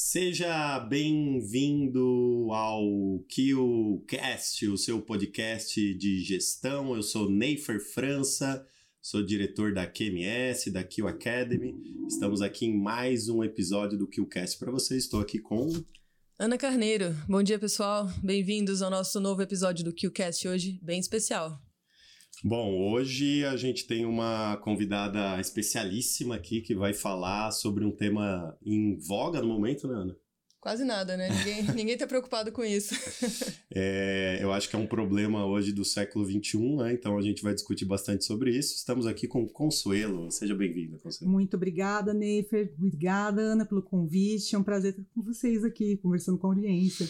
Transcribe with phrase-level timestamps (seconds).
[0.00, 6.94] Seja bem-vindo ao QCast, o seu podcast de gestão.
[6.94, 8.64] Eu sou Neifer França,
[9.02, 11.74] sou diretor da QMS, da Q Academy.
[12.06, 14.96] Estamos aqui em mais um episódio do QCast para você.
[14.96, 15.66] Estou aqui com
[16.38, 17.12] Ana Carneiro.
[17.28, 18.08] Bom dia, pessoal.
[18.22, 21.60] Bem-vindos ao nosso novo episódio do QCast hoje, bem especial.
[22.44, 28.56] Bom, hoje a gente tem uma convidada especialíssima aqui que vai falar sobre um tema
[28.64, 30.16] em voga no momento, né, Ana?
[30.60, 31.28] Quase nada, né?
[31.30, 32.94] Ninguém, ninguém tá preocupado com isso.
[33.74, 36.92] é, eu acho que é um problema hoje do século XXI, né?
[36.92, 38.74] Então a gente vai discutir bastante sobre isso.
[38.74, 40.30] Estamos aqui com Consuelo.
[40.30, 41.32] Seja bem-vinda, Consuelo.
[41.32, 42.72] Muito obrigada, Neifer.
[42.76, 44.54] Obrigada, Ana, pelo convite.
[44.54, 47.08] É um prazer estar com vocês aqui, conversando com a audiência.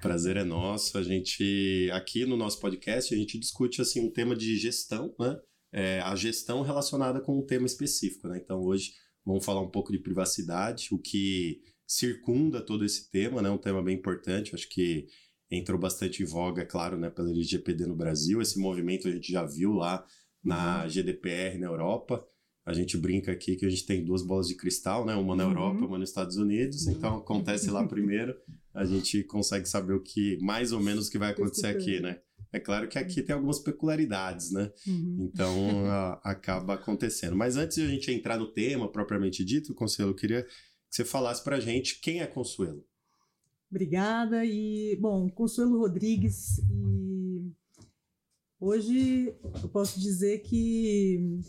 [0.00, 0.96] Prazer é nosso.
[0.96, 5.38] A gente, aqui no nosso podcast, a gente discute assim um tema de gestão, né?
[5.72, 8.40] É, a gestão relacionada com um tema específico, né?
[8.42, 8.92] Então hoje
[9.24, 13.50] vamos falar um pouco de privacidade, o que circunda todo esse tema, né?
[13.50, 15.06] Um tema bem importante, acho que
[15.50, 18.40] entrou bastante em voga, claro, né, pela LGPD no Brasil.
[18.40, 20.04] Esse movimento a gente já viu lá
[20.42, 20.88] na uhum.
[20.88, 22.24] GDPR na Europa.
[22.64, 25.14] A gente brinca aqui que a gente tem duas bolas de cristal, né?
[25.14, 25.50] Uma na uhum.
[25.50, 26.86] Europa, uma nos Estados Unidos.
[26.86, 26.92] Uhum.
[26.92, 28.34] Então acontece lá primeiro,
[28.74, 32.20] a gente consegue saber o que mais ou menos o que vai acontecer aqui, né?
[32.52, 34.72] É claro que aqui tem algumas peculiaridades, né?
[34.86, 35.30] Uhum.
[35.32, 37.36] Então a, acaba acontecendo.
[37.36, 40.50] Mas antes de a gente entrar no tema propriamente dito, Conselho, eu queria que
[40.96, 42.84] você falasse para a gente quem é Consuelo.
[43.70, 44.44] Obrigada.
[44.44, 47.52] E, bom, Consuelo Rodrigues, e
[48.58, 49.32] hoje
[49.62, 51.40] eu posso dizer que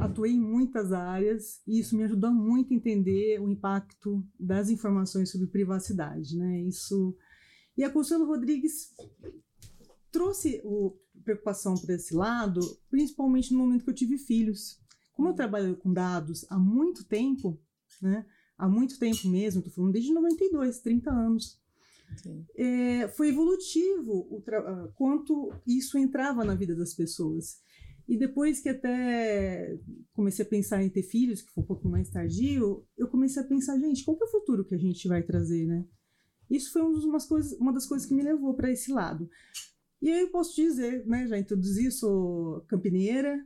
[0.00, 5.30] atuei em muitas áreas e isso me ajudou muito a entender o impacto das informações
[5.30, 6.60] sobre privacidade, né?
[6.62, 7.16] Isso
[7.76, 8.94] e a Consuelo Rodrigues
[10.10, 14.78] trouxe o, preocupação para esse lado, principalmente no momento que eu tive filhos.
[15.12, 17.60] Como eu trabalho com dados há muito tempo,
[18.00, 18.26] né?
[18.56, 21.58] Há muito tempo mesmo, estou falando desde 92, 30 anos.
[22.56, 24.42] É, foi evolutivo o
[24.94, 27.60] quanto isso entrava na vida das pessoas.
[28.08, 29.78] E depois que até
[30.12, 33.46] comecei a pensar em ter filhos, que foi um pouco mais tardio, eu comecei a
[33.46, 35.84] pensar, gente, qual que é o futuro que a gente vai trazer, né?
[36.50, 39.28] Isso foi uma, coisas, uma das coisas que me levou para esse lado.
[40.02, 43.38] E aí eu posso dizer, né, já introduzi, sou campineira,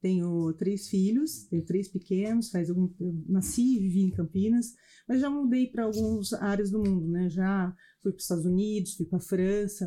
[0.00, 2.90] tenho três filhos, tenho três pequenos, faz algum,
[3.28, 4.74] nasci e vivi em Campinas,
[5.06, 7.28] mas já mudei para algumas áreas do mundo, né?
[7.28, 9.86] Já fui para os Estados Unidos, fui para a França.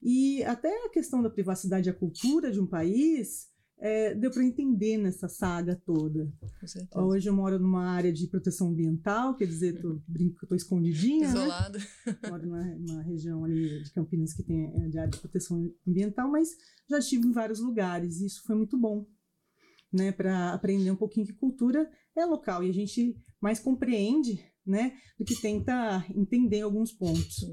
[0.00, 3.49] E até a questão da privacidade e a cultura de um país
[3.80, 6.30] é, deu para entender nessa saga toda.
[6.94, 11.28] Hoje eu moro numa área de proteção ambiental, quer dizer, tô, brinco estou escondidinha.
[11.28, 11.34] Né?
[11.34, 11.78] Isolada.
[12.06, 12.28] Né?
[12.28, 16.30] Moro numa, numa, região ali de Campinas que tem é, de área de proteção ambiental,
[16.30, 16.50] mas
[16.88, 19.06] já estive em vários lugares e isso foi muito bom
[19.92, 24.92] né, para aprender um pouquinho que cultura é local e a gente mais compreende, né,
[25.18, 27.44] do que tenta entender alguns pontos.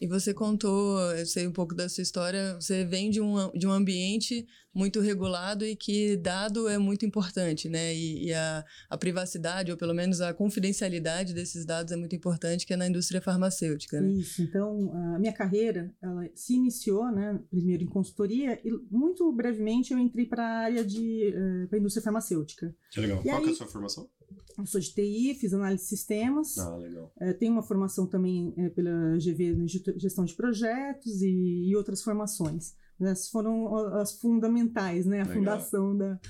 [0.00, 3.66] E você contou, eu sei um pouco da sua história, você vem de um, de
[3.66, 7.94] um ambiente muito regulado e que dado é muito importante, né?
[7.94, 12.66] E, e a, a, privacidade, ou pelo menos a confidencialidade desses dados é muito importante,
[12.66, 14.10] que é na indústria farmacêutica, né?
[14.14, 19.92] Isso, então a minha carreira, ela se iniciou, né, primeiro em consultoria e muito brevemente
[19.92, 22.74] eu entrei para a área de, uh, para a indústria farmacêutica.
[22.90, 23.20] Que legal.
[23.20, 24.08] E Qual aí, é a sua formação?
[24.56, 26.58] Eu sou de TI, fiz análise de sistemas.
[26.58, 27.12] Ah, legal.
[27.18, 32.02] É, tenho uma formação também é, pela GV no gestão de projetos e, e outras
[32.02, 32.74] formações.
[33.00, 35.20] Essas foram as fundamentais, né?
[35.20, 35.34] A Legal.
[35.36, 36.20] fundação da,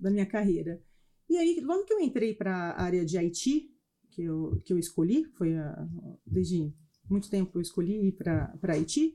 [0.00, 0.82] da minha carreira.
[1.28, 3.70] E aí, logo que eu entrei para a área de IT,
[4.10, 5.88] que eu, que eu escolhi, foi a,
[6.26, 6.72] desde
[7.08, 9.14] muito tempo eu escolhi ir para IT,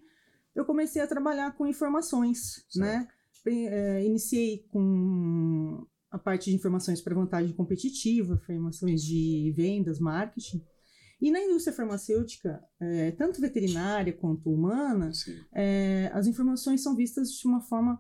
[0.55, 2.79] eu comecei a trabalhar com informações, certo.
[2.79, 3.07] né?
[3.47, 10.63] É, iniciei com a parte de informações para vantagem competitiva, informações de vendas, marketing.
[11.21, 15.11] E na indústria farmacêutica, é, tanto veterinária quanto humana,
[15.53, 17.99] é, as informações são vistas de uma forma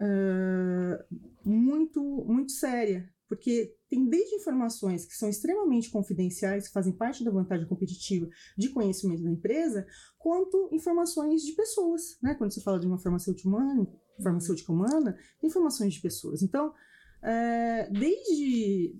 [0.00, 1.04] é,
[1.44, 7.30] muito, muito séria, porque tem desde informações que são extremamente confidenciais, que fazem parte da
[7.30, 9.86] vantagem competitiva de conhecimento da empresa,
[10.18, 12.18] quanto informações de pessoas.
[12.22, 12.34] Né?
[12.34, 13.86] Quando você fala de uma farmacêutica humana,
[14.22, 16.42] farmacêutica humana, tem informações de pessoas.
[16.42, 16.74] Então,
[17.22, 18.96] é, desde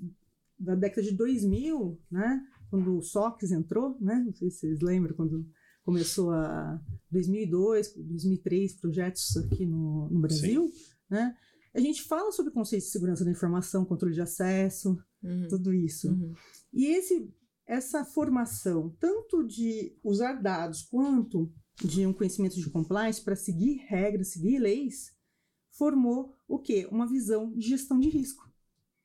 [0.59, 4.17] da década de 2000, né, quando o SOX entrou, né?
[4.17, 5.47] Não sei se vocês lembram quando
[5.85, 6.81] começou a
[7.11, 10.75] 2002, 2003 projetos aqui no, no Brasil, Sim.
[11.09, 11.37] né?
[11.73, 15.47] A gente fala sobre conceitos de segurança da informação, controle de acesso, uhum.
[15.49, 16.11] tudo isso.
[16.11, 16.35] Uhum.
[16.73, 17.33] E esse,
[17.67, 21.53] essa formação, tanto de usar dados quanto
[21.85, 25.13] de um conhecimento de compliance para seguir regras, seguir leis,
[25.79, 26.89] formou o quê?
[26.91, 28.47] Uma visão de gestão de risco.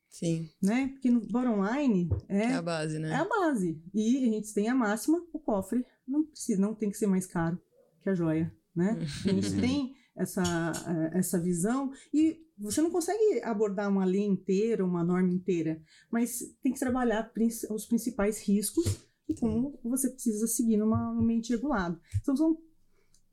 [0.08, 0.48] Sim.
[0.62, 0.88] Né?
[0.88, 3.10] Porque no bottom line é, é a base, né?
[3.10, 3.80] É a base.
[3.92, 7.26] E a gente tem a máxima, o cofre não precisa, não tem que ser mais
[7.26, 7.58] caro
[8.02, 8.98] que a joia, né?
[9.24, 9.60] A gente Uhum.
[9.60, 10.42] tem essa,
[10.86, 16.38] eh, essa visão e você não consegue abordar uma lei inteira, uma norma inteira, mas
[16.62, 17.32] tem que trabalhar
[17.70, 18.84] os principais riscos
[19.28, 21.98] e como você precisa seguir numa, num ambiente regulado.
[22.20, 22.56] Então, são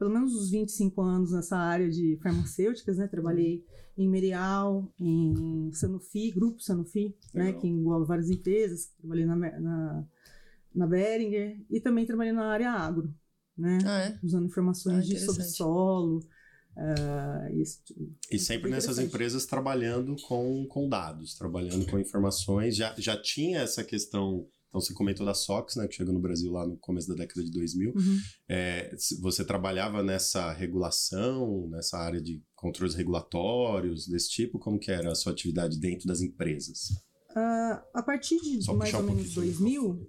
[0.02, 3.08] pelo menos uns 25 anos nessa área de farmacêuticas, né?
[3.08, 3.64] Trabalhei
[3.96, 7.46] em Merial, em Sanofi, Grupo Sanofi, né?
[7.46, 7.62] Legal.
[7.62, 8.88] Que engloba várias empresas.
[8.98, 10.04] Trabalhei na, na,
[10.74, 13.14] na Behringer e também trabalhei na área agro,
[13.56, 13.78] né?
[13.86, 14.20] Ah, é?
[14.24, 15.56] Usando informações Ah, de sobre interessante.
[15.56, 16.20] solo.
[16.76, 17.84] ah, isso,
[18.32, 22.76] E sempre nessas empresas trabalhando com, com dados, trabalhando com informações.
[22.76, 24.48] Já, já tinha essa questão.
[24.72, 27.44] Então, você comentou da SOX, né, que chegou no Brasil lá no começo da década
[27.44, 27.92] de 2000.
[27.94, 28.18] Uhum.
[28.48, 34.58] É, você trabalhava nessa regulação, nessa área de controles regulatórios, desse tipo?
[34.58, 36.88] Como que era a sua atividade dentro das empresas?
[37.36, 39.58] Ah, a partir de Só mais ou um menos pouquinho.
[39.58, 40.08] 2000,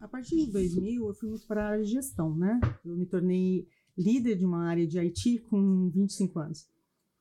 [0.00, 2.58] a partir de 2000 eu fui muito para a área de gestão, né?
[2.82, 3.66] Eu me tornei
[3.96, 6.66] líder de uma área de IT com 25 anos.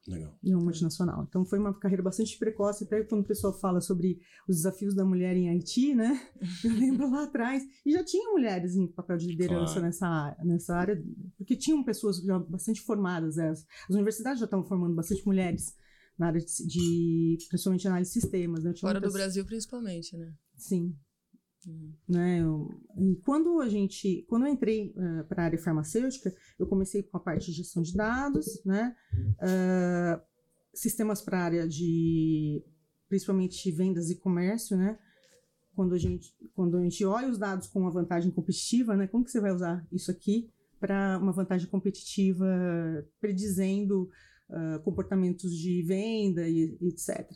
[0.07, 0.37] Legal.
[0.43, 1.25] em uma multinacional.
[1.27, 5.03] Então foi uma carreira bastante precoce, até quando o pessoal fala sobre os desafios da
[5.03, 6.19] mulher em Haiti, né?
[6.63, 9.81] Eu lembro lá atrás, e já tinha mulheres em papel de liderança Claro.
[9.87, 11.03] nessa, área- nessa área,
[11.37, 13.49] porque tinham pessoas já bastante formadas, né?
[13.49, 15.73] as, universidades já estavam formando bastante mulheres
[16.17, 16.65] na área de,
[17.37, 18.73] de principalmente análise de sistemas, né?
[18.79, 20.33] Fora do Brasil, principalmente, né?
[20.55, 20.95] Sim,
[22.07, 22.41] Né?
[22.41, 24.93] Eu- e quando a gente, quando eu entrei
[25.27, 28.95] para a área farmacêutica, eu comecei com a parte de gestão de dados, né?
[29.39, 30.21] Ah,
[30.73, 32.63] sistemas para a área de,
[33.09, 34.97] principalmente vendas e comércio, né?
[35.75, 39.07] Quando a gente, quando a gente olha os dados com uma vantagem competitiva, né?
[39.07, 40.49] Como que você vai usar isso aqui
[40.79, 42.45] para uma vantagem competitiva,
[43.19, 44.09] predizendo
[44.49, 47.29] ah, comportamentos de venda e, e etc.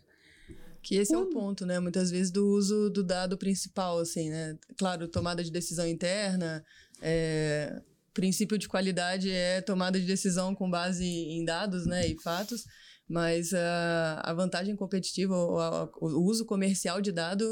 [0.81, 1.79] Que esse é o Quando- ponto, né?
[1.79, 4.57] Muitas vezes do uso do dado principal, assim, né?
[4.77, 6.63] Claro, tomada de decisão interna,
[7.01, 7.81] é,
[8.13, 12.07] princípio de qualidade é tomada de decisão com base em dados, né?
[12.07, 12.65] E fatos,
[13.07, 17.45] mas a, a vantagem competitiva, o, o uso comercial de dado,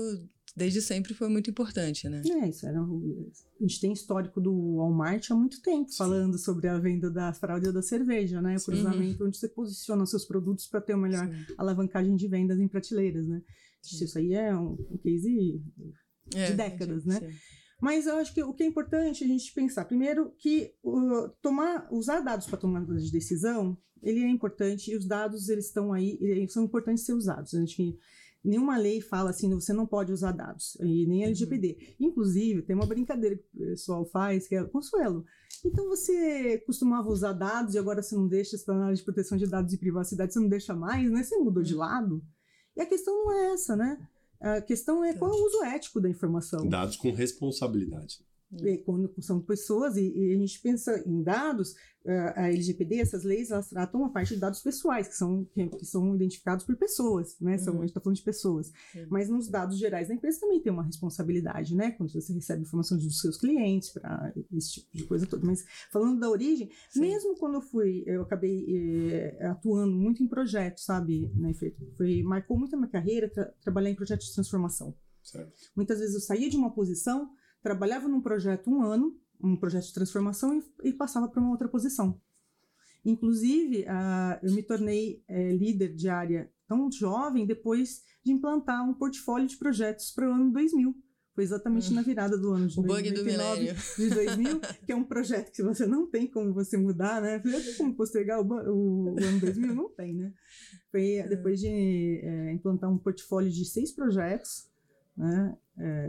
[0.59, 2.21] desde sempre foi muito importante, né?
[2.29, 2.81] É, isso era.
[2.83, 7.33] o- A gente tem histórico do Walmart há muito tempo falando sobre a venda da
[7.33, 8.56] fralda da cerveja, né?
[8.56, 8.65] O Sim.
[8.71, 11.53] cruzamento onde você posiciona os seus produtos para ter uma melhor Sim.
[11.57, 13.41] alavancagem de vendas em prateleiras, né?
[13.81, 14.06] Sim.
[14.06, 15.61] Isso aí é um, um case.
[16.35, 17.19] É, décadas, sim, né?
[17.19, 17.38] sim.
[17.81, 21.88] Mas eu acho que o que é importante a gente pensar, primeiro, que uh, tomar,
[21.91, 26.17] usar dados para tomada de decisão, ele é importante e os dados eles estão aí,
[26.21, 27.53] eles são importantes ser usados.
[27.53, 27.97] A gente,
[28.44, 31.95] nenhuma lei fala assim, você não pode usar dados, e nem LGPD.
[32.00, 35.25] Inclusive, tem uma brincadeira que o pessoal faz, que é, Consuelo,
[35.65, 39.47] então você costumava usar dados e agora você não deixa essa área de proteção de
[39.47, 41.24] dados e privacidade, você não deixa mais, né?
[41.24, 42.24] Você mudou de lado.
[42.75, 43.97] E a questão não é essa, né?
[44.39, 46.68] A questão é qual é o uso ético da informação.
[46.68, 48.19] Dados com responsabilidade.
[48.51, 53.24] E quando são pessoas, e, e a gente pensa em dados, eh, a LGPD, essas
[53.24, 56.75] leis, elas tratam a parte de dados pessoais, que são, que, que são identificados por
[56.75, 57.57] pessoas, né?
[57.60, 57.80] São, Uhum.
[57.80, 58.72] A gente está falando de pessoas.
[58.92, 59.06] Sim.
[59.10, 61.92] Mas nos dados gerais da empresa também tem uma responsabilidade, né?
[61.92, 65.46] Quando você recebe informações dos seus clientes, para esse tipo de coisa toda.
[65.46, 67.01] Mas falando da origem, Sim.
[67.01, 68.66] mesmo quando eu fui, eu acabei
[69.12, 71.75] eh, atuando muito em projetos, sabe, né, Fê?
[71.96, 74.96] Foi, marcou muito a minha carreira tra- trabalhar em projetos de transformação.
[75.22, 75.51] Certo.
[75.75, 77.30] Muitas vezes eu saía de uma posição,
[77.61, 81.67] trabalhava num projeto um ano, um projeto de transformação, e, e passava para uma outra
[81.67, 82.19] posição.
[83.05, 88.93] Inclusive, ah, eu me tornei eh, líder de área tão jovem depois de implantar um
[88.93, 90.93] portfólio de projetos para o ano 2000.
[91.34, 91.95] Foi exatamente Hum.
[91.95, 93.75] na virada do ano de O bug do 99, milênio.
[93.98, 97.39] de 2000, que é um projeto que você não tem como você mudar, né?
[97.39, 99.74] Tem como postergar o, o- o ano 2000?
[99.74, 100.34] Não tem, né?
[100.91, 101.67] Foi depois de
[102.22, 104.67] é, implantar um portfólio de seis projetos,
[105.15, 105.57] né?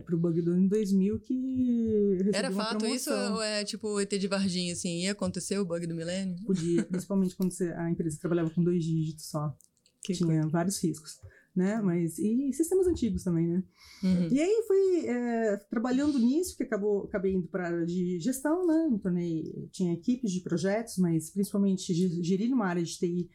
[0.04, 4.10] Para o bug do ano 2000 que Era fato isso ou é tipo o ET
[4.18, 6.36] de Varginha, assim, ia acontecer o bug do milênio?
[6.44, 9.54] Podia, principalmente quando você- a empresa trabalhava com dois dígitos só.
[10.02, 11.20] Que Tinha vários riscos,
[11.54, 11.78] né?
[11.82, 13.62] Mas, e sistemas antigos também, né?
[14.02, 14.28] Uhum.
[14.32, 18.66] E aí fui é, trabalhando nisso, que acabou, acabei indo para a área de gestão,
[18.66, 18.88] né?
[18.90, 23.28] Me tornei, tinha equipes de projetos, mas principalmente ge- gerir uma área de TI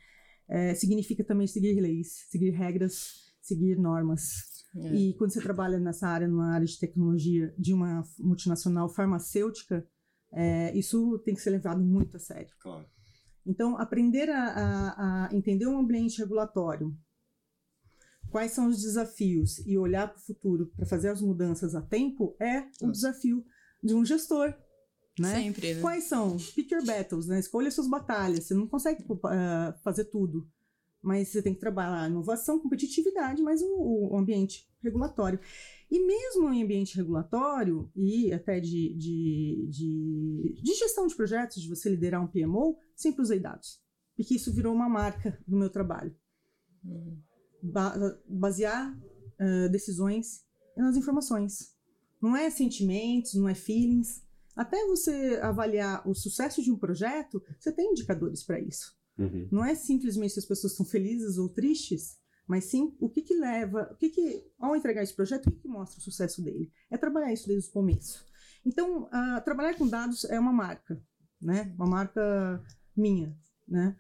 [0.50, 4.55] é, significa também seguir leis, seguir regras, seguir normas.
[4.76, 4.94] É.
[4.94, 9.88] E quando você trabalha nessa área, numa área de tecnologia de uma multinacional farmacêutica,
[10.34, 12.54] é, isso tem que ser levado muito a sério.
[12.60, 12.86] Claro.
[13.46, 16.94] Então, aprender a, a- a entender o ambiente regulatório,
[18.30, 22.36] quais são os desafios e olhar para o futuro para fazer as mudanças a tempo
[22.40, 22.92] é o Nossa.
[22.92, 23.46] desafio
[23.84, 24.54] de um gestor.
[25.18, 25.36] Né?
[25.36, 25.82] Sempre, né?
[25.82, 26.36] Quais são?
[26.54, 27.40] Pick your battles, né?
[27.40, 28.44] Escolha suas batalhas.
[28.44, 30.46] Você não consegue ah, fazer tudo.
[31.06, 35.40] Mas você tem que trabalhar inovação, competitividade, mas o, o ambiente regulatório.
[35.90, 41.70] E mesmo em ambiente regulatório e até de, de, de, de, gestão de projetos, de
[41.70, 43.80] você liderar um PMO, sempre usei dados.
[44.16, 46.16] Porque isso virou uma marca do meu trabalho.
[47.62, 47.96] Ba
[48.28, 48.98] basear
[49.40, 50.44] uh, decisões
[50.76, 51.76] nas informações.
[52.20, 54.24] Não é sentimentos, não é feelings.
[54.56, 58.98] Até você avaliar o sucesso de um projeto, você tem indicadores para isso.
[59.18, 59.48] Uhum.
[59.52, 62.18] Não é simplesmente se as pessoas estão felizes ou tristes,
[62.48, 65.62] mas sim o que, que leva, o que, que ao entregar esse projeto, o que,
[65.62, 66.72] que mostra o sucesso dele.
[66.92, 68.26] É trabalhar isso desde o começo.
[68.66, 71.02] Então, uh, trabalhar com dados é uma marca,
[71.42, 71.74] né?
[71.76, 72.64] Uma marca
[72.96, 73.36] minha,
[73.68, 73.96] né?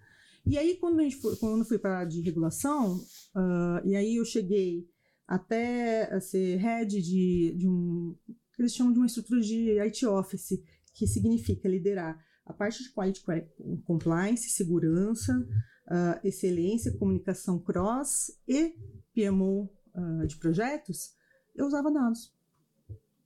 [0.45, 3.95] E aí, quando, a gente foi, quando eu fui para a de regulação, uh, e
[3.95, 4.87] aí eu cheguei
[5.27, 8.15] até ser head de, de um,
[8.59, 10.61] eles chamam de uma estrutura de IT Office,
[10.93, 13.23] que significa liderar a parte de quality
[13.85, 15.33] compliance, segurança,
[15.87, 18.75] uh, excelência, comunicação cross e
[19.13, 21.15] PMO uh, de projetos,
[21.55, 22.33] eu usava dados.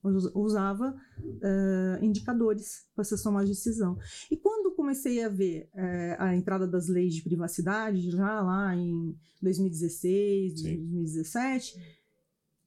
[0.01, 3.97] Eu usava uh, indicadores para essa tomar de decisão.
[4.31, 5.69] E quando comecei a ver
[6.17, 10.63] a entrada das leis de privacidade, já lá em 2016, Sim.
[10.63, 11.99] 2017,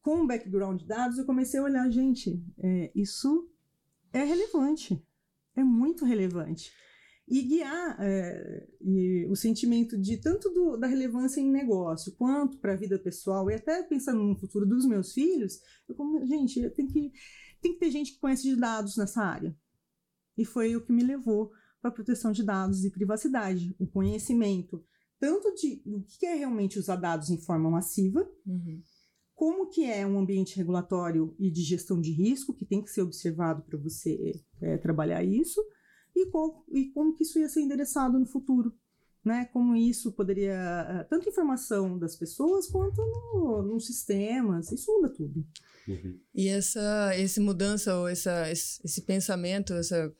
[0.02, 3.49] com o background de dados, eu comecei a olhar, gente, é, isso
[4.12, 5.02] é relevante,
[5.56, 6.73] é muito relevante
[7.28, 12.73] e guiar é, e o sentimento de tanto do, da relevância em negócio quanto para
[12.73, 16.87] a vida pessoal e até pensando no futuro dos meus filhos, eu como gente tem
[16.87, 17.12] que
[17.61, 19.56] tem que ter gente que conhece de dados nessa área
[20.37, 24.85] e foi o que me levou para a proteção de dados e privacidade, o conhecimento
[25.23, 28.82] tanto de o que é realmente usar dados em forma massiva, uhum.
[29.34, 33.02] Como que é um ambiente regulatório e de gestão de risco que tem que ser
[33.02, 35.60] observado para você é, trabalhar isso
[36.14, 38.72] e, qual, e como que isso ia ser endereçado no futuro.
[39.24, 43.00] Né, como isso poderia, eh, tanto informação das pessoas quanto
[43.62, 45.46] nos no sistemas, isso muda tudo.
[45.86, 46.18] Uhum.
[46.34, 50.12] E essa, essa mudança, ou essa, esse, esse pensamento, essa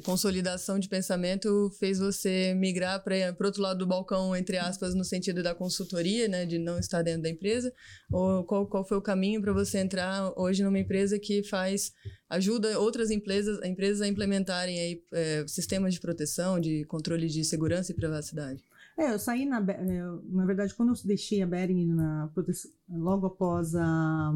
[0.00, 5.04] consolidação de pensamento fez você migrar para o outro lado do balcão, entre aspas, no
[5.04, 7.72] sentido da consultoria, né, de não estar dentro da empresa?
[8.10, 11.92] Ou qual, qual foi o caminho para você entrar hoje numa empresa que faz,
[12.28, 17.92] ajuda outras empresas, empresas a implementarem aí, é, sistemas de proteção, de controle de segurança
[17.92, 18.62] e privacidade?
[18.98, 22.30] É, eu saí na, na verdade, quando eu deixei a Bering na
[22.88, 24.32] logo após a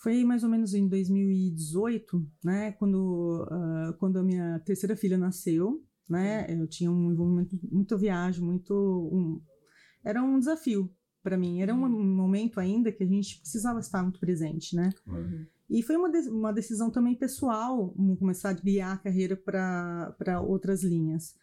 [0.00, 5.84] foi mais ou menos em 2018, né, quando, uh, quando a minha terceira filha nasceu,
[6.08, 8.74] né, eu tinha um envolvimento, muito viagem, muito...
[9.12, 9.40] Um,
[10.02, 10.90] era um desafio
[11.22, 12.16] para mim, era um uhum.
[12.16, 14.88] momento ainda que a gente precisava estar muito presente, né.
[15.06, 15.46] Uhum.
[15.68, 20.82] E foi uma, de, uma decisão também pessoal, começar a guiar a carreira para outras
[20.82, 21.36] linhas.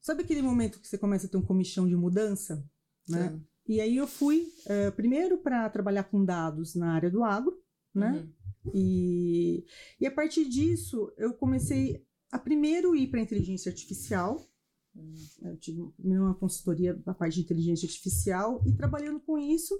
[0.00, 2.64] Sabe aquele momento que você começa a ter um comichão de mudança,
[3.08, 3.30] né?
[3.30, 3.42] Sim.
[3.68, 7.60] E aí eu fui uh, primeiro para trabalhar com dados na área do agro,
[7.94, 8.12] né?
[8.12, 8.72] Uhum.
[8.74, 9.64] E,
[10.00, 14.48] e a partir disso eu comecei a primeiro ir para inteligência artificial.
[14.94, 15.14] Uhum.
[15.42, 19.78] Eu tive uma consultoria na parte de inteligência artificial e trabalhando com isso,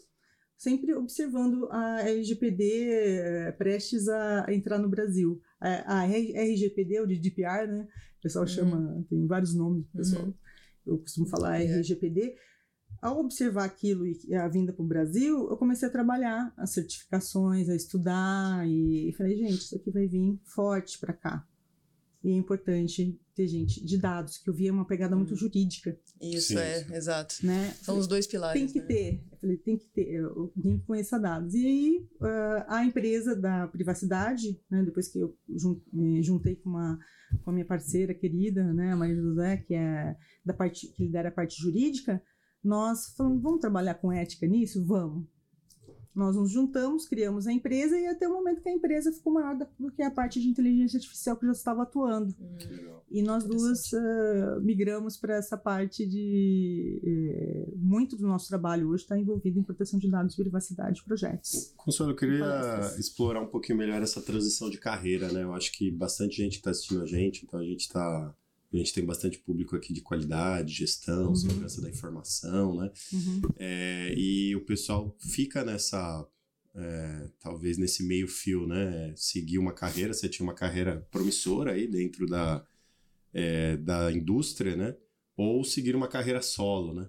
[0.56, 5.40] sempre observando a LGPD eh, prestes a entrar no Brasil.
[5.60, 7.88] A, a RGPD, o GDPR, né?
[8.18, 8.50] O pessoal uhum.
[8.50, 10.24] chama, tem vários nomes, pessoal.
[10.24, 10.34] Uhum.
[10.86, 12.36] Eu costumo falar RGPD
[13.06, 17.68] ao observar aquilo e a vinda para o Brasil, eu comecei a trabalhar as certificações,
[17.68, 21.46] a estudar e, e falei, gente, isso aqui vai vir forte para cá.
[22.24, 25.36] E é importante ter gente de dados, que eu via uma pegada muito hum.
[25.36, 25.96] jurídica.
[26.20, 26.94] Isso, sim, é, sim.
[26.94, 27.36] exato.
[27.44, 27.72] Né?
[27.80, 28.60] São os dois pilares.
[28.60, 28.86] Tem que né?
[28.86, 29.24] ter.
[29.30, 31.54] Eu falei, tem que ter, alguém que conheça dados.
[31.54, 35.36] E aí, uh, a empresa da privacidade, né, depois que eu
[35.92, 36.98] me juntei com, uma,
[37.44, 41.28] com a minha parceira querida, né, a Maria José, que é da parte, que lidera
[41.28, 42.20] a parte jurídica,
[42.66, 44.84] nós falamos, vamos trabalhar com ética nisso?
[44.84, 45.24] Vamos.
[46.16, 49.54] Nós nos juntamos, criamos a empresa e até o momento que a empresa ficou maior
[49.78, 52.34] do que a parte de inteligência artificial que já estava atuando.
[52.40, 57.02] Hum, e nós duas uh, migramos para essa parte de.
[57.04, 61.74] Eh, muito do nosso trabalho hoje está envolvido em proteção de dados, privacidade de projetos.
[61.76, 65.42] Consuelo, eu queria explorar um pouquinho melhor essa transição de carreira, né?
[65.42, 68.34] Eu acho que bastante gente está assistindo a gente, então a gente está
[68.72, 71.36] a gente tem bastante público aqui de qualidade, gestão, uhum.
[71.36, 72.90] segurança da informação, né?
[73.12, 73.40] Uhum.
[73.58, 76.26] É, e o pessoal fica nessa,
[76.74, 79.12] é, talvez nesse meio fio, né?
[79.16, 82.64] Seguir uma carreira, você tinha uma carreira promissora aí dentro da,
[83.32, 84.96] é, da indústria, né?
[85.36, 87.08] Ou seguir uma carreira solo, né?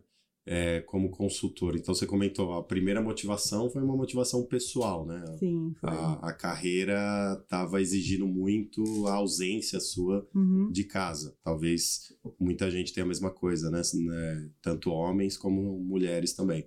[0.50, 1.76] É, como consultor.
[1.76, 5.24] Então você comentou, a primeira motivação foi uma motivação pessoal, né?
[5.38, 5.90] Sim, foi.
[5.90, 10.72] A, a carreira estava exigindo muito a ausência sua Uhum.
[10.72, 11.36] de casa.
[11.44, 13.82] Talvez muita gente tenha a mesma coisa, né?
[13.94, 14.50] Né?
[14.62, 16.66] Tanto homens como mulheres também.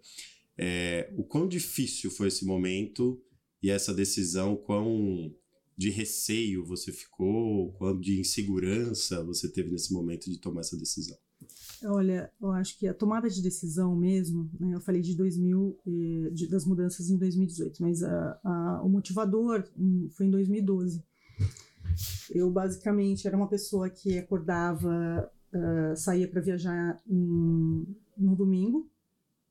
[0.58, 3.18] É, o quão difícil foi esse momento
[3.62, 5.34] e essa decisão, quão
[5.76, 11.16] de receio você ficou, quão de insegurança você teve nesse momento de tomar essa decisão?
[11.84, 16.30] Olha, eu acho que a tomada de decisão mesmo, né, eu falei de 2000, eh,
[16.30, 19.64] de- das mudanças em 2018, mas a, a- o motivador
[20.10, 21.02] foi em 2012.
[22.30, 28.88] Eu basicamente era uma pessoa que acordava, ah, saía para viajar no domingo,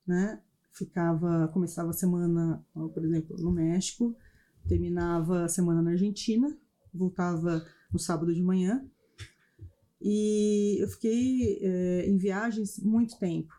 [0.08, 0.40] né?
[0.72, 4.16] Ficava, começava a semana, por exemplo, no México,
[4.68, 6.56] terminava a semana na Argentina,
[6.94, 8.86] voltava no sábado de manhã.
[10.02, 13.54] E eu fiquei eh, em viagens muito tempo,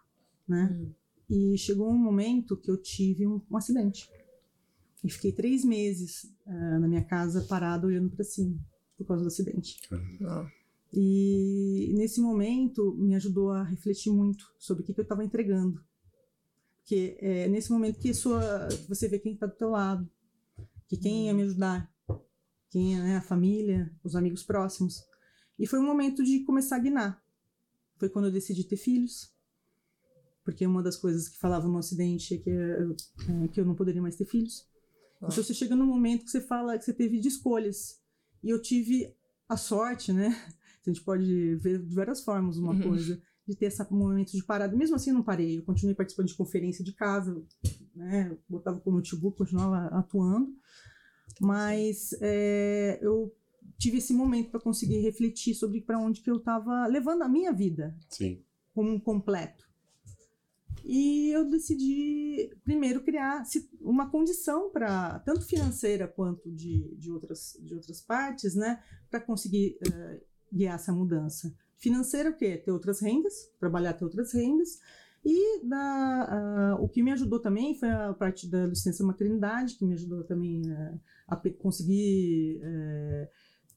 [0.48, 0.70] né?
[0.72, 0.92] Hum.
[1.28, 4.10] E chegou um momento que eu tive um, um acidente.
[5.02, 8.58] E fiquei três meses ah, na minha casa parada olhando para cima
[8.96, 9.80] por causa do acidente.
[10.22, 10.46] Ó,
[10.92, 15.82] E nesse momento me ajudou a refletir muito sobre o que, que eu estava entregando.
[16.78, 20.10] Porque é nesse momento que, sua, você vê quem está do teu lado,
[20.88, 21.90] que quem ia me ajudar,
[22.68, 25.04] quem é né, a família, os amigos próximos.
[25.60, 27.22] E foi um momento de começar a guinar.
[27.98, 29.30] Foi quando eu decidi ter filhos.
[30.42, 32.96] Porque uma das coisas que falavam no acidente é que, eu-
[33.44, 34.66] é que eu não poderia mais ter filhos.
[35.20, 35.28] Ah.
[35.30, 38.00] Então você chega num momento que você fala que você teve de escolhas.
[38.42, 39.14] E eu tive
[39.48, 40.28] a sorte, né?
[40.86, 42.82] A gente pode ver de várias formas uma Uhum.
[42.82, 44.74] coisa, de ter esse momento de parada.
[44.74, 45.58] Mesmo assim, eu não parei.
[45.58, 47.42] Eu continuei participando de conferência de casa,
[47.94, 48.34] né?
[48.48, 50.54] Botava com o notebook, continuava atuando.
[51.38, 53.34] Mas é, eu
[53.80, 57.50] tive esse momento para conseguir refletir sobre para onde que eu estava levando a minha
[57.50, 58.44] vida Sim.
[58.74, 59.68] como um completo.
[60.84, 63.42] E eu decidi, primeiro, criar
[63.80, 69.78] uma condição para, tanto financeira quanto de, de, outras, de outras partes, né, para conseguir
[69.86, 70.20] eh,
[70.52, 71.54] guiar essa mudança.
[71.78, 72.58] Financeira, o quê?
[72.58, 74.78] Ter outras rendas, trabalhar ter outras rendas.
[75.24, 79.84] E da, ah, o que me ajudou também foi a parte da licença maternidade, que
[79.84, 80.94] me ajudou também eh,
[81.28, 83.28] a conseguir eh,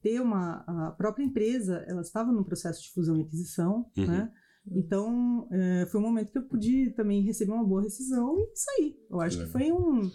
[0.04, 0.64] ter uma.
[0.68, 4.06] A própria empresa, ela estava no processo de fusão e aquisição, Uhum.
[4.06, 4.32] né?
[4.72, 8.96] Então, é, foi um momento que eu pude também receber uma boa rescisão e sair.
[9.10, 10.10] Eu acho que foi um,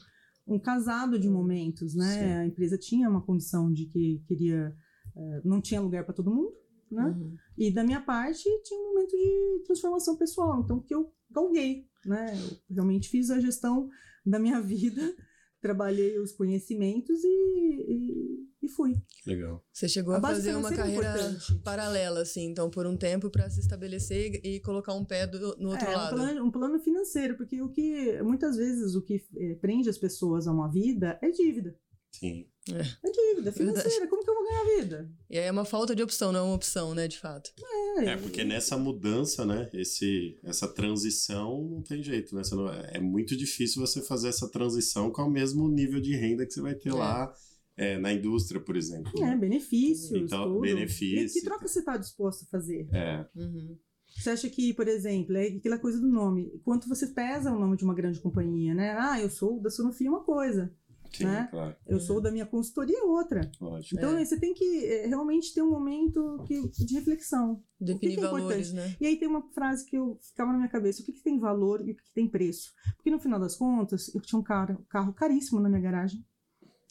[0.47, 2.13] um casado de momentos, né?
[2.15, 2.33] Sim.
[2.33, 4.75] A empresa tinha uma condição de que queria...
[5.17, 6.53] é, não tinha lugar para todo mundo,
[6.91, 7.05] né?
[7.09, 7.37] uhum.
[7.59, 10.63] E da minha parte, tinha um momento de transformação pessoal.
[10.65, 12.33] Então, que eu galguei, né?
[12.35, 13.89] Eu realmente fiz a gestão
[14.25, 15.15] da minha vida,
[15.61, 18.95] trabalhei os conhecimentos e, e, e fui.
[19.27, 19.65] Legal.
[19.73, 21.55] Você chegou A a, fazer uma é carreira importante.
[21.65, 25.57] paralela, assim, então, por um tempo, para se estabelecer e e colocar um pé do-
[25.59, 26.15] no outro é, lado.
[26.15, 29.99] Um plano, um plano financeiro, porque o que muitas vezes o que eh, prende as
[29.99, 31.77] pessoas a uma vida é dívida.
[32.13, 32.47] Sim.
[32.77, 33.89] É dívida financeira.
[33.89, 34.09] Verdade.
[34.11, 35.11] Como que eu vou ganhar vida?
[35.31, 37.51] E aí é uma falta de opção, não é uma opção, né, de fato.
[37.99, 42.43] É, porque nessa mudança, né, esse, essa transição não tem jeito, né?
[42.53, 46.53] Não- é muito difícil você fazer essa transição com o mesmo nível de renda que
[46.53, 46.95] você vai ter É.
[46.95, 47.33] lá
[47.77, 49.13] é, na indústria, por exemplo.
[49.19, 49.37] É, né?
[49.37, 50.61] benefícios, Então, tudo.
[50.63, 52.89] benefício, E que troca você está disposto a fazer?
[52.93, 53.77] É, Uhum.
[54.17, 56.51] Você acha que, por exemplo, é aquela coisa do nome.
[56.65, 58.97] Quanto você pesa o nome de uma grande companhia, né?
[58.99, 60.73] Ah, eu sou da Sanofi uma coisa.
[61.13, 61.49] Sim, Né?
[61.51, 63.51] claro, Eu sou da minha consultoria outra.
[63.61, 63.97] lógico.
[63.97, 64.25] Então, É.
[64.25, 67.63] você tem que eh, realmente ter um momento que- de reflexão.
[67.81, 68.97] Definir que é valores, né?
[69.01, 71.39] E aí tem uma frase que eu ficava na minha cabeça: o que, que tem
[71.39, 72.73] valor e o que, que tem preço?
[72.97, 76.25] Porque no final das contas, eu tinha um carro, carro caríssimo na minha garagem,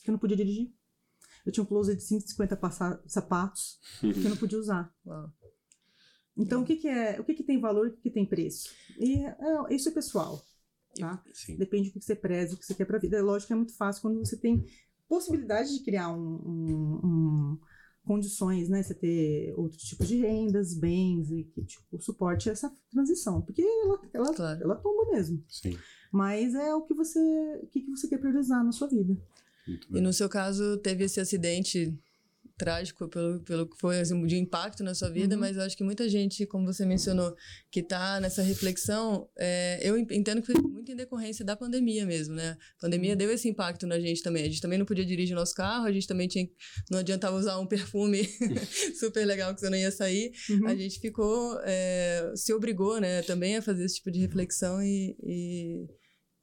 [0.04, 0.72] que eu não podia dirigir.
[1.46, 4.94] Eu tinha um closet de 150 passa- sapatos que eu não podia usar.
[5.06, 5.32] Uau.
[6.40, 8.26] Então, o que, que é, o que, que tem valor e o que, que tem
[8.26, 8.70] preço?
[9.00, 9.36] E é,
[9.72, 10.40] isso é pessoal,
[11.00, 11.24] tá?
[11.34, 11.56] Sim.
[11.58, 13.18] Depende do que você preza, o que você quer pra vida.
[13.18, 14.66] É lógico que é muito fácil quando você tem
[15.08, 17.58] possibilidade de criar um, um- um-
[18.06, 18.82] condições, né?
[18.84, 23.42] Você ter outros tipos de rendas, bens e que tipo, suporte essa transição.
[23.42, 24.64] Porque ela, ela, Claro.
[24.64, 25.44] ela tomba mesmo.
[25.50, 25.78] Sim.
[26.12, 27.20] Mas é o que você,
[27.64, 29.18] o que, que você quer priorizar na sua vida.
[29.92, 31.94] E no seu caso, teve esse acidente
[32.58, 35.42] trágico pelo, pelo que foi assim, de impacto na sua vida, Uhum.
[35.42, 37.36] mas eu acho que muita gente, como você mencionou,
[37.72, 42.06] que tá nessa reflexão, é, eu en- entendo que foi muito em decorrência da pandemia
[42.06, 42.58] mesmo, né?
[42.78, 43.18] A pandemia Uhum.
[43.18, 44.44] deu esse impacto na gente também.
[44.44, 46.48] A gente também não podia dirigir nosso carro, a gente também tinha,
[46.90, 48.28] não adiantava usar um perfume
[49.00, 50.32] super legal que você não ia sair.
[50.50, 50.68] Uhum.
[50.68, 55.16] A gente ficou, é, se obrigou, né, também a fazer esse tipo de reflexão e,
[55.24, 55.86] e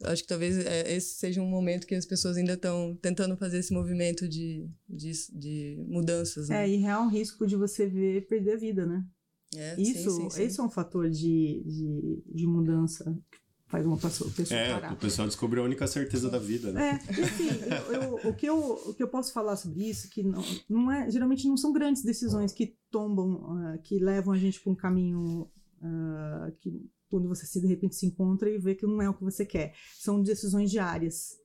[0.02, 3.58] acho que talvez é, esse seja um momento que as pessoas ainda estão tentando fazer
[3.58, 6.64] esse movimento de, de, de mudanças, né?
[6.64, 9.04] É, e real risco de você ver perder a vida, né?
[9.56, 10.42] É, isso, sim, sim, sim.
[10.42, 13.16] Esse é um fator de, de, de mudança
[13.74, 14.92] faz uma pessoa, pessoa é, parar.
[14.92, 17.00] o pessoal descobriu a única certeza da vida, né?
[17.02, 17.48] É, assim,
[17.88, 20.92] eu, eu, o, que eu, o que eu posso falar sobre isso, que não, não
[20.92, 24.76] é, geralmente não são grandes decisões que tombam, uh, que levam a gente para um
[24.76, 25.50] caminho
[25.82, 29.14] uh, que quando você se de repente se encontra e vê que não é o
[29.14, 29.72] que você quer.
[30.00, 31.38] São decisões diárias.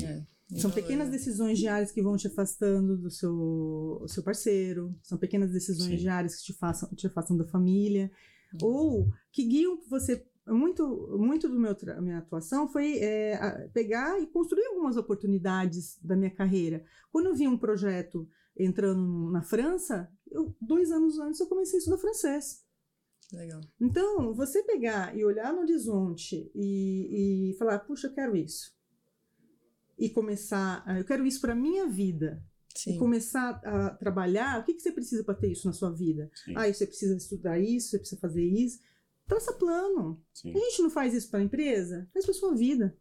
[0.00, 0.22] É.
[0.60, 5.90] São pequenas decisões diárias que vão te afastando do seu, seu parceiro, são pequenas decisões
[5.90, 5.96] Sim.
[5.96, 8.12] diárias que te, façam, te afastam da família,
[8.54, 8.58] hum.
[8.62, 14.64] ou que guiam você muito, muito do meu minha atuação foi é, pegar e construir
[14.66, 16.84] algumas oportunidades da minha carreira.
[17.10, 18.26] Quando eu vi um projeto
[18.56, 22.67] entrando na França, eu, dois anos antes eu comecei a estudar francês.
[23.32, 23.60] Legal.
[23.80, 28.72] Então, você pegar e olhar no horizonte e, e falar, puxa, eu quero isso.
[29.98, 32.42] E começar, eu quero isso para minha vida.
[32.74, 32.94] Sim.
[32.94, 36.30] E começar a trabalhar, o que, que você precisa para ter isso na sua vida?
[36.44, 36.54] Sim.
[36.56, 38.78] Ah, você precisa estudar isso, você precisa fazer isso
[39.28, 40.20] traça plano.
[40.32, 40.50] Sim.
[40.50, 42.96] A gente não faz isso para a empresa, faz para sua vida.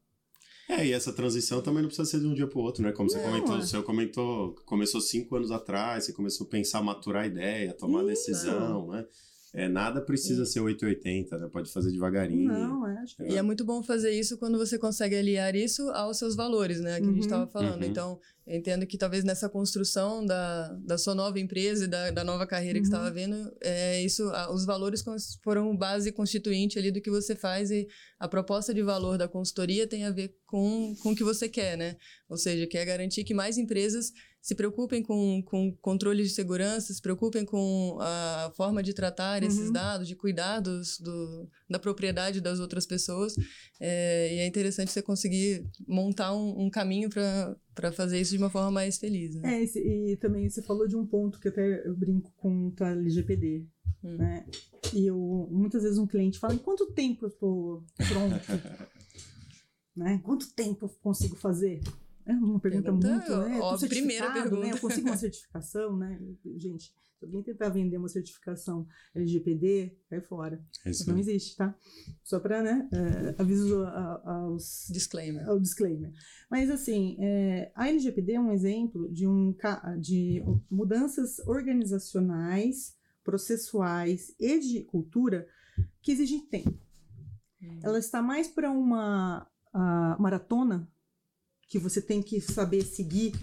[0.70, 2.92] É, e essa transição também não precisa ser de um dia para o outro, né?
[2.92, 3.62] Como não, você comentou, é.
[3.62, 8.90] você comentou, começou cinco anos atrás, você começou a pensar, maturar a ideia, tomar decisão,
[8.90, 9.06] né?
[9.58, 11.50] É, nada precisa ser 880, né?
[11.52, 12.48] Pode fazer devagarinho.
[12.48, 13.24] Não, é, acho que...
[13.24, 17.00] E é muito bom fazer isso quando você consegue aliar isso aos seus valores, né?
[17.00, 17.10] Que uhum.
[17.10, 17.50] a gente estava uhum.
[17.50, 17.82] falando.
[17.82, 17.90] Uhum.
[17.90, 22.24] Então, eu entendo que talvez nessa construção da, da sua nova empresa e da, da
[22.24, 22.84] nova carreira uhum.
[22.84, 25.04] que estava vendo, é, isso, os valores
[25.44, 27.88] foram base constituinte ali do que você faz e
[28.20, 31.76] a proposta de valor da consultoria tem a ver com, com o que você quer,
[31.76, 31.96] né?
[32.30, 34.12] Ou seja, quer garantir que mais empresas
[34.48, 39.68] se preocupem com, com controle de segurança, se preocupem com a forma de tratar esses
[39.68, 39.74] uhum.
[39.74, 43.36] dados, de cuidados do, da propriedade das outras pessoas.
[43.78, 48.50] É, e é interessante você conseguir montar um, um caminho para fazer isso de uma
[48.50, 49.36] forma mais feliz.
[49.36, 49.54] Né?
[49.54, 52.74] É, esse, e também você falou de um ponto que até eu brinco com o
[52.82, 53.66] LGPD.
[54.02, 54.16] Hum.
[54.16, 54.46] Né?
[54.94, 58.88] E eu, muitas vezes um cliente fala: em quanto tempo eu estou pronto?
[59.94, 60.22] né?
[60.24, 61.82] Quanto tempo eu consigo fazer?
[62.28, 63.60] É uma pergunta, pergunta muito, né?
[63.62, 64.66] Ó, primeira pergunta.
[64.66, 64.72] Né?
[64.74, 66.20] Eu consigo uma certificação, né?
[66.58, 68.86] Gente, se alguém tentar vender uma certificação
[69.16, 70.62] LGPD, cai fora.
[70.86, 71.74] É isso não existe, tá?
[72.24, 73.84] Só para, né, é, aviso
[74.26, 74.88] aos...
[74.92, 75.48] Disclaimer.
[75.48, 76.12] Ao disclaimer.
[76.52, 79.56] Mas, assim, é, a LGPD é um exemplo de, um,
[80.00, 85.48] de mudanças organizacionais, processuais e de cultura
[86.02, 86.78] que exigem tempo.
[87.62, 87.80] Hum.
[87.84, 89.50] Ela está mais para uma
[90.20, 90.90] maratona
[91.68, 93.34] que você tem que saber seguir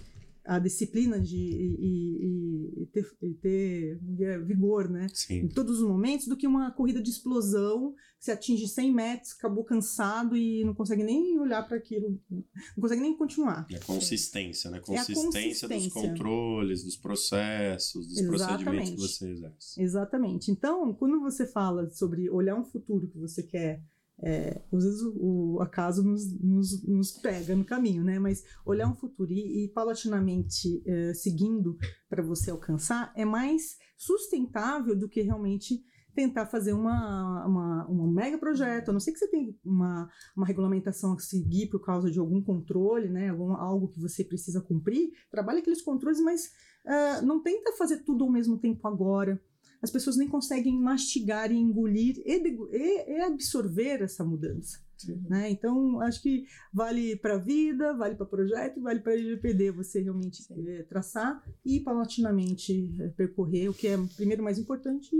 [0.44, 5.06] a disciplina de e, e, e, ter, e ter, é, vigor, né?
[5.12, 5.40] Sim.
[5.40, 9.64] Em todos os momentos, do que uma corrida de explosão, você atinge 100 metros, acabou
[9.64, 12.44] cansado e não consegue nem olhar para aquilo, não
[12.78, 13.66] consegue nem continuar.
[13.70, 14.80] É a consistência, né?
[14.80, 18.64] Consistência, é consistência dos controles, dos processos, dos Exatamente.
[18.64, 19.82] procedimentos que você exerce.
[19.82, 20.50] Exatamente.
[20.50, 23.82] Então, quando você fala sobre olhar um futuro que você quer
[24.24, 28.18] é, às vezes o, o acaso nos, nos, nos, pega no caminho, né?
[28.18, 31.76] Mas olhar um futuro e, e paulatinamente é, seguindo
[32.08, 35.84] para você alcançar é mais sustentável do que realmente
[36.14, 38.88] tentar fazer uma, uma, um mega projeto.
[38.88, 42.42] A não sei que você tem uma, uma regulamentação a seguir por causa de algum
[42.42, 43.28] controle, né?
[43.28, 45.10] Algum, algo que você precisa cumprir.
[45.30, 46.46] Trabalha aqueles controles, mas
[46.86, 49.38] uh, não tenta fazer tudo ao mesmo tempo agora
[49.84, 52.32] as pessoas nem conseguem mastigar e engolir e,
[52.72, 54.82] e, e absorver essa mudança.
[55.28, 55.50] Né?
[55.50, 60.42] Então, acho que vale para a vida, vale para projeto, vale para LGPD você realmente
[60.66, 65.14] é, traçar e paulatinamente é, percorrer o que é primeiro mais importante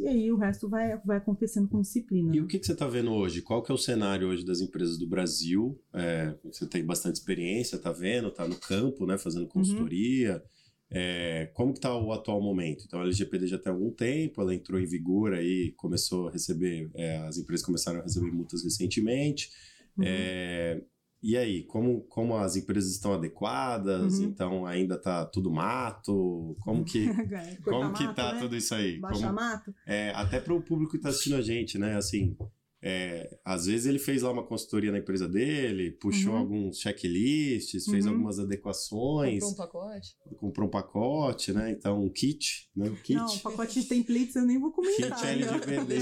[0.00, 2.34] e aí o resto vai, vai acontecendo com disciplina.
[2.34, 3.42] E o que, que você está vendo hoje?
[3.42, 5.78] Qual que é o cenário hoje das empresas do Brasil?
[5.92, 9.48] É, você tem bastante experiência, está vendo, está no campo, né, fazendo uhum.
[9.48, 10.34] consultoria.
[10.34, 10.61] Uhum.
[10.94, 12.84] É, como que está o atual momento?
[12.86, 16.90] Então, a LGPD já tem algum tempo, ela entrou em vigor aí, começou a receber,
[16.94, 19.50] é, as empresas começaram a receber multas recentemente.
[19.96, 20.04] Uhum.
[20.06, 20.82] É,
[21.22, 24.18] e aí, como, como as empresas estão adequadas?
[24.18, 24.24] Uhum.
[24.24, 26.56] Então, ainda está tudo mato?
[26.60, 27.06] Como que,
[27.62, 28.40] como mato, que tá né?
[28.40, 28.98] tudo isso aí?
[28.98, 29.72] Baixa como, mato?
[29.86, 31.96] É, até para o público que está assistindo a gente, né?
[31.96, 32.36] Assim,
[32.84, 36.38] é, às vezes ele fez lá uma consultoria na empresa dele, puxou uhum.
[36.38, 38.12] alguns checklists, fez uhum.
[38.12, 39.44] algumas adequações.
[39.44, 40.16] Comprou um pacote.
[40.36, 41.70] Comprou um pacote, né?
[41.70, 42.90] Então, um kit, né?
[42.90, 43.14] Um kit.
[43.14, 45.16] Não, pacote de templates eu nem vou comentar.
[45.16, 45.94] Kit LGPD.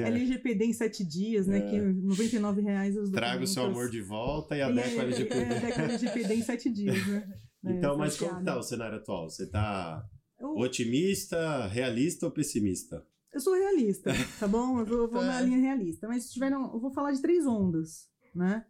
[0.00, 1.58] LGPD em sete dias, né?
[1.58, 1.70] É.
[1.70, 5.40] Que 99 reais os Traga o seu amor de volta e adequa é, LGPD.
[5.42, 7.30] É, adequa LGPD em sete dias, né?
[7.64, 9.30] Então, mas como tá o cenário atual?
[9.30, 10.04] Você tá
[10.40, 10.48] eu...
[10.56, 13.06] otimista, realista ou pessimista?
[13.32, 14.80] Eu sou realista, tá bom?
[14.80, 16.06] Eu vou, vou na linha realista.
[16.06, 18.64] Mas se tiver, eu vou falar de três ondas, né?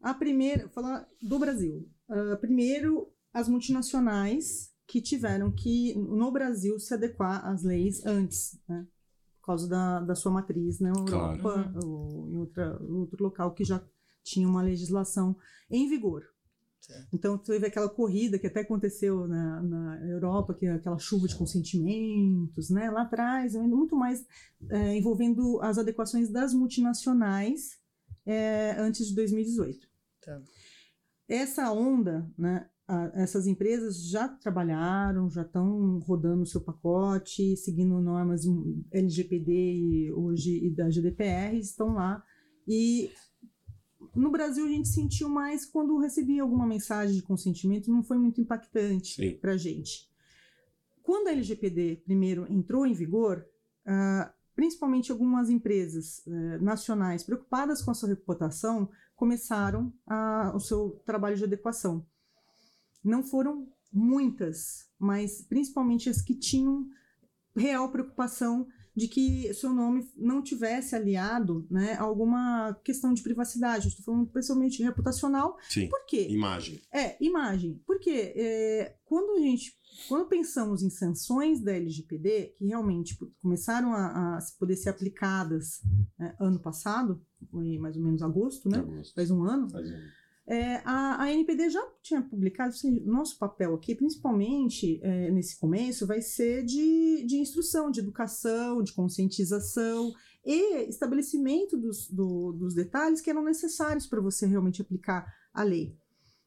[0.00, 1.88] A primeira, vou falar do Brasil.
[2.08, 8.86] Uh, primeiro, as multinacionais que tiveram que, no Brasil, se adequar às leis antes, né?
[9.40, 11.86] Por causa da, da sua matriz na Europa Claro.
[11.86, 13.84] ou em outra, outro local que já
[14.22, 15.36] tinha uma legislação
[15.70, 16.24] em vigor.
[16.80, 17.08] Certo.
[17.12, 21.34] Então, teve aquela corrida que até aconteceu na, na Europa, que é aquela chuva de
[21.34, 22.90] consentimentos, né?
[22.90, 24.24] Lá atrás, muito mais
[24.70, 27.78] é, envolvendo as adequações das multinacionais
[28.24, 29.88] é, antes de 2018
[30.24, 30.40] Tá.
[31.28, 38.00] essa onda, né, a- essas empresas já trabalharam, já estão rodando o seu pacote, seguindo
[38.00, 38.42] normas
[38.92, 42.22] LGPD e hoje e da GDPR, estão lá.
[42.66, 43.10] E
[44.16, 48.40] no Brasil a gente sentiu mais quando recebia alguma mensagem de consentimento, não foi muito
[48.40, 50.08] impactante para a gente.
[51.02, 53.46] Quando a LGPD primeiro entrou em vigor,
[53.84, 61.00] ah, principalmente algumas empresas eh, nacionais preocupadas com a sua reputação começaram a- o seu
[61.04, 62.04] trabalho de adequação.
[63.04, 66.88] Não foram muitas, mas principalmente as que tinham
[67.54, 73.88] real preocupação de que seu nome não tivesse aliado né, a alguma questão de privacidade.
[73.88, 75.58] Estou falando principalmente reputacional.
[75.68, 75.88] Sim.
[75.88, 76.26] Por quê?
[76.30, 76.80] Imagem.
[76.90, 77.78] É, imagem.
[77.86, 79.76] Porque é, quando a gente.
[80.08, 85.80] Quando pensamos em sanções da LGPD, que realmente tipo, começaram a, a poder ser aplicadas
[86.18, 88.78] né, ano passado, foi mais ou menos agosto, né?
[88.78, 89.14] Agosto.
[89.14, 89.70] Faz um ano.
[89.70, 89.94] Faz um-
[90.48, 96.06] É, a, a NPD já tinha publicado, assim, nosso papel aqui, principalmente é, nesse começo,
[96.06, 100.12] vai ser de, de instrução, de educação, de conscientização
[100.44, 105.96] e estabelecimento dos, do- dos detalhes que eram necessários para você realmente aplicar a lei.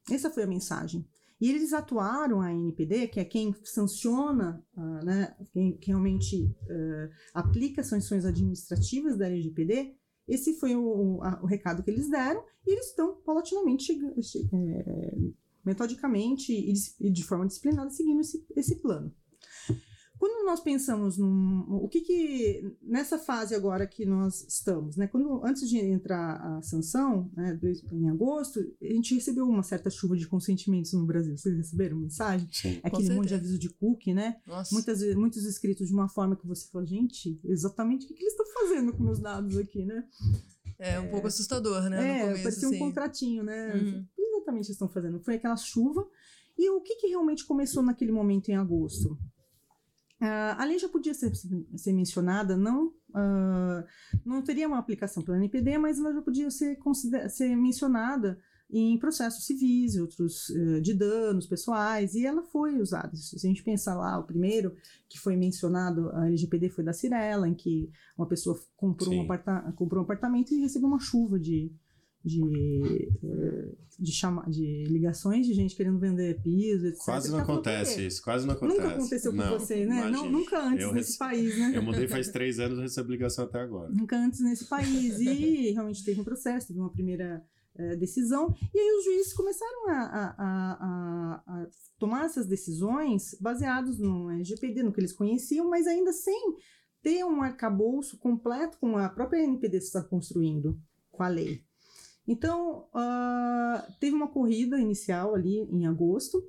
[0.09, 1.05] Essa foi a mensagem.
[1.41, 7.09] E eles atuaram, a NPD, que é quem sanciona, ah, né, quem, quem realmente eh,
[7.33, 9.95] aplica sanções administrativas da LGPD,
[10.29, 13.91] esse foi o, a- o recado que eles deram, e eles estão paulatinamente,
[14.53, 15.15] é,
[15.65, 19.13] metodicamente e dis- e de forma disciplinada seguindo esse, esse plano.
[20.19, 21.65] Quando nós pensamos num.
[21.81, 22.75] O que que.
[22.83, 25.07] Nessa fase agora que nós estamos, né?
[25.07, 27.57] Quando, antes de entrar a sanção, né,
[27.93, 31.37] em agosto, a gente recebeu uma certa chuva de consentimentos no Brasil.
[31.37, 32.49] Vocês receberam mensagem?
[32.51, 32.79] Sim.
[32.83, 34.41] Aquele monte de aviso de cookie, né?
[34.45, 34.73] Nossa.
[34.75, 38.33] Muitas, muitos escritos de uma forma que você fala, gente, exatamente o que, que eles
[38.33, 40.03] estão fazendo com meus dados aqui, né?
[40.77, 41.97] É um pouco assustador, né?
[41.97, 42.79] no É, começo, parecia um assim.
[42.79, 43.73] contratinho, né?
[43.73, 43.99] Uhum.
[44.01, 45.19] O que exatamente eles estão fazendo?
[45.21, 46.05] Foi aquela chuva.
[46.57, 49.17] E o que, que realmente começou naquele momento em agosto?
[50.21, 53.85] Ah, a lei já podia ser, ser mencionada, não, ah,
[54.25, 56.77] não teria uma aplicação pela NPD, mas ela já podia ser,
[57.29, 58.37] ser mencionada
[58.71, 63.15] em processos civis, e outros eh, de danos pessoais, e ela foi usada.
[63.15, 64.75] Se a gente pensar lá, o primeiro
[65.09, 69.27] que foi mencionado, a LGPD foi da Cirela, em que uma pessoa comprou, Sim.
[69.75, 71.73] comprou um apartamento e recebeu uma chuva de,
[72.23, 77.03] de, eh, de, chama de ligações de gente querendo vender piso, etc.
[77.05, 78.79] Quase não "Por acontece quê?" isso, quase não acontece.
[78.81, 80.09] Nunca aconteceu com Não, você, né?
[80.09, 81.71] Não, nunca antes Eu nesse rece- país, né?
[81.75, 83.89] Eu mudei faz três anos e recebo ligação até agora.
[83.89, 85.19] Nunca antes nesse país.
[85.19, 87.41] E realmente teve um processo, teve uma primeira
[87.77, 88.53] eh, decisão.
[88.73, 94.83] E aí os juízes começaram a, a- a- a- tomar essas decisões baseados no LGPD,
[94.83, 96.55] no que eles conheciam, mas ainda sem
[97.01, 100.77] ter um arcabouço completo com a própria NPD está construindo
[101.09, 101.61] com a lei.
[102.31, 106.41] Então, ah, teve uma corrida inicial ali em agosto.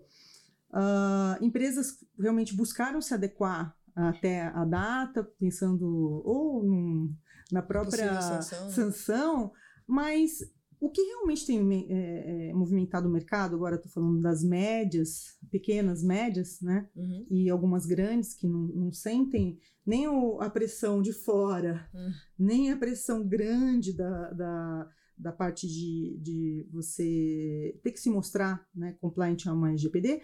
[0.73, 5.87] Ah, empresas realmente buscaram se adequar até a data, pensando
[6.25, 7.15] ou num-
[7.51, 8.71] na própria sanção, né?
[8.73, 9.53] sanção,
[9.87, 10.39] mas
[10.79, 11.59] o que realmente tem
[11.91, 16.89] é, é, movimentado o mercado, agora estou falando das médias, pequenas médias, né?
[16.95, 17.27] Uhum.
[17.31, 22.13] e algumas grandes que não, não sentem nem o- a pressão de fora, Hum.
[22.39, 24.89] nem a pressão grande da, da,
[25.21, 30.23] da parte de, de você ter que se mostrar né, compliant a uma LGPD,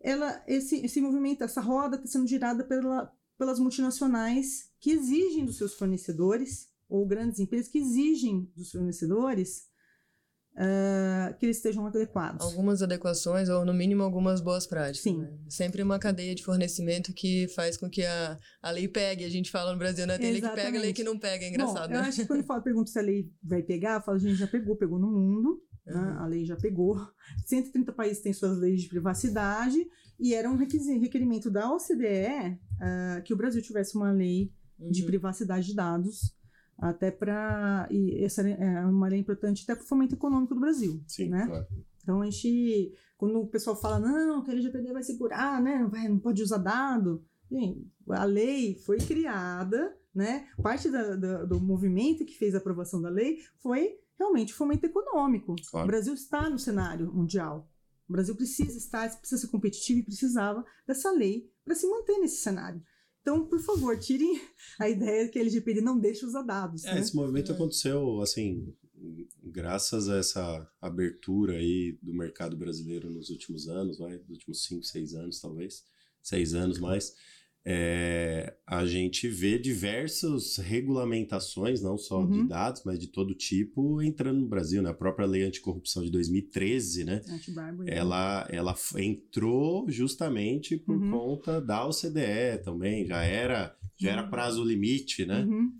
[0.00, 5.56] ela, esse, esse movimento, essa roda está sendo girada pela, pelas multinacionais que exigem dos
[5.56, 9.67] seus fornecedores, ou grandes empresas que exigem dos fornecedores
[10.60, 12.44] ah, que eles estejam adequados.
[12.44, 15.02] Algumas adequações, ou no mínimo algumas boas práticas.
[15.02, 15.18] Sim.
[15.18, 15.38] né?
[15.48, 19.24] Sempre uma cadeia de fornecimento que faz com que a, a lei pegue.
[19.24, 20.18] A gente fala no Brasil, né?
[20.18, 21.44] Tem lei que pega, lei que não pega.
[21.44, 22.08] É engraçado, Bom, eu né?
[22.08, 24.48] acho que quando eu falo, pergunto se a lei vai pegar, eu falo, gente, já
[24.48, 25.62] pegou, pegou no mundo?
[25.86, 26.18] Uhum.
[26.18, 27.00] a lei já pegou.
[27.46, 29.78] 130 países têm suas leis de privacidade
[30.20, 35.06] e era um requerimento da OCDE ah, que o Brasil tivesse uma lei de Uhum.
[35.08, 36.32] privacidade de dados,
[36.78, 37.88] até para.
[37.90, 41.02] E essa é uma lei importante até para o fomento econômico do Brasil.
[41.06, 41.46] Sim, né?
[41.46, 41.66] claro.
[42.02, 45.78] Então a gente, quando o pessoal fala, não, que a LGPD vai segurar, né?
[45.78, 47.22] Não, vai, não pode usar dado.
[47.50, 50.46] Gente, a lei foi criada, né?
[50.62, 54.86] Parte da- da- do movimento que fez a aprovação da lei foi realmente o fomento
[54.86, 55.54] econômico.
[55.70, 55.84] Claro.
[55.84, 57.70] O Brasil está no cenário mundial.
[58.08, 62.38] O Brasil precisa estar, precisa ser competitivo e precisava dessa lei para se manter nesse
[62.42, 62.82] cenário.
[63.28, 64.40] Então, por favor, tirem
[64.78, 66.82] a ideia que a LGPD não deixa usar dados.
[66.86, 67.00] É, né?
[67.00, 67.54] esse movimento É.
[67.54, 68.72] aconteceu, assim,
[69.44, 74.82] graças a essa abertura aí do mercado brasileiro nos últimos anos, vai, nos últimos 5,
[74.82, 75.84] 6 anos, talvez,
[76.22, 77.14] seis anos mais,
[77.70, 82.30] é, a gente vê diversas regulamentações, não só Uhum.
[82.44, 84.88] de dados, mas de todo tipo, entrando no Brasil, né?
[84.88, 87.20] A própria Lei Anticorrupção de 2013, né?
[87.28, 87.90] Anti-bribery.
[87.90, 91.10] ela, ela entrou justamente por Uhum.
[91.10, 95.44] conta da OCDE também, já era, já era prazo limite, né?
[95.44, 95.70] Uhum.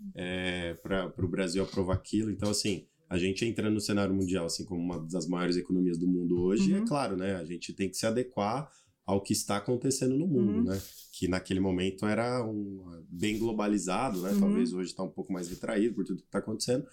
[0.83, 2.29] para o Brasil aprovar aquilo.
[2.29, 6.07] Então, assim, a gente entrando no cenário mundial, assim, como uma das maiores economias do
[6.07, 6.83] mundo hoje, Uhum.
[6.83, 7.35] é claro, né?
[7.35, 8.69] A gente tem que se adequar
[9.09, 10.63] ao que está acontecendo no mundo, Uhum.
[10.65, 10.81] né?
[11.13, 14.31] Que naquele momento era um, bem globalizado, né?
[14.31, 14.39] Uhum.
[14.39, 16.85] Talvez hoje está um pouco mais retraído por tudo que está acontecendo.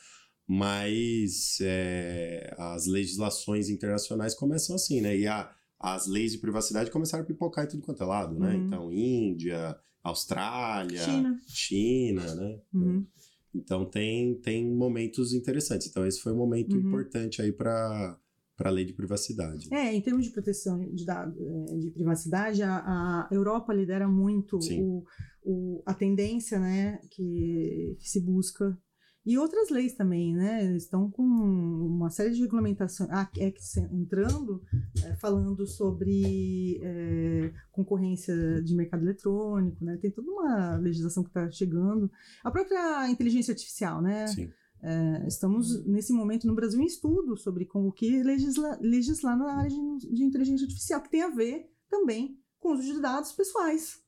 [0.49, 5.17] Mas é, as legislações internacionais começam assim, né?
[5.17, 8.55] E a, as leis de privacidade começaram a pipocar em tudo quanto é lado, né?
[8.55, 8.67] Uhum.
[8.67, 11.41] Então, Índia, Austrália, China.
[11.47, 12.61] China, né?
[12.73, 13.07] Uhum.
[13.55, 15.89] Então tem, tem momentos interessantes.
[15.89, 16.89] Então esse foi um momento Uhum.
[16.89, 18.19] importante aí para
[18.59, 19.73] a lei de privacidade.
[19.73, 21.35] É, em termos de proteção de dados,
[21.79, 25.05] de privacidade, a, a Europa lidera muito o,
[25.43, 28.77] o, a tendência né, que, que se busca.
[29.25, 30.65] E outras leis também, né?
[30.65, 33.11] Eles estão com uma série de regulamentações.
[33.11, 34.63] A Act entrando,
[35.05, 39.99] é, falando sobre é, concorrência de mercado eletrônico, né?
[40.01, 42.09] Tem toda uma legislação que está chegando.
[42.45, 44.29] A própria inteligência artificial, né?
[44.29, 44.49] Sim.
[44.89, 49.69] É, estamos, nesse momento, no Brasil, em estudo sobre como que legisla, legislar na área
[49.71, 54.01] de, de inteligência artificial, que tem a ver também com o uso de dados pessoais.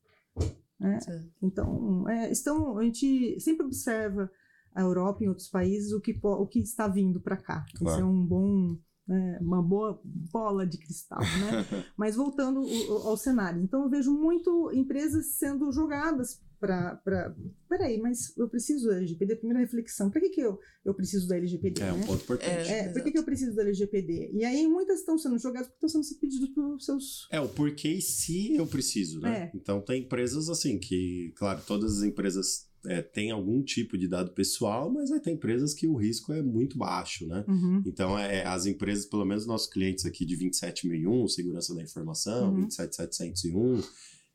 [0.78, 1.00] né?
[1.00, 1.28] Certo.
[1.42, 4.30] Então, é, estão, a gente sempre observa
[4.72, 7.64] a Europa e outros países o que, o que está vindo para cá.
[7.74, 8.02] Isso Claro.
[8.02, 11.26] é um bom, né, uma boa bola de cristal, né?
[11.98, 17.34] Mas voltando o- o- ao cenário, então eu vejo muito empresas sendo jogadas para.
[17.68, 19.36] Peraí, mas eu preciso da LGPD?
[19.36, 21.82] Primeira reflexão: para que, que eu, eu preciso da LGPD?
[21.82, 22.06] É um né?
[22.06, 22.70] ponto importante.
[22.70, 24.32] É, por que, que eu preciso da LGPD?
[24.34, 27.28] E aí muitas estão sendo jogadas porque estão sendo pedidas pelos seus.
[27.30, 29.50] É, o porquê e se eu preciso, né?
[29.52, 29.56] É.
[29.56, 34.32] Então tem empresas assim que, claro, todas as empresas é, têm algum tipo de dado
[34.32, 37.44] pessoal, mas aí tem empresas que o risco é muito baixo, né?
[37.48, 37.82] Uhum.
[37.86, 42.68] Então, é, as empresas, pelo menos nossos clientes aqui de 27001, segurança da informação, Uhum.
[42.68, 43.82] 27701,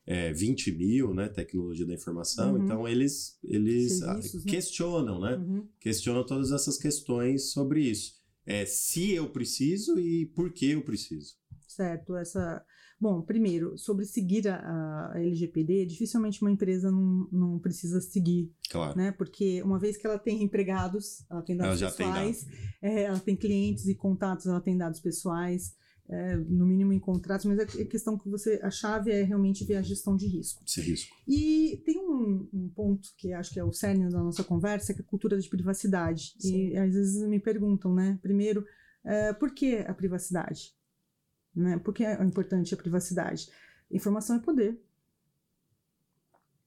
[0.06, 2.54] é, 20 mil, né, tecnologia da informação.
[2.54, 2.64] Uhum.
[2.64, 4.50] Então, eles, eles ah, Serviços, né?
[4.50, 5.36] questionam, né?
[5.36, 5.68] Uhum.
[5.80, 8.22] Questionam todas essas questões sobre isso.
[8.46, 11.34] É, se eu preciso e por que eu preciso.
[11.66, 12.62] Certo, essa.
[13.00, 18.96] Bom, primeiro, sobre seguir a, a LGPD, dificilmente uma empresa não, não precisa seguir, Claro.
[18.96, 19.12] né?
[19.12, 22.46] Porque uma vez que ela tem empregados, ela tem dados Ela já tem pessoais,
[22.80, 25.74] é, ela tem clientes e contatos, ela tem dados pessoais,
[26.08, 28.60] é, no mínimo em contratos, mas a questão que você.
[28.62, 30.62] A chave é realmente ver a gestão de risco.
[30.66, 31.14] Esse risco.
[31.26, 35.00] E tem um, um ponto que acho que é o cerne da nossa conversa, que
[35.00, 36.34] é a cultura de privacidade.
[36.38, 36.68] Sim.
[36.68, 38.18] E às vezes me perguntam, né?
[38.20, 38.64] Primeiro,
[39.04, 40.74] eh, por que a privacidade?
[41.54, 41.78] Né?
[41.78, 43.48] Por que é importante a privacidade?
[43.90, 44.78] Informação é poder.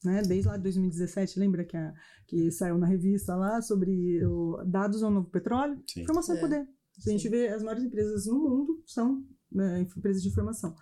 [0.04, 0.22] Né?
[0.22, 1.94] Desde lá de 2017, lembra que, a,
[2.26, 5.82] que saiu na revista lá sobre o dados ao novo petróleo?
[5.88, 6.02] Sim.
[6.02, 6.42] Informação é, É.
[6.42, 6.68] poder.
[6.98, 7.30] Se a gente Sim.
[7.30, 10.76] vê as maiores empresas no mundo são né, empresas de informação.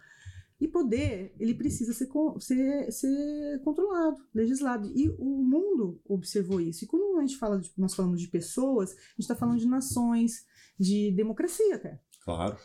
[0.59, 2.07] E poder, ele precisa ser,
[2.39, 4.89] ser, ser controlado, legislado.
[4.95, 6.85] E o mundo observou isso.
[6.85, 9.67] E quando a gente fala, de, nós falamos de pessoas, a gente está falando de
[9.67, 10.45] nações,
[10.79, 12.57] de democracia até, Claro.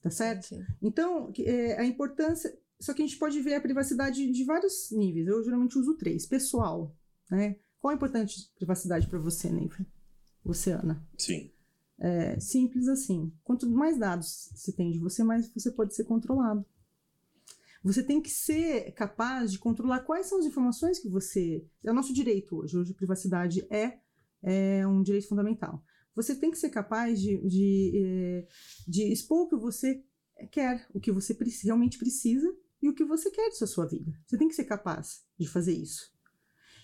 [0.00, 0.46] tá certo?
[0.46, 0.64] Sim.
[0.80, 2.56] Então, é, a importância.
[2.80, 5.26] Só que a gente pode ver a privacidade de vários níveis.
[5.26, 6.26] Eu geralmente uso três.
[6.26, 6.96] Pessoal,
[7.30, 7.56] né?
[7.80, 9.84] Qual a importância de privacidade para você, Neifa?
[10.44, 11.04] Você, Ana?
[11.18, 11.50] Sim.
[12.04, 13.32] É simples assim.
[13.44, 16.66] Quanto mais dados se tem de você, mais você pode ser controlado.
[17.84, 21.64] Você tem que ser capaz de controlar quais são as informações que você.
[21.84, 22.76] É o nosso direito hoje.
[22.76, 24.00] Hoje, a privacidade é,
[24.42, 25.80] é um direito fundamental.
[26.12, 28.48] Você tem que ser capaz de, de, eh,
[28.86, 30.04] de expor o que você
[30.50, 34.12] quer, o que você realmente precisa e o que você quer da sua vida.
[34.26, 36.12] Você tem que ser capaz de fazer isso.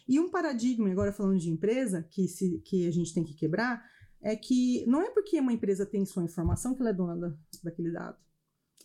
[0.08, 3.84] E um paradigma, agora falando de empresa, que, se, que a gente tem que quebrar,
[4.20, 7.34] é que não é porque uma empresa tem sua informação que ela é dona da,
[7.62, 8.16] daquele dado.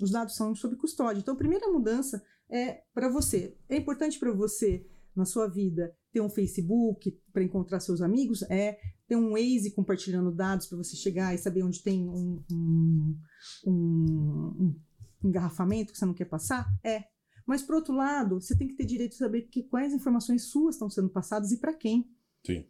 [0.02, 1.20] Os dados são sob custódia.
[1.20, 3.56] Então, a primeira mudança é para você.
[3.70, 8.42] É importante para você, na sua vida, ter um Facebook para encontrar seus amigos?
[8.44, 8.80] É.
[9.08, 13.18] Ter um Waze compartilhando dados para você chegar e saber onde tem um, um,
[13.68, 14.76] um-
[15.24, 16.68] um engarrafamento que você não quer passar?
[16.84, 17.04] É.
[17.46, 20.76] Mas, por outro lado, você tem que ter direito de saber que, quais informações suas
[20.76, 22.10] estão sendo passadas e para quem.
[22.46, 22.66] Sim.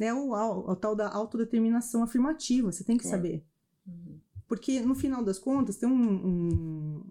[0.00, 3.16] É o, au- o tal da autodeterminação afirmativa, você tem que Claro.
[3.18, 3.44] saber.
[3.86, 4.18] Uhum.
[4.48, 6.26] Porque, no final das contas, tem um,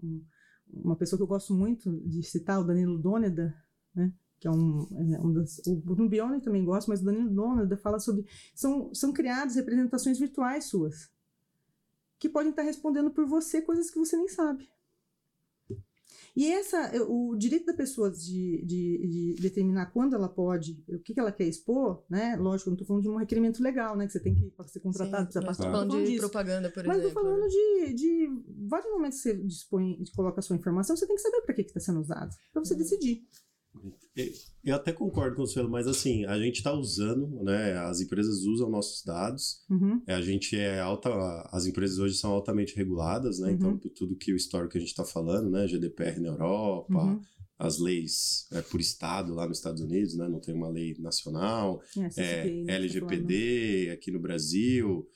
[0.04, 0.26] um,
[0.72, 3.56] uma pessoa que eu gosto muito de citar, o Danilo Dôneda,
[3.96, 4.14] né?
[4.40, 8.26] que é um, é um das, o também gosta, mas o Danilo Dôneda fala sobre,
[8.56, 11.12] são, são criadas representações virtuais suas,
[12.18, 14.68] que podem estar respondendo por você coisas que você nem sabe.
[16.36, 21.14] E essa, o direito da pessoa de, de, de, determinar quando ela pode, o que,
[21.14, 22.38] que ela quer expor, né?
[22.38, 24.06] Lógico, eu não estou falando de um requerimento legal, né?
[24.06, 25.66] Que você tem que, ser contratado, precisa passar.
[25.66, 26.20] Estou falando de disso.
[26.20, 27.24] propaganda, por mas exemplo.
[27.24, 31.06] Mas estou falando de, de vários momentos que você dispõe, coloca a sua informação, você
[31.06, 32.80] tem que saber para que está sendo usado, para você uhum.
[32.80, 33.28] decidir.
[34.64, 37.78] Eu até concordo com o senhor, mas assim, a gente está usando, né?
[37.78, 39.64] As empresas usam nossos dados.
[39.70, 40.02] Uhum.
[40.06, 41.10] A gente é alta.
[41.52, 43.52] As empresas hoje são altamente reguladas, né?
[43.52, 43.76] Então, uhum.
[43.76, 45.68] Então, por tudo que o histórico que a gente está falando, né?
[45.68, 47.22] GDPR na Europa, uhum.
[47.58, 50.28] as leis é, por estado lá nos Estados Unidos, né?
[50.28, 51.82] Não tem uma lei nacional.
[52.18, 55.08] É, é LGPD aqui no Brasil.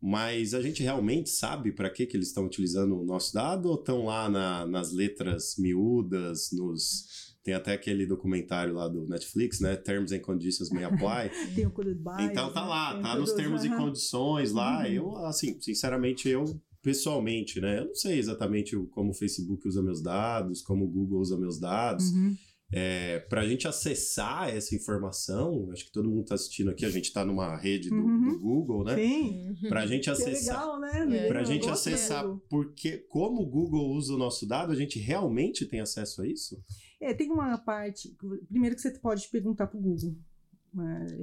[0.00, 3.76] Mas a gente realmente sabe para que, que eles estão utilizando o nosso dado ou
[3.76, 9.74] estão lá na, nas letras miúdas, nos tem até aquele documentário lá do Netflix, né?
[9.74, 11.30] Terms and Conditions May Apply.
[11.56, 13.02] Tem o code bias, Então tá lá, né?
[13.02, 14.80] tá nos termos e condições lá.
[14.80, 14.86] Uhum.
[14.86, 16.44] Eu, assim, sinceramente, eu
[16.82, 17.78] pessoalmente, né?
[17.78, 21.58] Eu não sei exatamente como o Facebook usa meus dados, como o Google usa meus
[21.58, 22.10] dados.
[22.10, 22.36] Uhum.
[22.70, 26.90] É, para a gente acessar essa informação, acho que todo mundo está assistindo aqui, a
[26.90, 28.28] gente está numa rede do, uhum.
[28.28, 28.94] do, Google, né?
[28.94, 29.54] Sim.
[29.70, 31.28] Para a gente acessar, é legal, né?
[31.28, 35.64] Para a gente acessar, porque como o Google usa o nosso dado, a gente realmente
[35.64, 36.62] tem acesso a isso?
[37.00, 38.16] É, tem uma parte.
[38.48, 40.16] Primeiro que você pode perguntar para o Google.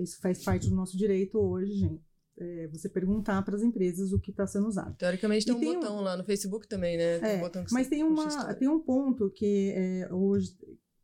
[0.01, 2.03] Isso faz parte do nosso direito hoje, gente.
[2.37, 4.93] É, você perguntar para as empresas o que está sendo usado.
[4.97, 6.01] Teoricamente tem um tem botão um...
[6.01, 7.19] lá no Facebook também, né?
[7.19, 10.53] Tem é, um mas tem, uma, tem um ponto que é, hoje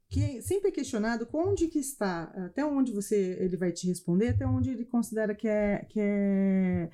[0.10, 4.46] que sempre é questionado onde que está, até onde você ele vai te responder, até
[4.46, 6.90] onde ele considera que é que é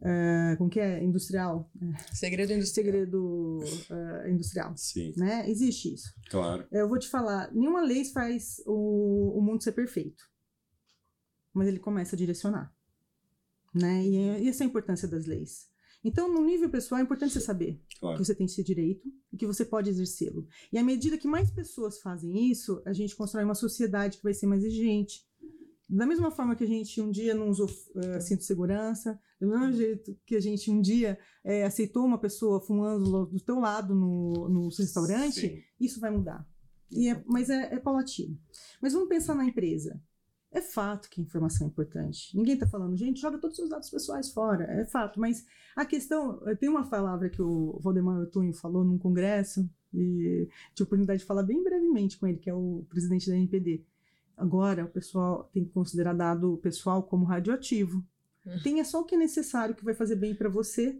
[0.00, 1.02] Uh, como que é?
[1.02, 1.70] Industrial.
[2.12, 2.84] Segredo industrial.
[2.86, 3.58] Segredo
[3.90, 4.76] uh, industrial.
[4.76, 5.12] Sim.
[5.16, 5.48] Né?
[5.50, 6.14] Existe isso.
[6.30, 6.66] Claro.
[6.70, 10.24] Eu vou te falar, nenhuma lei faz o, o mundo ser perfeito.
[11.52, 12.72] Mas ele começa a direcionar.
[13.74, 14.04] Né?
[14.04, 15.68] E, e essa é a importância das leis.
[16.04, 18.16] Então, no nível pessoal, é importante você saber claro.
[18.16, 20.46] que você tem esse direito e que você pode exercê-lo.
[20.72, 24.32] E à medida que mais pessoas fazem isso, a gente constrói uma sociedade que vai
[24.32, 25.27] ser mais exigente,
[25.88, 29.48] da mesma forma que a gente um dia não usou uh, cinto de segurança, do
[29.48, 33.94] mesmo jeito que a gente um dia é, aceitou uma pessoa fumando do teu lado
[33.94, 35.62] no, no restaurante, Sim.
[35.80, 36.46] isso vai mudar.
[36.92, 38.38] É, mas é, é paulatino.
[38.82, 40.00] Mas vamos pensar na empresa.
[40.50, 42.36] É fato que a informação é importante.
[42.36, 44.64] Ninguém está falando, gente, joga todos os seus dados pessoais fora.
[44.64, 45.20] É fato.
[45.20, 45.44] Mas
[45.76, 46.40] a questão.
[46.58, 51.26] Tem uma palavra que o Valdemar Otunho falou num congresso, e tive a oportunidade de
[51.26, 53.84] falar bem brevemente com ele, que é o presidente da NPD
[54.38, 58.04] Agora, o pessoal tem que considerar dado pessoal como radioativo.
[58.46, 58.58] Hum.
[58.62, 60.96] Tenha só o que é necessário que vai fazer bem para você,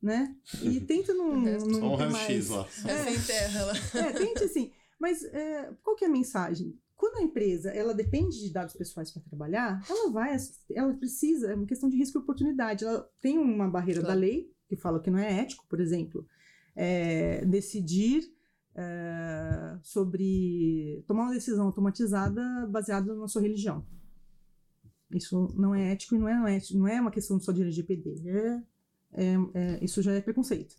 [0.00, 0.36] né?
[0.62, 1.40] E tenta não.
[1.40, 2.68] não só um raio-x lá.
[2.86, 3.72] É, sem terra lá.
[3.94, 4.70] É, tente assim.
[5.00, 6.78] Mas é, qual que é a mensagem?
[6.94, 10.36] Quando a empresa ela depende de dados pessoais para trabalhar, ela vai,
[10.72, 12.84] ela precisa, é uma questão de risco e oportunidade.
[12.84, 14.14] Ela tem uma barreira claro.
[14.14, 16.24] da lei que fala que não é ético, por exemplo,
[16.76, 18.32] é, decidir
[18.74, 23.84] é, sobre tomar uma decisão automatizada baseada na sua religião.
[25.10, 27.62] Isso não é ético e não é, não é, não é uma questão só de
[27.62, 28.22] LGPD.
[28.26, 28.62] É,
[29.12, 30.74] é, é, isso já é preconceito.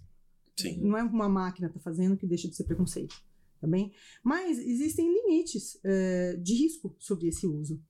[0.58, 0.82] Sim.
[0.82, 3.16] Não é uma máquina está fazendo que deixa de ser preconceito.
[3.62, 3.94] Tá bem?
[4.24, 7.82] Mas existem limites é, de risco sobre esse uso.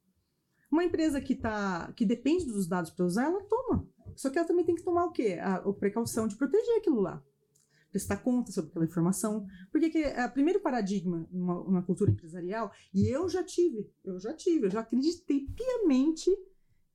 [0.70, 3.88] Uma empresa que, tá, que depende dos dados para usar, ela toma.
[4.16, 5.38] Só que ela também tem que tomar o quê?
[5.42, 7.24] A, a precaução de proteger aquilo lá
[7.94, 9.46] prestar conta sobre aquela informação.
[9.72, 14.20] Porque que é o primeiro paradigma numa, numa, cultura empresarial, e eu já tive, eu
[14.20, 16.30] já tive, eu já acreditei piamente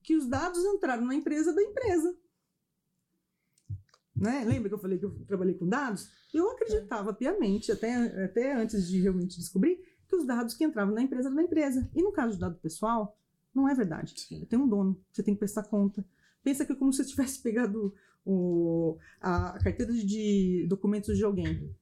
[0.03, 2.15] que os dados entraram na empresa da empresa.
[4.17, 4.45] Né?
[4.45, 6.11] Lembra que eu falei que eu trabalhei com dados?
[6.35, 11.03] Eu acreditava piamente, até, até antes de realmente descobrir, que os dados que entravam na
[11.03, 11.89] empresa eram da empresa.
[11.95, 13.17] E no caso de dado pessoal,
[13.55, 14.15] não é verdade.
[14.49, 16.05] Tem um dono, você tem que prestar conta.
[16.43, 17.95] Pensa que é como se você tivesse pegado
[18.29, 21.75] o, a carteira de documentos de alguém.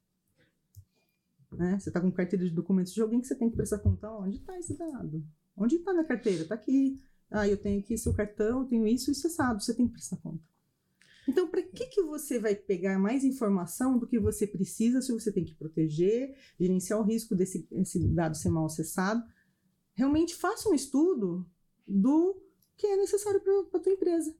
[1.51, 1.76] Né?
[1.78, 4.09] Você está com carteira de documentos de alguém que você tem que prestar conta.
[4.12, 5.24] Onde está esse dado?
[5.57, 6.42] Onde está minha carteira?
[6.42, 7.01] Está aqui.
[7.28, 9.62] Ah, eu tenho aqui seu cartão, eu tenho isso, isso, sabe.
[9.62, 10.42] Você tem que prestar conta.
[11.28, 15.32] Então, para que, que você vai pegar mais informação do que você precisa se você
[15.32, 19.20] tem que proteger, gerenciar o risco desse esse dado ser mal acessado?
[19.94, 21.44] Realmente faça um estudo
[21.84, 22.40] do
[22.76, 24.32] que é necessário para a tua empresa.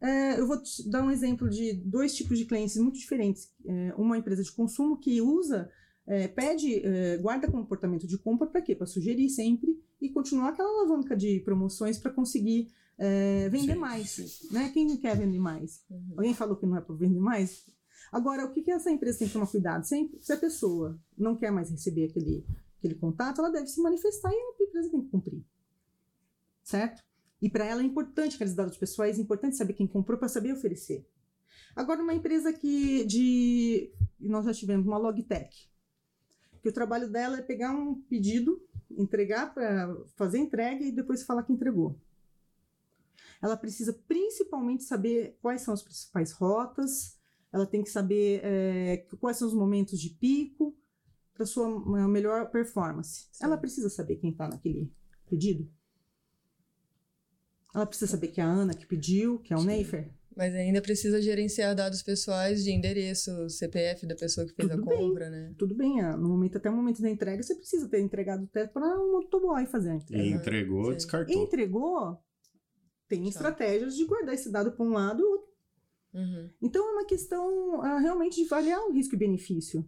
[0.00, 3.50] É, eu vou te dar um exemplo de dois tipos de clientes muito diferentes.
[3.64, 5.70] É, uma empresa de consumo que usa,
[6.06, 8.74] é, pede, é, guarda comportamento de compra para quê?
[8.74, 12.68] Para sugerir sempre e continuar aquela alavanca de promoções para conseguir
[12.98, 14.42] é, vender sim, mais.
[14.50, 14.70] Né?
[14.72, 15.82] Quem quer vender mais?
[15.90, 16.14] Uhum.
[16.16, 17.64] Alguém falou que não é para vender mais?
[18.12, 19.84] Agora, o que, que essa empresa tem que tomar cuidado?
[19.84, 22.46] Se a, se a pessoa não quer mais receber aquele,
[22.78, 25.44] aquele contato, ela deve se manifestar e a empresa tem que cumprir.
[26.62, 27.05] Certo?
[27.46, 30.52] E para ela é importante aqueles dados pessoais, é importante saber quem comprou para saber
[30.52, 31.06] oferecer.
[31.76, 33.92] Agora, uma empresa que de.
[34.18, 35.70] Nós já tivemos uma Logitech,
[36.60, 41.44] que o trabalho dela é pegar um pedido, entregar para fazer entrega e depois falar
[41.44, 41.96] que entregou.
[43.40, 47.16] Ela precisa principalmente saber quais são as principais rotas,
[47.52, 50.76] ela tem que saber é, quais são os momentos de pico
[51.32, 51.68] para sua
[52.08, 53.28] melhor performance.
[53.30, 53.44] Sim.
[53.44, 54.92] Ela precisa saber quem está naquele
[55.30, 55.75] pedido.
[57.76, 59.66] Ela precisa saber que é a Ana que pediu, que é o Sim.
[59.66, 60.10] Neifer.
[60.34, 64.84] Mas ainda precisa gerenciar dados pessoais de endereço, CPF da pessoa que fez Tudo a
[64.84, 65.38] compra, bem.
[65.38, 65.54] né?
[65.58, 68.46] Tudo bem, ah, no momento, até o momento da entrega, você precisa ter entregado o
[68.46, 70.22] teto para um motoboy fazer a entrega.
[70.22, 70.92] E entregou, Sim.
[70.94, 71.34] descartou.
[71.34, 72.18] Entregou,
[73.08, 73.28] tem Tchau.
[73.28, 75.48] estratégias de guardar esse dado para um lado ou outro.
[76.14, 76.50] Uhum.
[76.62, 79.86] Então é uma questão uh, realmente de avaliar o risco e benefício.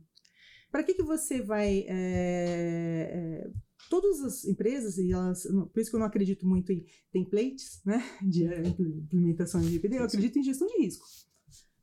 [0.70, 3.51] Para que, que você vai é, é,
[3.89, 8.03] todas as empresas, e elas, por isso que eu não acredito muito em templates, né,
[8.22, 11.07] de implementação de GPD, eu acredito em gestão de risco.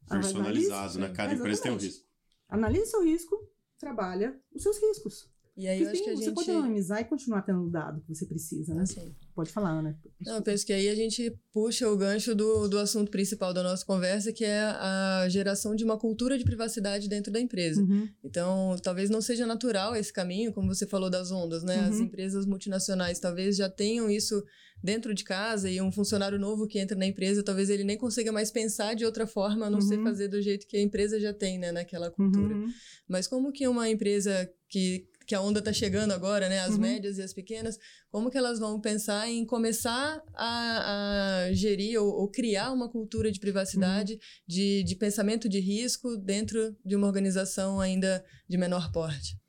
[0.08, 1.10] Personalizado, né?
[1.10, 2.06] Cada empresa tem um risco.
[2.48, 5.35] Analise seu risco, trabalha os seus riscos.
[5.58, 6.34] E aí eu acho que a você gente...
[6.34, 8.86] pode anonimizar e continuar tendo o dado que você precisa, né?
[8.86, 9.16] Sim.
[9.34, 9.96] Pode falar, né?
[10.26, 13.64] Não, eu penso que aí a gente puxa o gancho do, do assunto principal da
[13.64, 17.82] nossa conversa, que é a geração de uma cultura de privacidade dentro da empresa.
[17.82, 18.10] Uhum.
[18.22, 21.84] Então, talvez não seja natural esse caminho, como você falou das ondas, né?
[21.84, 21.90] Uhum.
[21.90, 24.44] As empresas multinacionais talvez já tenham isso
[24.84, 28.32] dentro de casa e um funcionário novo que entra na empresa, talvez ele nem consiga
[28.32, 29.88] mais pensar de outra forma, a não uhum.
[29.88, 32.54] ser fazer do jeito que a empresa já tem, né, naquela cultura.
[32.54, 32.68] Uhum.
[33.08, 36.60] Mas como que uma empresa que que a onda está chegando agora, né?
[36.60, 36.82] As uhum.
[36.82, 42.08] médias e as pequenas, como que elas vão pensar em começar a, a gerir ou,
[42.08, 44.20] ou, criar uma cultura de privacidade, uhum.
[44.48, 49.40] de, de pensamento de risco dentro de uma organização ainda de menor porte?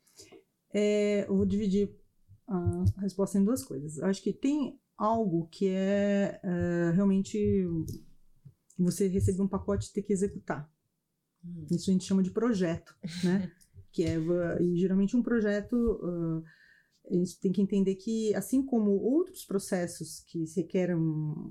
[0.73, 1.89] É, eu vou dividir
[2.47, 3.97] a resposta em duas coisas.
[3.97, 7.65] Eu acho que tem algo que é, é realmente
[8.77, 10.69] você receber um pacote e ter que executar.
[11.43, 11.67] Uhum.
[11.71, 13.51] Isso a gente chama de projeto, né?
[13.97, 14.17] que é
[14.61, 16.43] e geralmente um projeto uh,
[17.09, 20.95] a gente tem que entender que assim como outros processos que requerem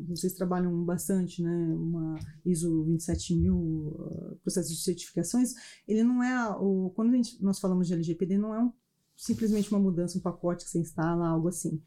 [0.07, 5.55] vocês trabalham bastante né uma ISO 27000 uh, processos de certificações
[5.89, 8.73] ele não é o quando gente, nós falamos de LGPD não é um,
[9.17, 11.83] simplesmente uma mudança um pacote que você instala algo assim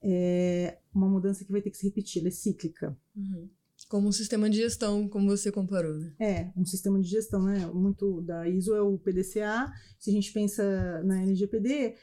[0.00, 3.50] é uma mudança que vai ter que se repetir ela é cíclica uhum.
[3.88, 6.12] Como um sistema de gestão, como você comparou, né?
[6.20, 7.66] É, um sistema de gestão, né?
[7.72, 9.72] Muito da ISO é o PDCA.
[9.98, 11.94] Se a gente pensa na LGPD,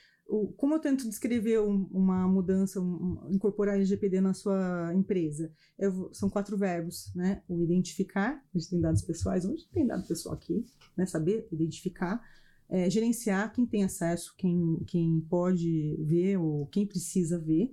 [0.57, 5.51] como eu tento descrever um, uma mudança, um, incorporar LGPD na sua empresa?
[5.77, 7.43] Eu, são quatro verbos, né?
[7.47, 10.65] O identificar, a gente tem dados pessoais, onde tem dado pessoal aqui,
[10.97, 11.05] né?
[11.05, 12.21] Saber identificar.
[12.67, 17.71] É, gerenciar quem tem acesso, quem, quem pode ver ou quem precisa ver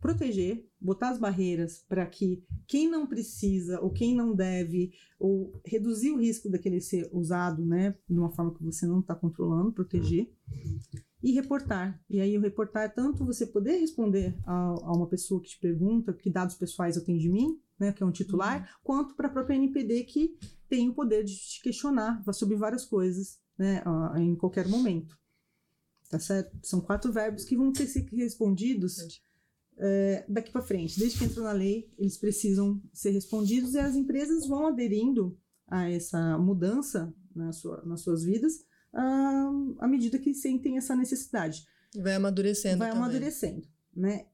[0.00, 6.10] proteger, botar as barreiras para que quem não precisa ou quem não deve ou reduzir
[6.12, 10.30] o risco daquele ser usado, né, de uma forma que você não está controlando, proteger
[11.22, 12.00] e reportar.
[12.08, 15.58] E aí o reportar é tanto você poder responder a, a, uma pessoa que te
[15.58, 18.66] pergunta que dados pessoais eu tenho de mim, né, que é um titular, uhum.
[18.82, 20.36] quanto para a própria NPD que
[20.68, 23.82] tem o poder de te questionar sobre várias coisas, né,
[24.16, 25.18] em qualquer momento.
[26.08, 26.56] Tá certo?
[26.62, 28.98] São quatro verbos que vão ter que ser respondidos
[29.78, 30.98] é, daqui para frente.
[30.98, 35.90] Desde que entrou na lei, eles precisam ser respondidos e as empresas vão aderindo a
[35.90, 39.50] essa mudança na sua, nas suas vidas à,
[39.80, 41.66] à medida que sentem essa necessidade.
[41.96, 42.78] Vai amadurecendo.
[42.78, 43.04] Vai também.
[43.04, 44.26] amadurecendo, né?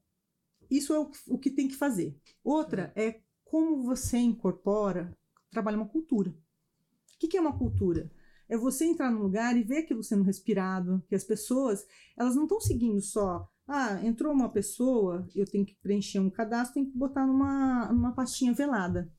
[0.69, 2.17] Isso é o, o que tem que fazer.
[2.43, 3.07] Outra é.
[3.07, 5.15] é como você incorpora,
[5.51, 6.31] trabalha uma cultura.
[6.31, 8.11] O que, que é uma cultura?
[8.49, 11.85] É você entrar num lugar e ver aquilo sendo respirado, que as pessoas,
[12.17, 16.75] elas não estão seguindo só ah, entrou uma pessoa, eu tenho que preencher um cadastro,
[16.75, 19.11] tenho que botar numa, numa pastinha velada.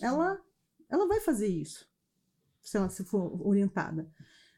[0.00, 0.40] Ela,
[0.88, 1.88] ela vai fazer isso,
[2.60, 4.10] se ela se for orientada.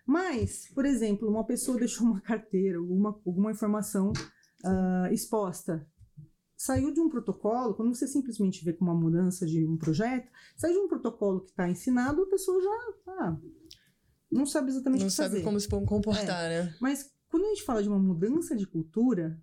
[0.07, 4.13] Mas, por exemplo, uma pessoa deixou uma carteira, alguma, alguma informação
[4.65, 5.87] uh, exposta,
[6.57, 10.73] saiu de um protocolo, quando você simplesmente vê com uma mudança de um projeto, sai
[10.73, 13.37] de um protocolo que está ensinado, a pessoa já ah,
[14.31, 15.29] não sabe exatamente não o que fazer.
[15.29, 16.65] Não sabe como se comportar, é.
[16.65, 16.77] né?
[16.81, 19.41] Mas quando a gente fala de uma mudança de cultura,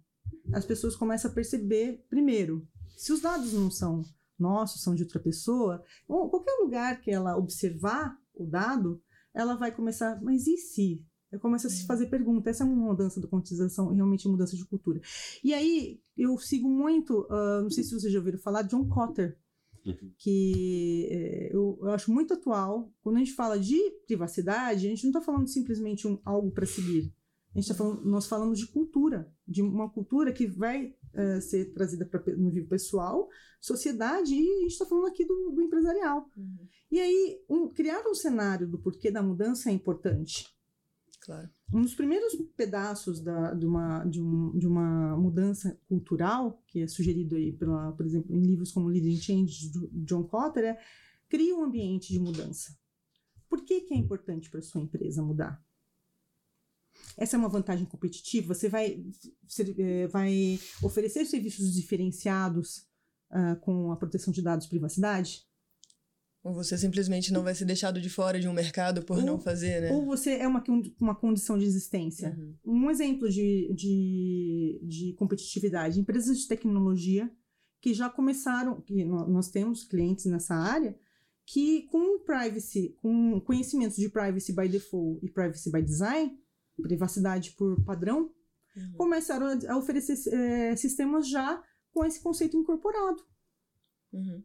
[0.54, 2.68] as pessoas começam a perceber, primeiro,
[2.98, 4.04] se os dados não são
[4.38, 9.02] nossos, são de outra pessoa, ou qualquer lugar que ela observar o dado,
[9.34, 11.06] ela vai começar, mas e se?
[11.32, 12.50] Eu começo a se fazer pergunta.
[12.50, 15.02] Essa é uma mudança de quantização, realmente mudança de cultura.
[15.44, 19.38] E aí, eu sigo muito, uh, não sei se vocês já ouviram falar, John Cotter.
[19.86, 20.12] uhum.
[20.18, 22.92] que é, eu, eu, acho muito atual.
[23.02, 26.66] Quando a gente fala de privacidade, a gente não está falando simplesmente um algo para
[26.66, 27.14] seguir.
[27.58, 31.74] A gente tá falando, nós falamos de cultura, de uma cultura que vai uh, ser
[31.74, 33.28] trazida pra, no nível pessoal,
[33.60, 36.30] sociedade, e a gente está falando aqui do, do empresarial.
[36.38, 36.68] Uhum.
[36.91, 40.47] E aí, um, criar um cenário do porquê da mudança é importante.
[41.20, 41.49] Claro.
[41.74, 46.88] Um dos primeiros pedaços da, de, uma, de, um, de uma mudança cultural, que é
[46.88, 50.80] sugerido aí, pela, por exemplo, em livros como Leading Change, do John Kotter, é
[51.28, 52.78] cria um ambiente de mudança.
[53.49, 55.66] Por que, que é importante para sua empresa mudar?
[57.18, 58.54] Essa é uma vantagem competitiva?
[58.54, 59.04] Você vai,
[59.80, 62.86] é, vai oferecer serviços diferenciados
[63.32, 65.48] uh, com a proteção de dados e privacidade?
[66.43, 69.39] Ou você simplesmente não vai ser deixado de fora de um mercado por ou, não
[69.39, 69.91] fazer, né?
[69.91, 70.64] Ou você é uma,
[71.00, 72.38] uma condição de existência.
[72.64, 72.84] Uhum.
[72.86, 77.30] Um exemplo de, de, de competitividade: empresas de tecnologia
[77.82, 80.98] que já começaram, que nós temos clientes nessa área,
[81.45, 86.38] que com privacy, com conhecimentos de privacy by default e privacy by design,
[86.82, 88.32] privacidade por padrão,
[88.76, 88.94] uhum.
[88.94, 91.62] começaram a, oferecer é, sistemas já
[91.92, 93.26] com esse conceito incorporado.
[94.14, 94.44] Uhum.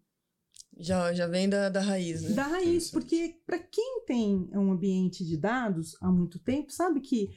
[0.78, 2.30] Já, já vem da, da raiz, né?
[2.30, 7.30] Da raiz, porque para quem tem um ambiente de dados há muito tempo, sabe que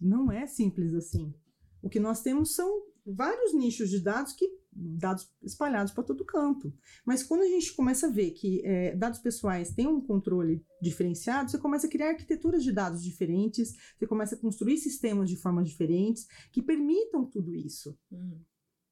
[0.00, 1.34] não é simples assim.
[1.82, 6.72] O que nós temos são vários nichos de dados que dados espalhados para todo canto.
[7.04, 11.50] Mas quando a gente começa a ver que é, dados pessoais têm um controle diferenciado,
[11.50, 15.68] você começa a criar arquiteturas de dados diferentes, você começa a construir sistemas de formas
[15.68, 17.96] diferentes que permitam tudo isso.
[18.10, 18.40] Uhum.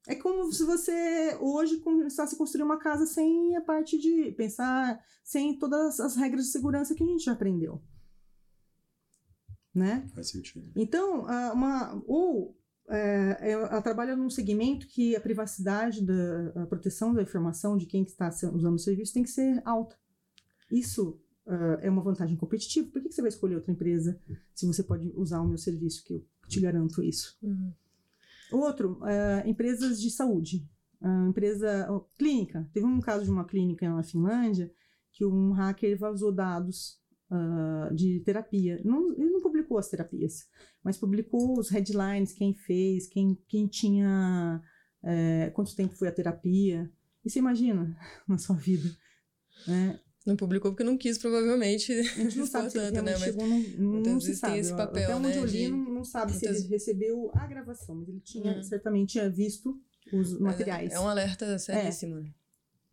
[0.07, 4.99] É como se você hoje começasse a construir uma casa sem a parte de pensar,
[5.23, 7.81] sem todas as regras de segurança que a gente já aprendeu.
[9.73, 10.05] Né?
[10.13, 10.71] Faz sentido.
[10.75, 12.57] Então, uma, ou
[12.91, 18.03] é, ela trabalha num segmento que a privacidade, da, a proteção da informação de quem
[18.03, 19.95] está usando o serviço tem que ser alta.
[20.69, 22.89] Isso uh, é uma vantagem competitiva.
[22.91, 24.19] Por que, você vai escolher outra empresa
[24.53, 27.37] se você pode usar o meu serviço, que eu te garanto isso?
[27.41, 27.73] Uhum.
[28.51, 30.67] Outro, uh, empresas de saúde.
[31.01, 32.69] Uh, empresa uh, clínica.
[32.73, 34.71] Teve um caso de uma clínica na Finlândia
[35.11, 38.81] que um hacker vazou dados uh, de terapia.
[38.83, 40.47] Não, ele não publicou as terapias,
[40.83, 44.61] mas publicou os headlines, quem fez, quem, quem tinha.
[45.03, 46.91] É, quanto tempo foi a terapia.
[47.23, 47.95] E você imagina
[48.27, 48.89] na sua vida.
[49.67, 49.99] Né?
[50.25, 51.91] Não publicou porque não quis, provavelmente.
[51.91, 53.17] A gente não sabe se tanto, né?
[53.17, 54.59] Mas não, não se sabe.
[54.59, 55.67] Esse papel, Até onde né, eu li, de...
[55.69, 56.57] não, não sabe Muitas...
[56.57, 58.63] se ele recebeu a gravação, mas ele tinha, hum.
[58.63, 59.79] certamente tinha visto
[60.13, 60.91] os materiais.
[60.91, 62.19] É, é um alerta seríssimo.
[62.19, 62.41] É.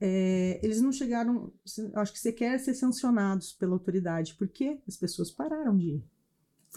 [0.00, 1.52] É, eles não chegaram,
[1.96, 6.04] acho que sequer ser sancionados pela autoridade, porque as pessoas pararam de ir.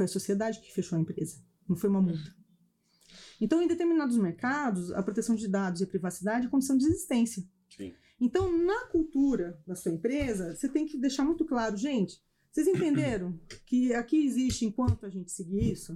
[0.01, 1.37] Foi a sociedade que fechou a empresa,
[1.69, 2.35] não foi uma multa.
[3.39, 7.43] Então, em determinados mercados, a proteção de dados e a privacidade é condição de existência.
[7.69, 7.93] Sim.
[8.19, 12.19] Então, na cultura da sua empresa, você tem que deixar muito claro, gente,
[12.51, 15.95] vocês entenderam que aqui existe enquanto a gente seguir isso?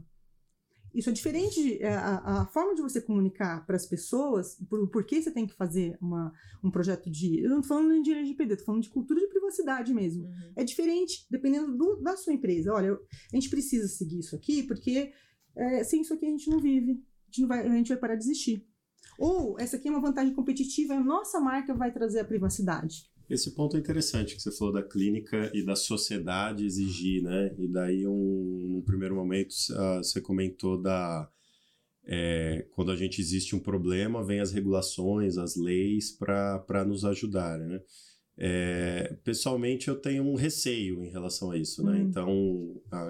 [0.96, 5.04] Isso é diferente, é, a, a, forma de você comunicar para as pessoas, por, por
[5.04, 6.32] que você tem que fazer uma,
[6.64, 7.42] um projeto de.
[7.42, 10.24] Eu não estou falando de LGPD, estou falando de cultura de privacidade mesmo.
[10.24, 10.54] Uhum.
[10.56, 12.74] É diferente dependendo do, da sua empresa.
[12.74, 15.12] Olha, eu, a gente precisa seguir isso aqui, porque
[15.54, 16.92] é, sem isso aqui a gente não vive.
[16.92, 18.66] A gente, não vai, a gente vai parar de existir.
[19.20, 23.04] Ou essa aqui é uma vantagem competitiva, a nossa marca vai trazer a privacidade.
[23.30, 27.54] Esse ponto é interessante que você falou da clínica e da sociedade exigir, né?
[27.58, 31.30] E daí, um, num primeiro momento, uh, você comentou da.
[32.08, 37.58] É, quando a gente existe um problema, vem as regulações, as leis para nos ajudar,
[37.58, 37.82] né?
[38.38, 41.94] É, pessoalmente, eu tenho um receio em relação a isso, né?
[41.94, 42.02] Hum.
[42.02, 43.10] Então, a,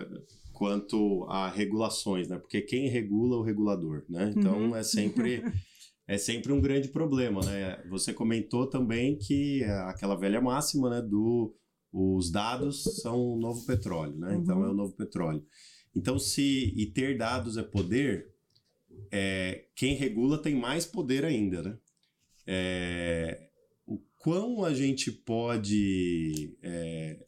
[0.53, 2.38] quanto a regulações, né?
[2.38, 4.34] Porque quem regula é o regulador, né?
[4.36, 4.76] Então, uhum.
[4.76, 5.43] é sempre.
[6.08, 7.84] é sempre um grande problema, né?
[7.89, 11.56] Você comentou também que é aquela velha máxima, né, do
[11.91, 14.36] os dados são o novo petróleo, né?
[14.36, 14.62] Então, uhum.
[14.62, 15.45] Então é o novo petróleo.
[15.95, 18.34] Então se e ter dados é poder,
[19.12, 21.78] é, quem regula tem mais poder ainda, né?
[22.45, 23.49] É,
[23.88, 27.26] o quão a gente pode é,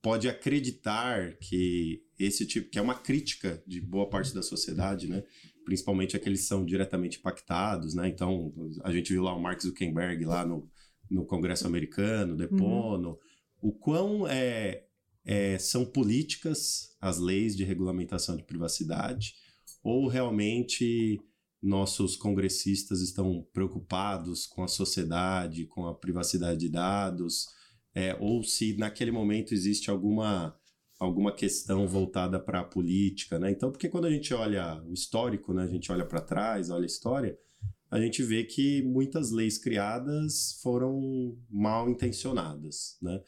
[0.00, 5.24] pode acreditar que esse tipo que é uma crítica de boa parte da sociedade, né?
[5.64, 8.08] Principalmente aqueles que são diretamente impactados, né?
[8.08, 8.52] Então,
[8.82, 10.68] a gente viu lá o Mark Zuckerberg lá no,
[11.10, 13.16] no Congresso americano, depondo, uhum.
[13.60, 14.84] o quão é,
[15.24, 19.34] é, são políticas as leis de regulamentação de privacidade
[19.82, 21.20] ou realmente
[21.62, 27.46] nossos congressistas estão preocupados com a sociedade, com a privacidade de dados,
[27.94, 30.56] é, ou se naquele momento existe alguma
[31.02, 33.50] alguma questão voltada para a política, né?
[33.50, 36.84] Então, porque quando a gente olha o histórico, né, a gente olha para trás, olha
[36.84, 37.36] a história,
[37.90, 43.20] a gente vê que muitas leis criadas foram mal intencionadas, né?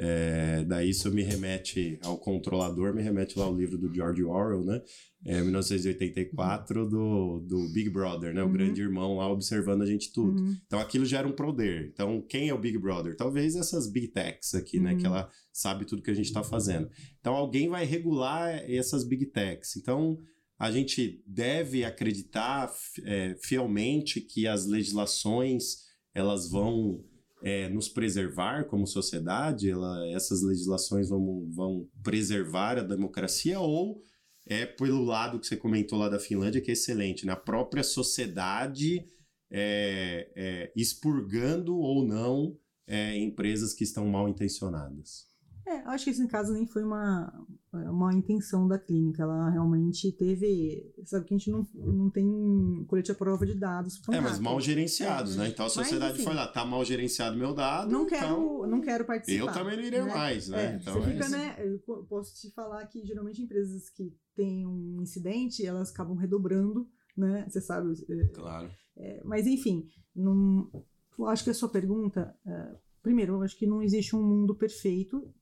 [0.00, 4.64] É, daí isso me remete ao controlador, me remete lá ao livro do George Orwell,
[4.64, 4.80] né?
[5.26, 8.40] É, 1984, do, do Big Brother, né?
[8.40, 8.52] O uhum.
[8.52, 10.40] grande irmão lá observando a gente tudo.
[10.40, 10.56] Uhum.
[10.66, 11.90] Então aquilo gera um poder.
[11.92, 13.16] Então quem é o Big Brother?
[13.16, 14.84] Talvez essas Big Techs aqui, uhum.
[14.84, 14.94] né?
[14.94, 15.16] Que uhum.
[15.16, 16.88] ela sabe tudo que a gente está fazendo.
[17.18, 19.76] Então alguém vai regular essas Big Techs.
[19.76, 20.16] Então
[20.56, 22.72] a gente deve acreditar
[23.04, 27.04] é, fielmente que as legislações elas vão
[27.42, 34.00] é, nos preservar como sociedade, ela, essas legislações vão, vão preservar a democracia ou
[34.46, 39.04] é pelo lado que você comentou lá da Finlândia, que é excelente, na própria sociedade
[39.50, 45.26] é, é, expurgando ou não é, empresas que estão mal intencionadas.
[45.68, 47.30] É, acho que esse caso nem foi uma,
[47.72, 49.22] uma intenção da clínica.
[49.22, 50.94] Ela realmente teve.
[51.04, 54.00] Sabe que a gente não, não tem colete à prova de dados.
[54.10, 55.40] É, mas mal gerenciados, é.
[55.40, 55.48] né?
[55.48, 57.92] Então a sociedade mas, foi lá, tá mal gerenciado meu dado.
[57.92, 59.46] Não quero, então não quero participar.
[59.46, 60.14] Eu também não iria né?
[60.14, 60.72] mais, né?
[60.72, 61.56] É, então, você é fica, né?
[61.58, 67.44] Eu posso te falar que geralmente empresas que têm um incidente, elas acabam redobrando, né?
[67.46, 67.92] Você sabe.
[68.08, 68.70] É, claro.
[68.96, 70.70] É, mas enfim, não,
[71.18, 72.34] eu acho que a sua pergunta.
[73.02, 75.32] Primeiro, eu acho que não existe um mundo perfeito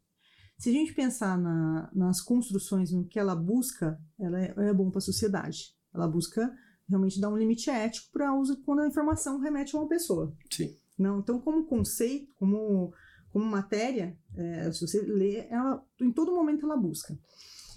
[0.59, 4.91] se a gente pensar na, nas construções, no que ela busca, ela é, é bom
[4.91, 5.75] para a sociedade.
[5.95, 6.51] Ela busca
[6.89, 10.35] realmente dar um limite ético para uso quando a informação remete a uma pessoa.
[10.51, 10.75] Sim.
[10.99, 12.93] Não, então, como conceito, como,
[13.31, 17.19] como matéria, é, se você lê, ela, em todo momento ela busca.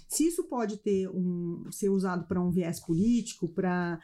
[0.08, 4.00] Se isso pode ter um, ser usado para um viés político, para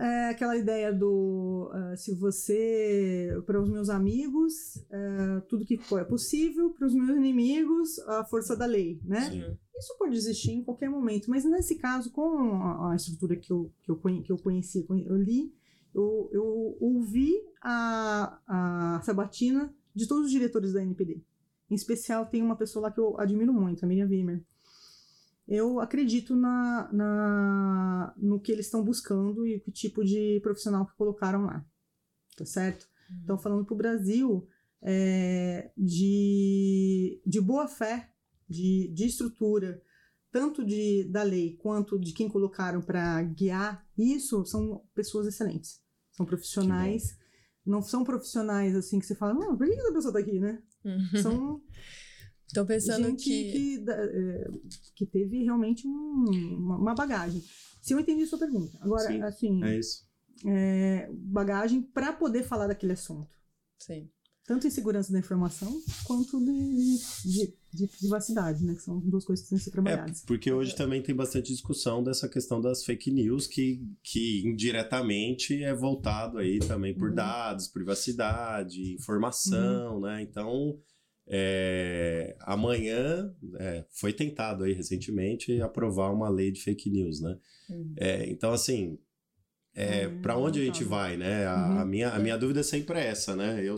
[0.00, 6.00] é aquela ideia do uh, se você para os meus amigos uh, tudo que for
[6.00, 9.30] é possível para os meus inimigos a força da lei né?
[9.30, 9.58] Sim.
[9.78, 13.70] isso pode existir em qualquer momento mas nesse caso com a, a estrutura que eu,
[13.82, 15.52] que eu que eu conheci eu li
[15.94, 21.20] eu, eu ouvi a, a sabatina de todos os diretores da NPD
[21.70, 24.42] em especial tem uma pessoa lá que eu admiro muito a Miriam Wimmer
[25.50, 30.94] eu acredito na, na no que eles estão buscando e que tipo de profissional que
[30.94, 31.66] colocaram lá.
[32.36, 32.86] Tá certo?
[33.10, 33.20] Uhum.
[33.24, 34.46] Então, falando para o Brasil,
[34.80, 38.12] é, de, de boa fé,
[38.48, 39.82] de, de estrutura,
[40.30, 45.82] tanto de, da lei quanto de quem colocaram para guiar isso, são pessoas excelentes.
[46.12, 47.18] São profissionais.
[47.66, 50.62] Não são profissionais assim que você fala, não, por que essa pessoa está aqui, né?
[50.84, 51.22] Uhum.
[51.22, 51.62] São
[52.50, 53.52] Estou pensando gente que...
[53.52, 54.50] Que, é,
[54.96, 56.24] que teve realmente um,
[56.58, 57.42] uma, uma, bagagem.
[57.80, 58.76] Se eu entendi a sua pergunta.
[58.80, 59.64] Agora, Sim, assim.
[59.64, 60.04] É isso.
[60.44, 63.30] É, bagagem para poder falar daquele assunto.
[63.78, 64.10] Sim.
[64.46, 68.74] Tanto em segurança da informação quanto de, de, de, privacidade, né?
[68.74, 70.24] Que são duas coisas que têm que ser trabalhadas.
[70.24, 75.62] É, porque hoje também tem bastante discussão dessa questão das fake news, que, que indiretamente
[75.62, 77.14] é voltado aí também por uhum.
[77.14, 80.00] dados, privacidade, informação, uhum.
[80.00, 80.22] né?
[80.22, 80.76] Então
[81.32, 87.38] é, amanhã é, foi tentado aí recentemente aprovar uma lei de fake news, né?
[87.70, 87.94] Uhum.
[87.96, 88.98] É, então, assim,
[89.74, 91.46] é, uhum, para onde a gente vai, né?
[91.46, 91.78] A, uhum.
[91.78, 93.62] a, minha, a minha dúvida é sempre essa, né?
[93.62, 93.76] Eu,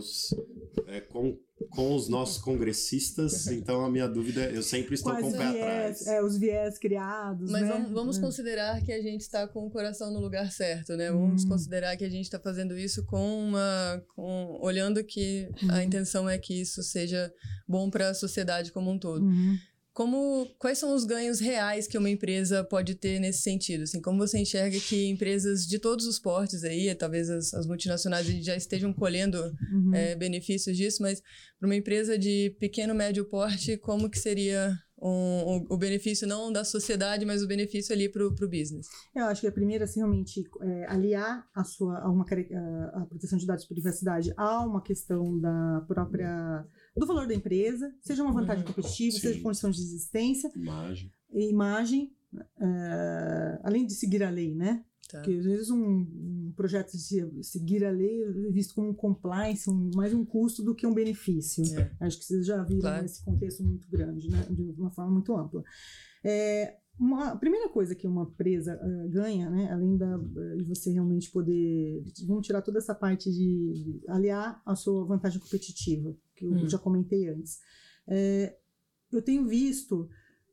[0.87, 1.37] é, com,
[1.69, 5.51] com os nossos congressistas, então a minha dúvida, eu sempre estou Quais com o pé
[5.51, 6.07] viés, atrás.
[6.07, 7.67] É, os viés criados, Mas né?
[7.67, 8.21] vamos, vamos é.
[8.21, 11.11] considerar que a gente está com o coração no lugar certo, né?
[11.11, 11.49] Vamos hum.
[11.49, 14.03] considerar que a gente está fazendo isso com uma...
[14.15, 15.67] Com, olhando que hum.
[15.69, 15.81] a uhum.
[15.81, 17.31] intenção é que isso seja
[17.67, 19.25] bom para a sociedade como um todo.
[19.25, 19.57] Uhum.
[19.93, 23.83] Como, quais são os ganhos reais que uma empresa pode ter nesse sentido?
[23.83, 28.25] Assim, como você enxerga que empresas de todos os portes aí, talvez as, as multinacionais
[28.43, 29.37] já estejam colhendo
[29.71, 29.93] uhum.
[29.93, 31.21] é, benefícios disso, mas
[31.59, 36.51] para uma empresa de pequeno, médio porte, como que seria um, um, o benefício não
[36.51, 38.87] da sociedade, mas o benefício ali para o business?
[39.13, 43.05] Eu acho que a primeira, assim, realmente, é, aliar a sua a uma a, a
[43.05, 46.65] proteção de dados de privacidade a uma questão da própria
[46.95, 48.73] do valor da empresa, seja uma vantagem uhum.
[48.73, 49.21] competitiva, Sim.
[49.21, 50.51] seja condição de existência.
[50.55, 51.11] Imagem.
[51.31, 54.83] Imagem, uh, além de seguir a lei, né?
[55.09, 55.19] Tá.
[55.19, 59.69] Porque às vezes um, um, projeto de seguir a lei é visto como um compliance,
[59.69, 61.63] um, mais um custo do que um benefício.
[61.77, 61.91] É.
[61.99, 63.05] Acho que vocês já viram claro.
[63.05, 64.45] esse contexto muito grande, né?
[64.49, 65.63] de uma forma muito ampla.
[66.23, 70.91] É, uma, a primeira coisa que uma empresa uh, ganha, né, além da, de você
[70.91, 72.03] realmente poder.
[72.25, 76.69] Vamos tirar toda essa parte de, de aliar a sua vantagem competitiva, que eu hum.
[76.69, 77.59] já comentei antes.
[78.07, 78.57] É,
[79.11, 80.09] eu tenho visto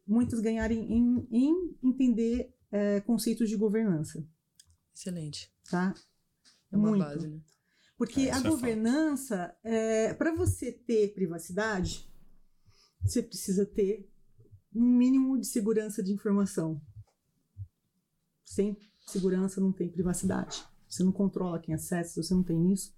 [0.06, 4.26] muitos ganharem em, em entender é, conceitos de governança.
[4.94, 5.52] Excelente.
[5.70, 5.94] Tá?
[6.70, 7.04] É uma Muito.
[7.04, 7.40] base, né?
[7.96, 12.10] Porque é, a governança, é, para você ter privacidade,
[13.02, 14.10] você precisa ter
[14.74, 16.80] um mínimo de segurança de informação.
[18.44, 18.76] Sem
[19.06, 20.64] segurança não tem privacidade.
[20.88, 22.94] você não controla quem acessa, você não tem isso.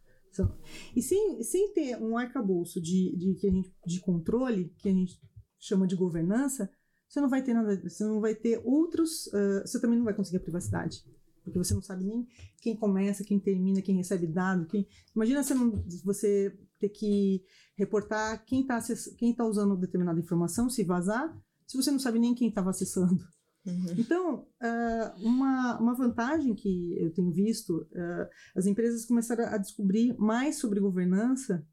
[0.95, 4.93] E sem, sem ter um arcabouço de, de, que a gente, de controle, que a
[4.93, 5.21] gente
[5.59, 6.71] chama de governança,
[7.09, 10.15] você não vai ter nada, você não vai ter outros, uh, você também não vai
[10.15, 11.05] conseguir a privacidade.
[11.45, 12.27] Porque você não sabe nem
[12.61, 14.67] quem começa, quem termina, quem recebe dado.
[14.67, 14.87] Quem...
[15.15, 17.45] Imagina você, não, você ter que
[17.77, 18.79] reportar quem está
[19.19, 23.23] quem tá usando determinada informação, se vazar, se você não sabe nem quem estava acessando.
[23.65, 23.95] Uhum.
[23.97, 30.17] Então, uh, uma, uma vantagem que eu tenho visto, uh, as empresas começaram a descobrir
[30.19, 31.65] mais sobre governança,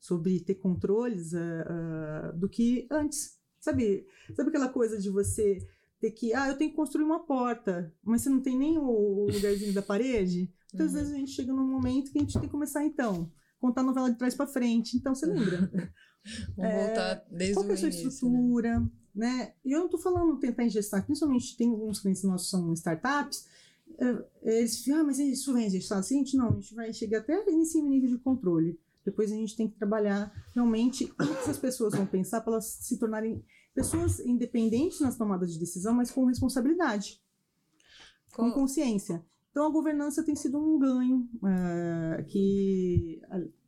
[0.00, 3.38] sobre ter controles uh, do que antes.
[3.60, 5.58] Sabe, sabe aquela coisa de você
[6.00, 9.26] ter que, ah, eu tenho que construir uma porta, mas você não tem nem o
[9.32, 10.52] lugarzinho da parede?
[10.72, 10.98] Muitas uhum.
[10.98, 13.84] vezes a gente chega num momento que a gente tem que começar, então, contar a
[13.84, 14.96] novela de trás para frente.
[14.96, 15.70] Então, você lembra?
[16.56, 18.80] Vamos é, voltar desde Qual é a sua início, estrutura?
[18.80, 18.90] Né?
[19.14, 19.52] Né?
[19.64, 23.46] E eu não estou falando tentar ingestar, principalmente tem alguns clientes nossos que são startups,
[23.98, 26.16] eh, eles ficam, ah, mas isso vai ingestar assim?
[26.16, 28.78] A gente, não, a gente vai chegar até nesse nível de controle.
[29.04, 32.64] Depois a gente tem que trabalhar realmente o que essas pessoas vão pensar para elas
[32.64, 33.44] se tornarem
[33.74, 37.20] pessoas independentes nas tomadas de decisão, mas com responsabilidade,
[38.32, 39.24] com consciência.
[39.50, 43.20] Então a governança tem sido um ganho uh, que,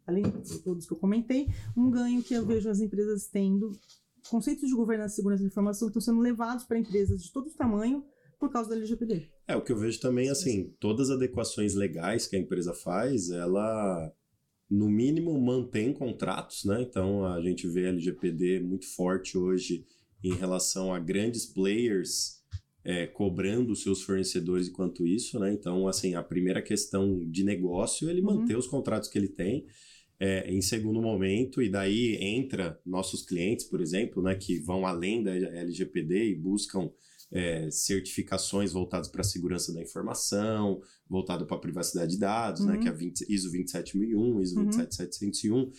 [0.07, 3.73] além de todos que eu comentei, um ganho que eu vejo as empresas tendo
[4.29, 8.05] conceitos de governança e segurança da informação estão sendo levados para empresas de todo tamanho
[8.39, 9.29] por causa da LGPD.
[9.49, 13.31] É, o que eu vejo também, assim, todas as adequações legais que a empresa faz,
[13.31, 14.13] ela,
[14.69, 16.83] no mínimo, mantém contratos, né?
[16.83, 19.87] Então, a gente vê a LGPD muito forte hoje
[20.23, 22.43] em relação a grandes players
[22.85, 25.53] é, cobrando seus fornecedores enquanto isso, né?
[25.53, 28.37] Então, assim, a primeira questão de negócio, ele uhum.
[28.37, 29.67] manter os contratos que ele tem
[30.19, 35.23] é, em segundo momento, e daí entra nossos clientes, por exemplo, né, que vão além
[35.23, 36.91] da LGPD e buscam
[37.31, 42.69] é, certificações voltadas para a segurança da informação, voltado para a privacidade de dados, uhum.
[42.69, 44.67] né, que é a 20, ISO 27001, ISO uhum.
[44.67, 45.73] 27701,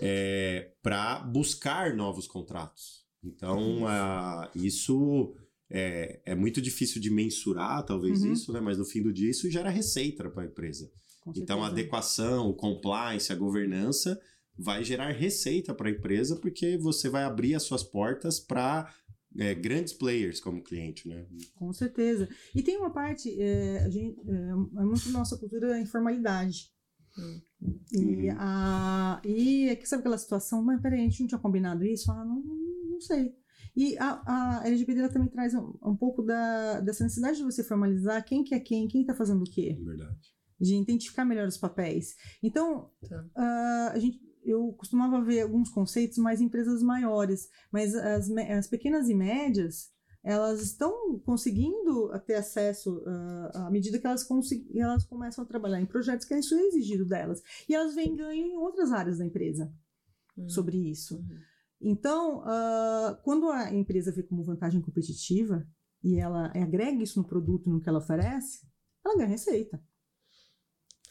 [0.00, 3.02] é, para buscar novos contratos.
[3.22, 5.34] Então, a, isso
[5.68, 8.32] é, é muito difícil de mensurar, talvez uhum.
[8.32, 10.90] isso, né, mas no fim do dia isso gera receita para a empresa
[11.36, 14.20] então, a adequação, o compliance, a governança
[14.58, 18.92] vai gerar receita para a empresa porque você vai abrir as suas portas para
[19.38, 21.26] é, grandes players como cliente, né?
[21.54, 22.28] Com certeza.
[22.54, 26.70] E tem uma parte, é, a gente, é, é muito nossa cultura a informalidade.
[27.92, 28.36] E, uhum.
[28.38, 32.10] a, e é que sabe aquela situação, mas peraí, a gente não tinha combinado isso?
[32.10, 33.34] Ah, não, não sei.
[33.76, 38.24] E a, a LGBT também traz um, um pouco da, dessa necessidade de você formalizar
[38.24, 39.78] quem que é quem, quem está fazendo o quê.
[39.82, 40.32] Verdade
[40.62, 42.14] de identificar melhor os papéis.
[42.42, 43.24] Então, tá.
[43.36, 48.68] uh, a gente, eu costumava ver alguns conceitos mais em empresas maiores, mas as, as
[48.68, 49.90] pequenas e médias,
[50.24, 54.24] elas estão conseguindo ter acesso uh, à medida que elas,
[54.74, 57.42] elas começam a trabalhar em projetos que isso é exigido delas.
[57.68, 59.72] E elas vêm ganho em outras áreas da empresa
[60.36, 60.48] uhum.
[60.48, 61.16] sobre isso.
[61.16, 61.38] Uhum.
[61.80, 65.66] Então, uh, quando a empresa vê como vantagem competitiva
[66.04, 68.64] e ela agrega isso no produto, no que ela oferece,
[69.04, 69.82] ela ganha receita.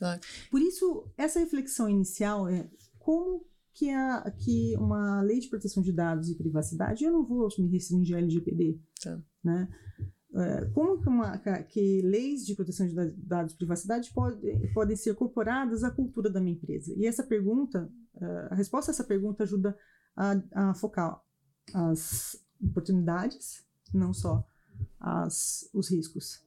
[0.02, 0.20] Claro.
[0.49, 5.91] Por isso, essa reflexão inicial é como que, a, que uma lei de proteção de
[5.91, 9.22] dados e privacidade, eu não vou me restringir à LGPD, tá.
[9.43, 9.70] né?
[10.34, 14.41] É, como que, uma, que leis de proteção de dados e privacidade pode,
[14.74, 16.95] podem ser incorporadas à cultura da minha empresa?
[16.97, 17.88] E essa pergunta,
[18.20, 19.78] é, a resposta a essa pergunta ajuda
[20.18, 21.22] a, a focar
[21.76, 24.43] as oportunidades, não só
[24.99, 26.43] as, os riscos.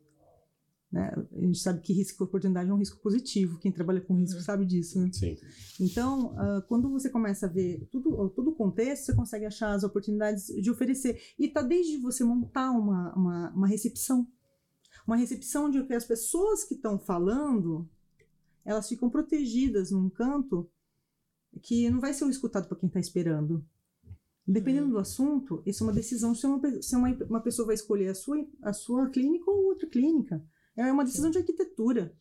[0.95, 1.13] Né?
[1.33, 3.59] A gente sabe que risco e oportunidade é um risco positivo.
[3.59, 4.45] Quem trabalha com risco uhum.
[4.45, 5.01] sabe disso.
[5.01, 5.11] Né?
[5.13, 5.37] Sim.
[5.81, 9.83] Então, uh, quando você começa a ver tudo, todo o contexto, você consegue achar as
[9.83, 11.21] oportunidades de oferecer.
[11.37, 14.25] E está desde você montar uma, uma, uma, recepção.
[15.05, 17.91] Uma recepção de que as pessoas que estão falando,
[18.65, 20.71] elas ficam protegidas num canto
[21.61, 23.67] que não vai ser escutado para quem está esperando.
[24.47, 28.11] Dependendo do assunto, isso é uma decisão se uma, se uma, uma pessoa vai escolher
[28.11, 30.41] a sua, a sua clínica ou outra clínica.
[30.77, 32.13] É uma decisão de arquitetura.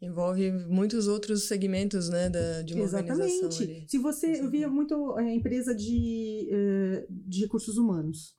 [0.00, 3.12] Envolve muitos outros segmentos, né, da, de uma Exatamente.
[3.12, 3.66] organização.
[3.66, 3.84] Ali.
[3.88, 8.36] Se você, eu via muito a empresa de, uh, de recursos humanos.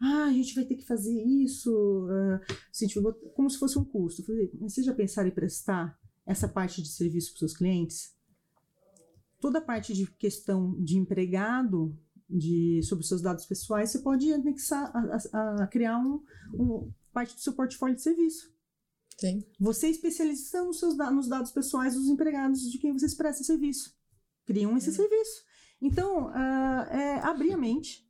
[0.00, 1.70] Ah, a gente vai ter que fazer isso,
[2.06, 4.20] uh, assim, tipo, como se fosse um custo.
[4.22, 7.56] Eu falei, mas vocês já pensaram em prestar essa parte de serviço para os seus
[7.56, 8.14] clientes?
[9.40, 14.92] Toda a parte de questão de empregado, de, sobre seus dados pessoais, você pode anexar,
[14.94, 16.22] a, a, a criar um,
[16.54, 18.52] um parte do seu portfólio de serviço.
[19.18, 19.42] Sim.
[19.58, 23.96] Você especializa nos, seus, nos dados pessoais dos empregados de quem vocês prestam serviço.
[24.44, 25.42] Criam esse serviço.
[25.80, 28.06] Então, uh, é abrir a mente.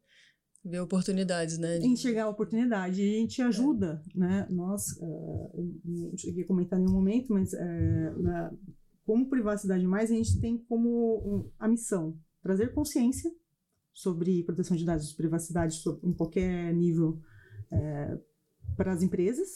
[0.65, 1.79] ver oportunidades, né?
[1.79, 1.87] De...
[1.87, 3.01] Enxergar oportunidade.
[3.01, 4.19] E a gente ajuda, é.
[4.19, 4.49] né?
[4.51, 8.53] Nós, uh, não cheguei a comentar em nenhum momento, mas uh, na,
[9.05, 10.89] como Privacidade Mais, a gente tem como
[11.25, 13.31] um, a missão trazer consciência
[13.95, 17.21] sobre proteção de dados de privacidade em qualquer nível
[17.73, 18.19] é,
[18.77, 19.49] para as empresas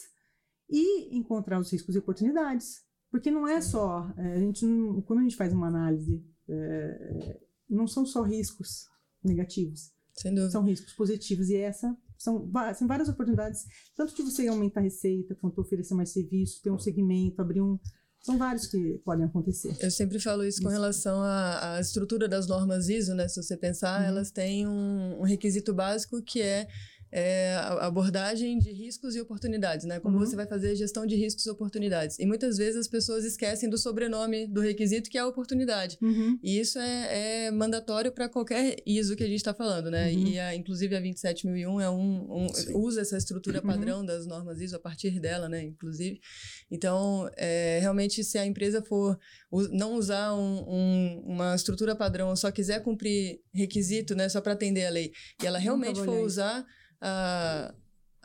[0.68, 2.82] e encontrar os riscos e oportunidades.
[3.10, 7.40] Porque não é só, é, a gente não, quando a gente faz uma análise, é,
[7.68, 8.88] não são só riscos
[9.22, 9.92] negativos,
[10.50, 13.64] são riscos positivos e essa são, são várias oportunidades,
[13.96, 17.78] tanto de você aumentar a receita, quanto oferecer mais serviço, ter um segmento, abrir um,
[18.22, 19.74] são vários que podem acontecer.
[19.80, 20.62] Eu sempre falo isso, isso.
[20.62, 23.26] com relação à, à, estrutura das normas ISO, né?
[23.26, 24.06] Se você pensar, uhum.
[24.06, 26.68] elas têm um, um requisito básico que é
[27.12, 29.98] é, abordagem de riscos e oportunidades, né?
[29.98, 30.24] Como uhum.
[30.24, 32.18] você vai fazer gestão de riscos e oportunidades.
[32.18, 35.98] E muitas vezes as pessoas esquecem do sobrenome do requisito, que é a oportunidade.
[36.00, 36.38] Uhum.
[36.42, 40.10] E isso é, é mandatório para qualquer ISO que a gente está falando, né?
[40.12, 40.26] Uhum.
[40.26, 42.46] E a, inclusive a 27001 é um, um
[42.78, 43.66] usa essa estrutura uhum.
[43.66, 45.62] padrão das normas ISO a partir dela, né?
[45.62, 46.20] Inclusive.
[46.70, 49.18] Então, é, realmente, se a empresa for
[49.72, 54.28] não usar um, um, uma estrutura padrão, só quiser cumprir requisito, né?
[54.28, 56.64] Só para atender a lei, e ela realmente for usar
[57.00, 57.74] a,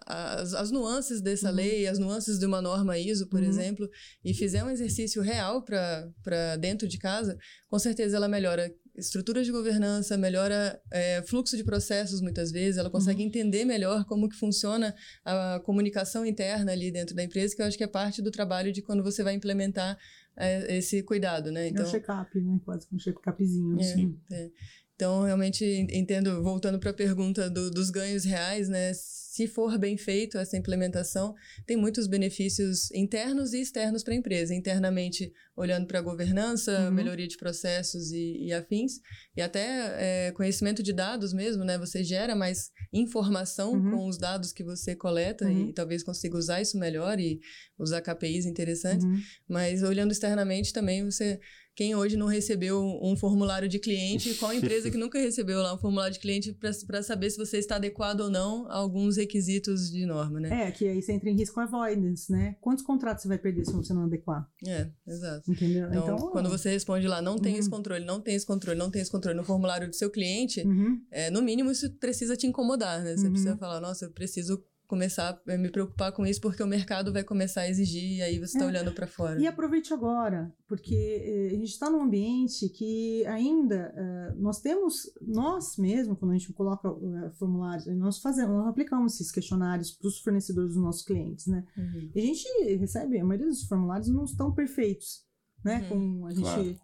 [0.05, 1.55] as, as, nuances dessa uhum.
[1.55, 3.47] lei, as nuances de uma norma ISO, por uhum.
[3.47, 3.89] exemplo,
[4.23, 9.51] e fizer um exercício real para dentro de casa, com certeza ela melhora estruturas de
[9.51, 13.27] governança, melhora é, fluxo de processos muitas vezes, ela consegue uhum.
[13.27, 17.77] entender melhor como que funciona a comunicação interna ali dentro da empresa, que eu acho
[17.77, 19.97] que é parte do trabalho de quando você vai implementar
[20.37, 21.67] é, esse cuidado, né?
[21.69, 22.59] Então, é um check-up, né?
[22.63, 23.79] Quase um check-upzinho.
[23.79, 24.19] É, assim.
[24.31, 24.51] É.
[24.95, 28.93] Então, realmente, entendo, voltando para a pergunta do, dos ganhos reais, né?
[28.93, 31.35] Se for bem feito essa implementação,
[31.65, 34.55] tem muitos benefícios internos e externos para a empresa.
[34.55, 36.91] Internamente, olhando para a governança, uhum.
[36.91, 39.01] melhoria de processos e, e, afins,
[39.35, 41.77] e até é, conhecimento de dados mesmo, né?
[41.77, 43.91] Você gera mais informação uhum.
[43.91, 45.67] com os dados que você coleta uhum.
[45.67, 47.41] e talvez consiga usar isso melhor e
[47.77, 49.03] usar KPIs interessantes.
[49.03, 49.19] Uhum.
[49.49, 51.41] Mas olhando externamente também, você
[51.75, 55.77] quem hoje não recebeu um formulário de cliente, qual empresa que nunca recebeu lá um
[55.77, 56.57] formulário de cliente
[56.87, 60.67] para saber se você está adequado ou não a alguns requisitos de norma, né?
[60.67, 62.55] É, que aí você entra em risco avoidance, né?
[62.61, 64.49] Quantos contratos você vai perder se você não adequar?
[64.65, 65.51] É, exato.
[65.51, 65.87] Entendeu?
[65.89, 67.59] Então, então quando você responde lá, não tem uhum.
[67.59, 70.61] esse controle, não tem esse controle, não tem esse controle no formulário do seu cliente,
[70.61, 71.01] uhum.
[71.11, 73.17] é, no mínimo isso precisa te incomodar, né?
[73.17, 73.31] Você uhum.
[73.31, 77.23] precisa falar, nossa, eu preciso começar a me preocupar com isso porque o mercado vai
[77.23, 78.67] começar a exigir e aí você está é.
[78.67, 79.39] olhando para fora.
[79.39, 85.11] E aproveite agora, porque eh, a gente está num ambiente que ainda uh, nós temos,
[85.21, 90.07] nós mesmo, quando a gente coloca uh, formulários, nós fazemos, nós aplicamos esses questionários para
[90.07, 91.65] os fornecedores dos nossos clientes, né?
[91.77, 92.11] Uhum.
[92.13, 95.25] E a gente recebe, a maioria dos formulários não estão perfeitos
[95.65, 95.87] né?
[95.91, 96.19] Uhum.
[96.19, 96.41] Com a gente.
[96.43, 96.75] Claro.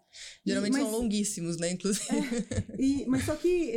[0.44, 1.70] Geralmente mas, são longuíssimos, né?
[1.72, 2.08] Inclusive.
[2.10, 3.72] É, e, mas só que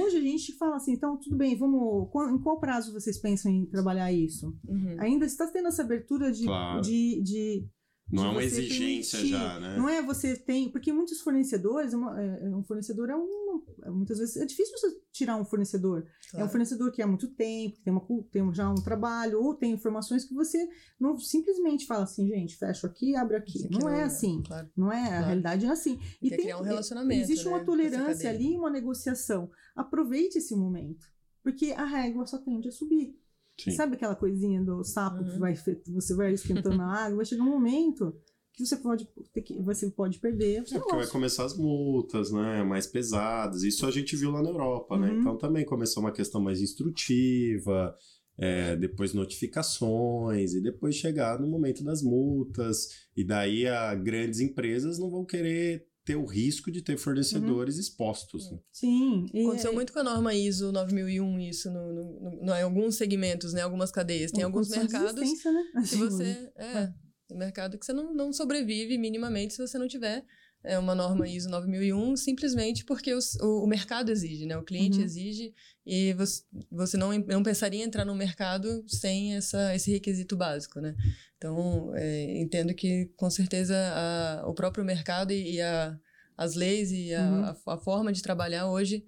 [0.00, 2.08] hoje a gente fala assim, então tudo bem, vamos.
[2.32, 4.52] Em qual prazo vocês pensam em trabalhar isso?
[4.66, 4.96] Uhum.
[4.98, 6.82] Ainda está tendo essa abertura de, claro.
[6.82, 7.64] de, de
[8.12, 9.38] não é uma exigência permitir.
[9.38, 9.76] já, né?
[9.76, 10.68] Não é você tem.
[10.70, 13.62] Porque muitos fornecedores, uma, é, é, um fornecedor é um.
[13.86, 16.06] Muitas vezes é difícil você tirar um fornecedor.
[16.30, 16.44] Claro.
[16.44, 19.54] É um fornecedor que há muito tempo, que tem, uma, tem já um trabalho, ou
[19.54, 23.68] tem informações que você não simplesmente fala assim, gente, fecho aqui, abre aqui.
[23.70, 24.42] Não, não é, é assim.
[24.42, 24.68] Claro.
[24.76, 25.24] Não é, claro.
[25.24, 25.98] a realidade é assim.
[26.20, 27.22] E Quer tem, criar um relacionamento.
[27.22, 29.50] Existe né, uma tolerância ali, uma negociação.
[29.76, 31.06] Aproveite esse momento.
[31.42, 33.18] Porque a régua só tende a subir.
[33.64, 33.70] Sim.
[33.72, 35.30] Sabe aquela coisinha do sapo uhum.
[35.30, 35.54] que vai,
[35.88, 37.16] você vai esquentando a água?
[37.16, 38.14] Vai chegar um momento
[38.52, 40.58] que você pode ter que, você pode perder.
[40.58, 42.62] É porque vai começar as multas, né?
[42.62, 43.62] Mais pesadas.
[43.62, 45.08] Isso a gente viu lá na Europa, né?
[45.08, 45.14] uhum.
[45.14, 45.20] né?
[45.20, 47.94] Então também começou uma questão mais instrutiva,
[48.36, 53.08] é, depois notificações, e depois chegar no momento das multas.
[53.16, 57.80] E daí a grandes empresas não vão querer ter o risco de ter fornecedores uhum.
[57.80, 58.50] expostos.
[58.50, 58.58] Né?
[58.72, 59.26] Sim.
[59.32, 59.74] E Aconteceu é...
[59.74, 63.62] muito com a norma ISO 9001 isso no, no, no, no, em alguns segmentos, né?
[63.62, 64.32] Algumas cadeias.
[64.32, 65.82] Tem alguns mercados né?
[65.88, 66.50] que você...
[66.56, 66.92] É,
[67.32, 67.34] é.
[67.34, 70.24] mercado que você não, não sobrevive minimamente se você não tiver
[70.62, 74.56] é uma norma ISO 9001 simplesmente porque os, o, o, mercado exige, né?
[74.56, 75.04] O cliente uhum.
[75.04, 75.54] exige
[75.86, 80.80] e você, você não, não pensaria em entrar no mercado sem essa, esse requisito básico,
[80.80, 80.94] né?
[81.36, 85.98] Então, é, entendo que com certeza a, o próprio mercado e, e a,
[86.36, 87.44] as leis e a, uhum.
[87.44, 89.04] a, a, forma de trabalhar hoje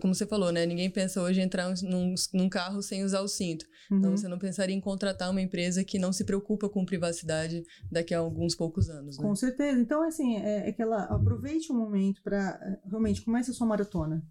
[0.00, 0.64] como você falou, né?
[0.64, 3.64] Ninguém pensa hoje em entrar num, num carro sem usar o cinto.
[3.86, 3.98] Então, uhum.
[3.98, 8.14] Então, você não pensaria em contratar uma empresa que não se preocupa com privacidade daqui
[8.14, 9.18] a alguns poucos anos.
[9.18, 9.24] Né?
[9.24, 9.78] Com certeza.
[9.78, 13.66] Então, assim, é, é que ela aproveite o momento para é, realmente comece a sua
[13.66, 14.24] maratona.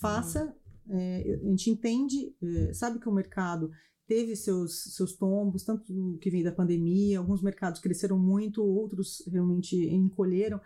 [0.00, 0.44] Faça.
[0.86, 0.98] Uhum.
[0.98, 3.70] É, a gente entende, é, sabe que o mercado
[4.08, 5.84] teve seus, seus tombos, tanto
[6.20, 10.60] que vem da pandemia, alguns mercados cresceram muito, outros realmente encolheram.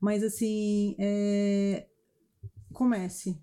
[0.00, 1.88] Mas, assim, é,
[2.72, 3.42] comece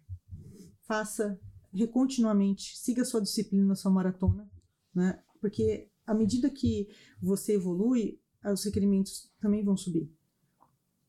[0.91, 1.39] faça
[1.87, 4.45] continuamente, siga sua disciplina na sua maratona,
[4.93, 5.23] né?
[5.39, 6.89] Porque à medida que
[7.21, 10.11] você evolui, os requerimentos também vão subir.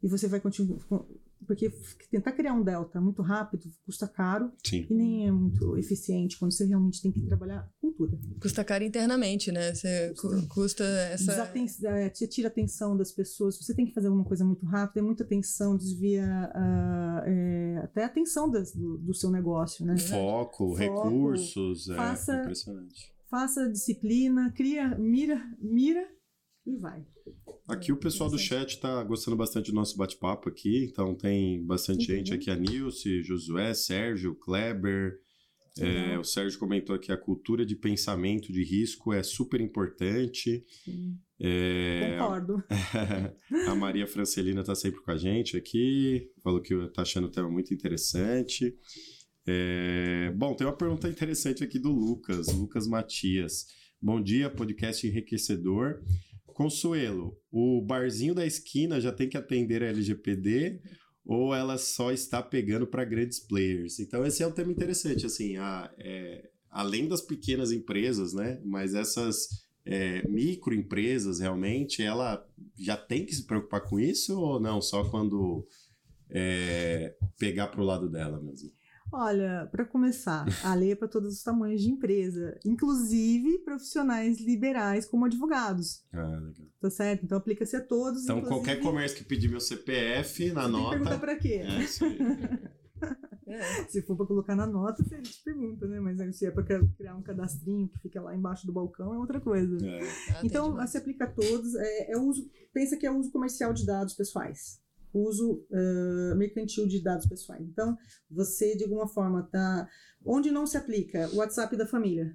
[0.01, 0.78] E você vai continuar.
[1.55, 4.86] Porque tentar criar um delta muito rápido custa caro Sim.
[4.90, 8.18] e nem é muito eficiente quando você realmente tem que trabalhar cultura.
[8.40, 9.74] Custa caro internamente, né?
[9.74, 11.32] Você cu- custa essa.
[11.32, 13.59] Desaten- é, Você tira a atenção das pessoas.
[13.59, 16.24] Você tem que fazer alguma coisa muito rápida, é muita atenção, desvia
[16.55, 19.96] ah, é, até a atenção das- do, do seu negócio, né?
[19.98, 23.12] Foco, Foco, recursos, faça- é impressionante.
[23.30, 26.07] Faça disciplina, cria, mira, mira
[26.66, 27.04] e vai.
[27.66, 32.04] Aqui o pessoal do chat tá gostando bastante do nosso bate-papo aqui, então tem bastante
[32.04, 32.18] Entendi.
[32.18, 35.20] gente aqui, a Nilce, Josué, Sérgio, Kleber.
[35.78, 40.64] É, o Sérgio comentou que a cultura de pensamento de risco é super importante.
[41.40, 42.62] É, Concordo.
[43.68, 47.50] a Maria Francelina tá sempre com a gente aqui, falou que tá achando o tema
[47.50, 48.76] muito interessante.
[49.46, 53.66] É, bom, tem uma pergunta interessante aqui do Lucas, Lucas Matias.
[54.00, 56.02] Bom dia, podcast enriquecedor.
[56.55, 60.80] Consuelo, o barzinho da esquina já tem que atender a LGPD
[61.24, 63.98] ou ela só está pegando para grandes players?
[64.00, 68.61] Então, esse é um tema interessante, assim, a, é, além das pequenas empresas, né?
[68.64, 69.48] Mas essas
[69.84, 72.44] é, microempresas, realmente, ela
[72.78, 74.80] já tem que se preocupar com isso ou não?
[74.80, 75.66] Só quando
[76.30, 78.70] é, pegar para o lado dela mesmo?
[79.12, 85.04] Olha, para começar, a lei é para todos os tamanhos de empresa, inclusive profissionais liberais
[85.04, 86.66] como advogados, Ah, legal.
[86.80, 87.24] tá certo?
[87.24, 88.24] Então aplica-se a todos.
[88.24, 91.18] Então, inclusive, qualquer comércio que pedir meu CPF na nota.
[91.18, 91.62] para quê?
[91.64, 92.18] É isso aí.
[93.44, 93.84] É.
[93.88, 96.00] Se for para colocar na nota, você te pergunta, né?
[96.00, 99.40] Mas se é para criar um cadastrinho que fica lá embaixo do balcão, é outra
[99.40, 99.76] coisa.
[99.84, 99.98] É.
[100.30, 101.74] Ah, tem Então, se aplica a todos.
[101.74, 104.80] É, é uso, pensa que é uso comercial de dados pessoais.
[105.12, 107.62] Uso ah, mercantil de dados pessoais.
[107.62, 107.96] Então,
[108.30, 109.88] você, de alguma forma, tá.
[110.24, 111.28] Onde não se aplica?
[111.32, 112.34] O WhatsApp da família.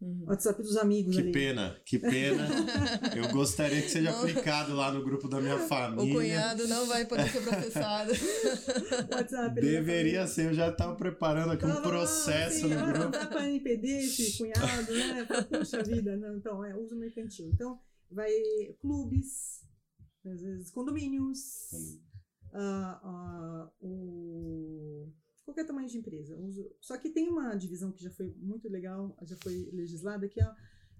[0.00, 0.24] Uhum.
[0.26, 1.32] O WhatsApp dos amigos Que ali.
[1.32, 2.46] pena, que pena.
[3.16, 4.18] Eu gostaria que seja Não.
[4.20, 6.12] aplicado lá no grupo da minha família.
[6.12, 8.12] O cunhado não vai poder ser processado.
[8.12, 12.78] O WhatsApp Deveria ser, eu já estava preparando aqui um Tava lá, processo assim, no
[12.78, 13.08] ah, grupo.
[13.08, 15.26] Dá para NPD esse cunhado, né?
[15.58, 17.48] Puxa vida, não, então é uso mercantil.
[17.54, 17.78] Então,
[18.10, 18.30] vai
[18.78, 19.55] clubes,
[20.28, 21.70] às vezes condomínios,
[22.52, 25.08] ah, ah, o,
[25.44, 26.36] qualquer tamanho de empresa.
[26.80, 30.48] Só que tem uma divisão que já foi muito legal, já foi legislada, que é,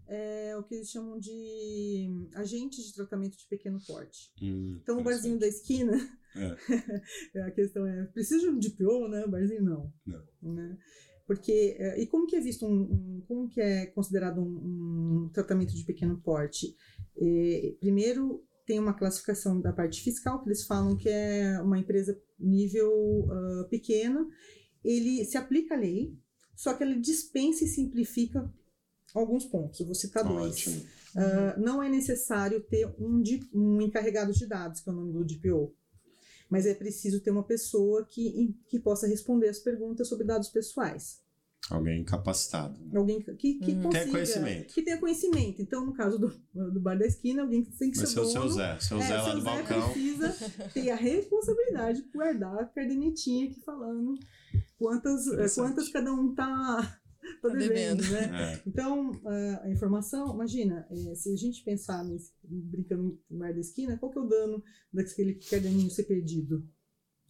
[0.09, 4.33] é o que eles chamam de agentes de tratamento de pequeno porte.
[4.43, 5.97] Hum, Então, o barzinho da esquina,
[6.37, 6.57] É.
[7.47, 9.25] a questão é, precisa de um DPO, né?
[9.25, 9.93] O barzinho não.
[10.07, 10.23] Não.
[10.55, 10.79] Né?
[11.27, 15.29] Porque, eh, e como que é visto um, um- como que é considerado um, um
[15.31, 16.77] tratamento de pequeno porte?
[17.17, 22.21] Eh, primeiro, tem uma classificação da parte fiscal, que eles falam que é uma empresa
[22.39, 24.29] nível ah, pequeno,
[24.85, 26.15] ele se aplica a lei,
[26.55, 28.53] só que ele dispensa e simplifica
[29.15, 29.81] alguns pontos.
[29.81, 30.55] Eu vou citar dois.
[30.55, 30.85] Ótimo.
[31.17, 33.23] Ah, não é necessário ter um,
[33.55, 35.75] um encarregado de dados, que é o nome do DPO.
[36.51, 41.21] Mas é preciso ter uma pessoa que, que possa responder as perguntas sobre dados pessoais.
[41.69, 42.79] Alguém capacitado.
[42.97, 43.83] Alguém que, que Hum.
[43.83, 43.91] consiga.
[43.91, 44.75] Tenha conhecimento.
[44.75, 45.63] Que tenha conhecimento.
[45.63, 46.33] Então, no caso do,
[46.71, 48.55] do bar da esquina, alguém que tem que Vai ser ser o seu dono.
[48.55, 49.91] Zé, seu É, Zé lá seu do Zé balcão.
[49.93, 50.37] precisa
[50.73, 54.15] ter a responsabilidade de guardar a cadernetinha aqui falando
[54.79, 55.67] quantas, Interessante.
[55.67, 57.01] quantas cada um tá,
[57.43, 58.13] tá Tá devendo, devendo.
[58.13, 58.53] né?
[58.55, 58.63] É.
[58.65, 63.99] Então, a- informação, imagina, eh, se a gente pensar nesse, brincando no bar da esquina,
[63.99, 64.63] qual que é o dano
[64.93, 66.65] daquele caderninho ser perdido?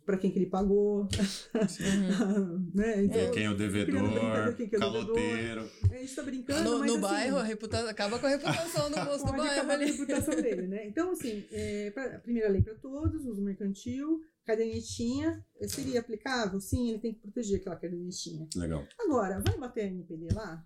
[0.06, 1.08] Para quem que ele pagou, Uhum.
[2.74, 3.02] né?
[3.04, 5.68] Então, É, quem é o devedor, quem que é o caloteiro.
[5.90, 8.88] a gente tá brincando, No, mas no assim, bairro, a reputação, acaba com a reputação
[8.90, 9.90] do moço do bairro acabar com a ali.
[9.90, 10.86] reputação dele, né?
[10.86, 16.60] Então, assim, é, pra- a primeira lei para todos, uso mercantil, cadernetinha, eh, seria aplicável?
[16.60, 18.48] Sim, ele tem que proteger aquela cadernetinha.
[18.54, 18.86] Legal.
[19.00, 20.64] Agora, vai bater a NPD lá?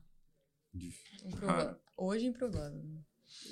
[1.24, 1.76] Improvável.
[1.96, 2.82] Hoje improvável.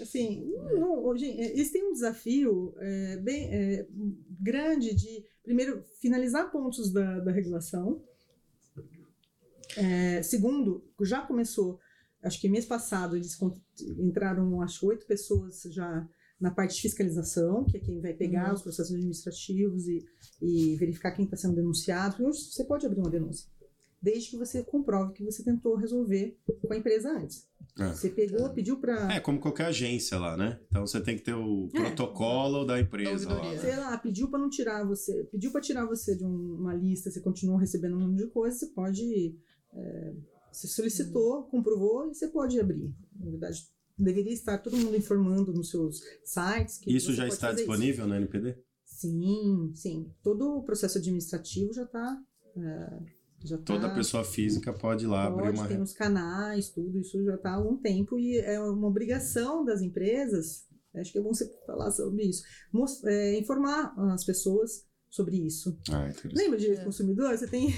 [0.02, 3.86] Assim, não, hoje, eh, eles têm um desafio é, bem é,
[4.40, 8.02] grande de, primeiro, finalizar pontos da, da regulação.
[9.78, 11.80] É, segundo, já começou,
[12.22, 13.34] acho que mês passado, eles
[13.98, 16.06] entraram, acho, oito pessoas já
[16.38, 18.54] na parte de fiscalização, que é quem vai pegar Uhum.
[18.56, 20.04] os processos administrativos e,
[20.42, 22.26] e verificar quem está sendo denunciado.
[22.26, 23.48] Hoje você pode abrir uma denúncia,
[24.00, 27.46] desde que você comprove que você tentou resolver com a empresa antes.
[27.78, 27.88] É.
[27.88, 30.58] Você pegou, pediu para É, como qualquer agência lá, né?
[30.68, 31.80] Então você tem que ter o É.
[31.80, 33.34] protocolo da empresa lá.
[33.36, 33.60] Ouvidoria.
[33.60, 33.76] sei né?
[33.78, 37.20] lá, pediu para não tirar você, pediu para tirar você de um- uma lista, você
[37.20, 39.36] continua recebendo um monte de coisa, você pode,
[39.72, 40.14] é,
[40.52, 42.92] você solicitou, comprovou e você pode abrir.
[43.18, 43.62] Na verdade,
[43.96, 46.78] deveria estar todo mundo informando nos seus sites.
[46.78, 47.70] Que Isso já está fazer isso.
[47.70, 48.56] disponível no NPD?
[48.84, 50.10] Sim, sim.
[50.22, 52.20] Todo o processo administrativo já está
[53.44, 55.68] Já tá, Toda pessoa física pode ir lá pode, abrir uma.
[55.68, 59.80] tem os canais, tudo isso já está há algum tempo e é uma obrigação das
[59.80, 60.66] empresas.
[60.96, 62.42] Acho que é bom você falar sobre isso.
[62.72, 65.78] most- é, informar as pessoas sobre isso.
[65.90, 66.10] Ah.
[66.34, 66.84] Lembra de É.
[66.84, 67.36] consumidor?
[67.36, 67.68] Você tem.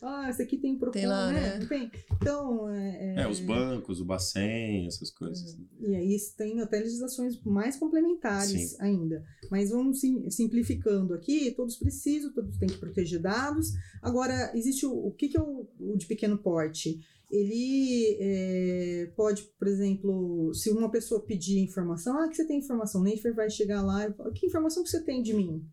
[0.00, 1.58] Ah, esse aqui tem Procon, Tem lá, né?
[1.58, 1.66] né?
[1.66, 1.90] Tem.
[2.12, 2.68] Então.
[2.70, 5.54] É, É, os bancos, o Bacen, essas coisas.
[5.54, 5.66] Uhum.
[5.90, 8.76] E aí tem até legislações mais complementares Sim.
[8.80, 9.24] ainda.
[9.50, 13.72] Mas vamos sim- simplificando aqui, todos precisam, todos têm que proteger dados.
[14.02, 17.00] Agora, existe o, o que, que é o, o de pequeno porte?
[17.30, 23.00] Ele é, pode, por exemplo, se uma pessoa pedir informação, ah, que você tem informação,
[23.00, 25.66] o Neifer vai chegar lá e fala, que informação que você tem de mim?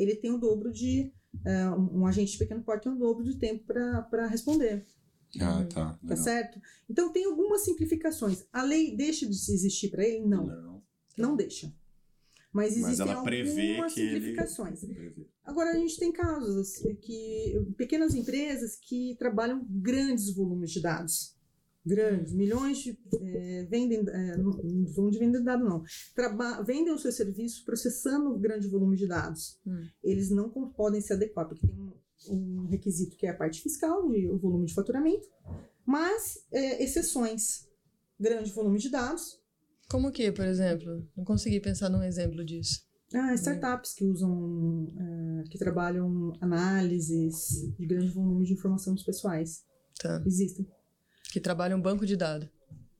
[0.00, 1.12] Ele tem o dobro de,
[1.44, 4.86] é, um agente de pequeno porte tem o dobro de tempo para responder.
[5.40, 5.92] Ah, tá.
[5.92, 6.16] Tá legal.
[6.24, 6.60] certo?
[6.88, 8.44] Então tem algumas simplificações.
[8.52, 10.26] A lei deixa de existir para ele?
[10.26, 10.82] Não, Não.
[11.16, 11.72] não deixa.
[12.52, 14.80] Mas Mas existem ela prevê algumas que ele- simplificações.
[14.80, 15.28] Prevê.
[15.44, 21.36] Agora a gente tem casos que pequenas empresas que trabalham grandes volumes de dados.
[21.84, 24.52] Grandes, milhões de eh, vendem, eh, não
[24.92, 25.82] falando de vender dado não,
[26.14, 29.58] Traba vendem os seus serviços processando grande volume de dados.
[29.66, 29.82] Hum.
[30.04, 31.94] Eles não podem se adequar, porque tem um,
[32.28, 35.26] um requisito que é a parte fiscal, de, o volume de faturamento,
[35.86, 37.68] mas eh, exceções.
[38.18, 39.40] Grande volume de dados,
[39.88, 41.08] Como que, por exemplo?
[41.16, 42.82] Não consegui pensar num exemplo disso.
[43.14, 44.86] Ah, startups que usam,
[45.50, 49.64] que trabalham análises de grande volume de informações pessoais.
[49.98, 50.22] Tá.
[50.26, 50.68] Existem.
[51.30, 52.48] Que trabalha um banco de dados.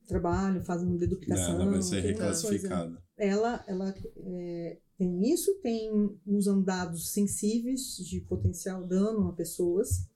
[0.07, 1.55] Trabalham, fazem deduplicação.
[1.61, 3.03] Ela vai ser uma reclassificada.
[3.17, 5.91] Ela, ela eh, tem isso, tem,
[6.27, 10.09] usam dados sensíveis de potencial dano a pessoas.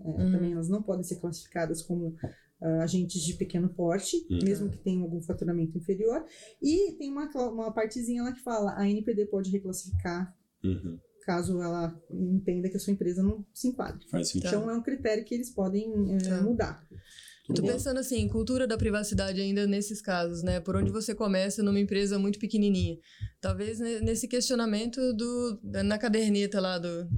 [0.00, 0.32] Eh, Uhum.
[0.32, 2.14] Também elas não podem ser classificadas como
[2.62, 4.38] ah, agentes de pequeno porte, Uhum.
[4.42, 6.24] mesmo que tenham algum faturamento inferior.
[6.62, 10.34] E tem uma, uma partezinha lá que fala, a NPD pode reclassificar
[10.64, 10.98] Uhum.
[11.26, 14.06] Caso ela entenda que a sua empresa não se enquadre.
[14.08, 14.48] Faz sentido.
[14.48, 15.84] Então é um critério que eles podem
[16.14, 16.40] eh, Tá.
[16.40, 16.86] mudar.
[17.54, 20.58] Tô pensando assim, cultura da privacidade ainda nesses casos, né?
[20.58, 22.96] Por onde você começa numa empresa muito pequenininha.
[23.40, 27.08] Talvez ne- nesse questionamento do na caderneta lá do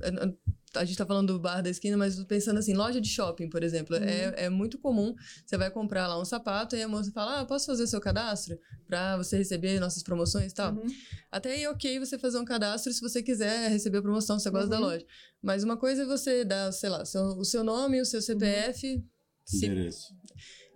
[0.74, 3.62] a gente tá falando do bar da esquina, mas pensando assim, loja de shopping, por
[3.62, 4.02] exemplo, Uhum.
[4.02, 5.14] é, é muito comum.
[5.46, 8.58] Você vai comprar lá um sapato e a moça fala: "Ah, posso fazer seu cadastro
[8.86, 10.86] para você receber nossas promoções e tal?" Uhum.
[11.30, 14.50] Até aí, ok você fazer um cadastro se você quiser receber a promoção, se você
[14.50, 14.84] gosta da Uhum.
[14.86, 15.04] loja.
[15.42, 19.02] Mas uma coisa é você dar, sei lá, seu- o seu nome, o seu CPF.
[19.44, 20.12] se- Endereço.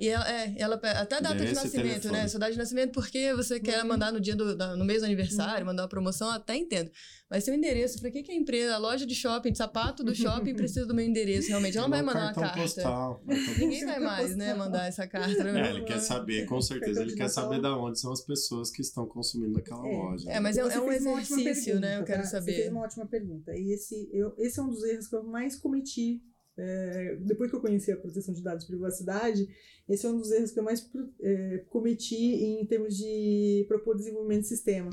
[0.04, 2.12] E ela, é, ela até a data de nascimento, telefone.
[2.12, 2.28] né?
[2.28, 3.88] Sua data de nascimento, porque você quer Uhum.
[3.88, 6.90] mandar no dia do, da- no mês do aniversário, mandar uma promoção, até entendo.
[7.30, 10.14] Mas seu endereço, pra que, que a empresa, a loja de shopping, de sapato do
[10.14, 11.48] shopping, precisa do meu endereço?
[11.48, 12.60] Realmente, ela não vai mandar uma carta.
[12.60, 13.22] Postal.
[13.58, 15.40] Ninguém vai mais, né, mandar essa carta.
[15.40, 15.70] É, né?
[15.70, 19.06] ele quer saber, com certeza, ele quer saber de onde são as pessoas que estão
[19.06, 19.96] consumindo naquela É.
[19.96, 20.30] loja.
[20.30, 21.96] É, mas é, Você é um ótima exercício, né?
[21.98, 22.28] Eu pergunta, quero tá?
[22.28, 22.52] Você saber.
[22.54, 23.52] fez uma ótima pergunta.
[23.56, 26.20] E esse, eu, esse é um dos erros que eu mais cometi.
[26.56, 29.48] É, depois que eu conheci a proteção de dados e privacidade,
[29.88, 30.88] esse é um dos erros que eu mais
[31.20, 34.90] é, cometi em termos de propor desenvolvimento de sistema.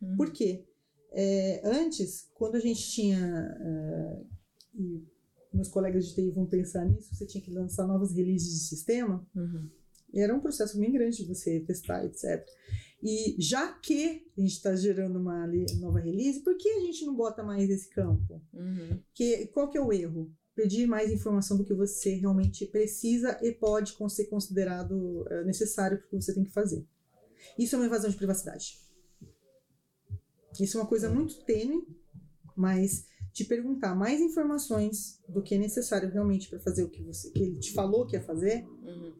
[0.00, 0.16] Uhum.
[0.16, 0.64] Por quê?
[1.12, 3.18] É, antes, quando a gente tinha.
[3.18, 4.22] é,
[4.74, 5.02] e
[5.52, 9.26] meus colegas de TI vão pensar nisso, você tinha que lançar novas releases de sistema.
[9.34, 9.68] Uhum.
[10.12, 12.44] E era um processo bem grande de você testar, etc.
[13.02, 15.46] E já que a gente está gerando uma
[15.80, 18.40] nova release, por que a gente não bota mais esse campo?
[18.52, 19.00] Uhum.
[19.14, 20.30] Que, qual que é o erro?
[20.62, 26.06] Pedir mais informação do que você realmente precisa e pode ser considerado eh, necessário para
[26.06, 26.84] o que você tem que fazer.
[27.58, 28.78] Isso é uma invasão de privacidade.
[30.58, 31.86] Isso é uma coisa muito tênue,
[32.56, 37.30] mas te perguntar mais informações do que é necessário realmente para fazer o que você
[37.30, 39.14] que ele te falou que ia fazer Uhum.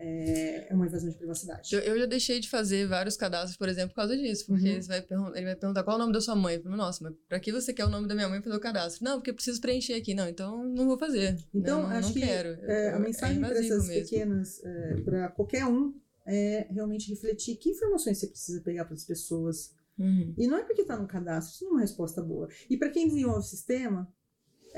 [0.00, 1.74] É uma invasão de privacidade.
[1.74, 4.46] Eu, eu já deixei de fazer vários cadastros, por exemplo, por causa disso.
[4.46, 4.80] Porque Uhum.
[4.82, 4.98] vai
[5.34, 6.56] ele vai perguntar qual é o nome da sua mãe.
[6.56, 8.60] Eu falo, nossa, mas pra que você quer o nome da minha mãe fazer o
[8.60, 9.04] cadastro?
[9.04, 10.14] Não, porque eu preciso preencher aqui.
[10.14, 11.36] Não, então não vou fazer.
[11.54, 12.22] Então, não, acho não que.
[12.22, 14.02] É, a mensagem para invasivo essas mesmo.
[14.04, 14.60] pequenas,
[15.04, 15.94] para qualquer um,
[16.26, 19.72] é realmente refletir que informações você precisa pegar para as pessoas.
[19.98, 20.32] Uhum.
[20.38, 22.48] E não é porque está no cadastro, isso não é uma resposta boa.
[22.70, 24.08] E para quem desenvolve o sistema,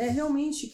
[0.06, 0.72] é realmente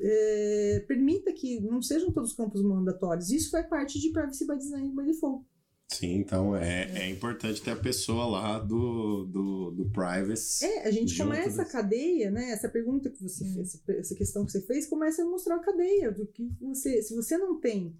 [0.00, 3.30] é, permita que não sejam todos os campos mandatórios.
[3.30, 5.44] Isso faz parte de privacy by design by default.
[5.92, 10.64] Sim, então é, é importante ter a pessoa lá do, do, do privacy.
[10.64, 12.50] É, a gente começa a cadeia, né?
[12.52, 13.54] Essa pergunta que você Hum.
[13.54, 17.12] fez, essa questão que você fez, começa a mostrar a cadeia do que você, se
[17.14, 17.96] você não tem.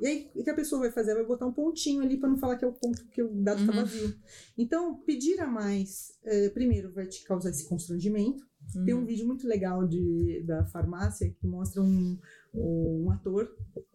[0.00, 1.12] E aí o que a pessoa vai fazer?
[1.14, 3.60] Vai botar um pontinho ali para não falar que é o ponto que o dado
[3.60, 3.80] está Uhum.
[3.84, 4.14] vazio.
[4.56, 8.42] Então, pedir a mais, eh, primeiro, vai te causar esse constrangimento.
[8.84, 9.06] Tem um Uhum.
[9.06, 12.18] vídeo muito legal de, da farmácia que mostra um,
[12.54, 13.48] um ator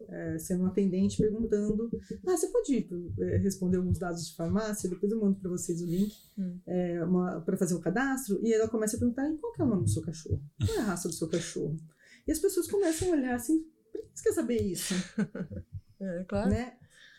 [0.08, 1.90] eh, sendo um atendente perguntando:
[2.26, 2.88] Ah, você pode
[3.18, 4.88] eh, responder alguns dados de farmácia?
[4.88, 6.58] Depois eu mando para vocês o link Hum.
[7.44, 8.40] para fazer o cadastro.
[8.42, 10.40] E ela começa a perguntar: qual que é o nome do seu cachorro?
[10.64, 11.76] Qual é a raça do seu cachorro?
[12.26, 14.94] E as pessoas começam a olhar assim, por que você quer saber isso?
[16.02, 16.48] É, claro.
[16.48, 16.72] Né?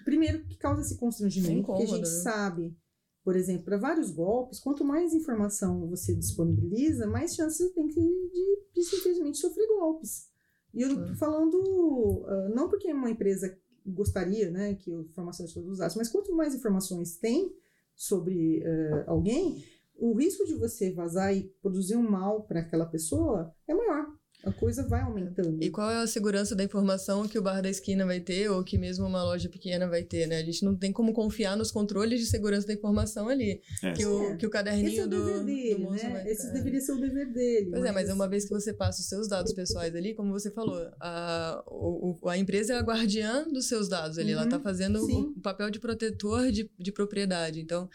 [0.03, 2.21] Primeiro, que causa esse constrangimento, Incômodo, porque a gente né?
[2.23, 2.75] sabe,
[3.23, 7.99] por exemplo, para vários golpes, quanto mais informação você disponibiliza, mais chances você tem que
[7.99, 10.27] de, de simplesmente sofrer golpes.
[10.73, 11.15] E eu tô Claro.
[11.15, 16.55] falando, ah, não porque uma empresa gostaria né, que informações fossem usadas, mas quanto mais
[16.55, 17.53] informações tem
[17.95, 19.63] sobre ah, alguém,
[19.95, 24.15] o risco de você vazar e produzir um mal para aquela pessoa é maior.
[24.43, 25.61] A coisa vai aumentando.
[25.61, 28.63] E qual é a segurança da informação que o bar da esquina vai ter ou
[28.63, 30.39] que mesmo uma loja pequena vai ter, né?
[30.39, 33.61] A gente não tem como confiar nos controles de segurança da informação ali.
[33.83, 33.93] É.
[33.93, 34.35] Que, o, É.
[34.37, 36.23] que o Esse caderninho é o do, dever dele, do moço né?
[36.27, 36.53] Esse ficar.
[36.53, 37.69] deveria ser o dever dele.
[37.71, 40.49] Pois é, mas uma vez que você passa os seus dados pessoais ali, como você
[40.49, 44.47] falou, a, o, o- a empresa é a guardiã dos seus dados ali, ela Uhum,
[44.47, 45.33] está fazendo sim.
[45.37, 47.59] o papel de protetor de, de propriedade.
[47.61, 47.87] Então,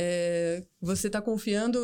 [0.00, 1.78] é, você está confiando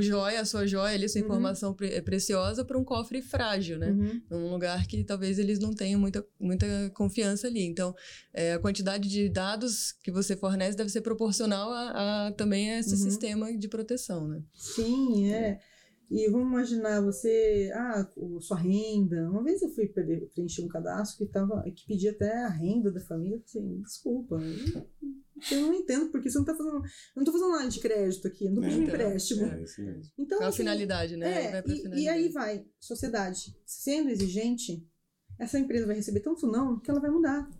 [0.00, 1.26] joia, a sua joia ali, sua Uhum.
[1.26, 3.90] informação pre- é preciosa para um cofre frágil, né?
[3.92, 4.20] Uhum.
[4.28, 7.62] num lugar que talvez eles não tenham muita, muita confiança ali.
[7.62, 7.94] Então,
[8.34, 12.80] é, a quantidade de dados que você fornece deve ser proporcional a, a também a
[12.80, 13.10] esse Uhum.
[13.10, 14.42] sistema de proteção, né?
[14.52, 15.60] Sim, é.
[16.08, 18.08] E vamos imaginar você, ah,
[18.40, 19.28] sua renda.
[19.28, 22.92] Uma vez eu fui pre- preencher um cadastro que, tava, que pedia até a renda
[22.92, 23.36] da família.
[23.36, 24.36] Eu falei assim, desculpa,
[25.50, 26.76] eu, não entendo porque você não está fazendo.
[26.76, 26.82] Eu
[27.16, 29.46] não estou fazendo nada de crédito aqui, eu não tô É, pedindo então, empréstimo.
[29.46, 30.12] É isso mesmo.
[30.16, 31.44] Então, Qual a assim, finalidade, né?
[31.46, 32.08] É, Vai pra e, e finalidade.
[32.08, 34.86] aí vai, sociedade, sendo exigente,
[35.40, 37.50] essa empresa vai receber tanto não que ela vai mudar.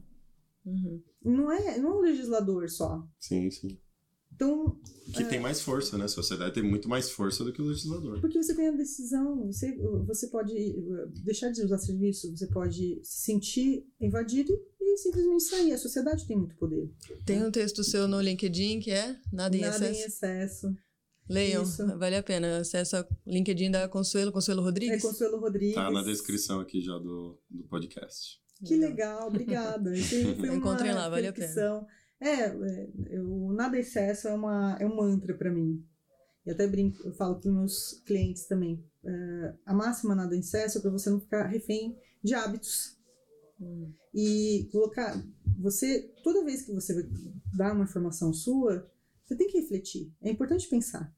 [0.64, 1.02] Uhum.
[1.22, 3.04] Não é, não é o legislador só.
[3.18, 3.78] Sim, sim.
[4.36, 4.78] Então,
[5.14, 6.04] Que tem mais força, né?
[6.04, 8.20] A sociedade tem muito mais força do que o legislador.
[8.20, 9.74] porque você tem a decisão, você,
[10.06, 15.72] você pode uh, deixar de usar serviço, você pode se sentir invadido e simplesmente sair.
[15.72, 16.90] A sociedade tem muito poder.
[17.24, 20.00] Tem um texto seu no LinkedIn que é Nada em Nada Excesso.
[20.00, 20.76] em excesso.
[21.28, 21.84] Leiam, Isso.
[21.98, 22.58] vale a pena.
[22.58, 25.02] Acessa o LinkedIn da Consuelo, Consuelo É Rodrigues.
[25.02, 25.74] Consuelo Rodrigues.
[25.74, 28.38] Tá na descrição aqui já do, do podcast.
[28.64, 29.92] Que legal, obrigada.
[29.96, 31.86] Foi uma Encontrem lá, vale a pena.
[32.20, 35.84] É, é, eu, nada excesso é, uma, é um mantra para mim.
[36.44, 38.84] E até brinco, eu falo para meus clientes também.
[39.04, 42.96] é, a máxima nada em excesso é para você não ficar refém de hábitos.
[43.60, 43.92] Hum.
[44.14, 45.22] E colocar.
[45.58, 47.04] Você, toda vez que você vai
[47.56, 48.90] dar uma informação sua,
[49.24, 50.12] você tem que refletir.
[50.22, 51.14] É importante pensar.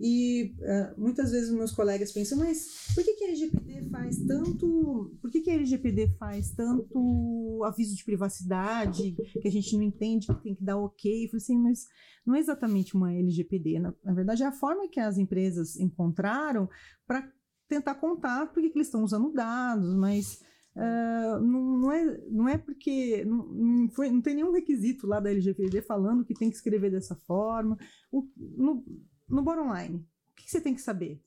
[0.00, 5.16] E eh, muitas vezes meus colegas pensam, mas por que, que a LGPD faz tanto.
[5.20, 10.26] Por que, que a LGPD faz tanto aviso de privacidade que a gente não entende
[10.26, 11.24] que tem que dar ok?
[11.24, 11.86] Eu falei assim, mas
[12.26, 13.78] não é exatamente uma LGPD.
[13.78, 16.68] Na, na verdade, é a forma que as empresas encontraram
[17.06, 17.30] para
[17.68, 20.42] tentar contar por que, eles estão usando dados, mas.
[20.74, 25.20] ah, não, não, é, não é porque não, não, foi, não tem nenhum requisito lá
[25.20, 27.78] da LGPD falando que tem que escrever dessa forma.
[28.10, 28.84] O, no,
[29.28, 31.20] no bottom line, o que, que você tem que saber?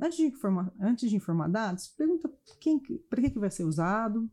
[0.00, 2.30] Antes de informar, antes de informar dados, pergunta
[2.60, 4.28] quem, para que, que vai ser usado,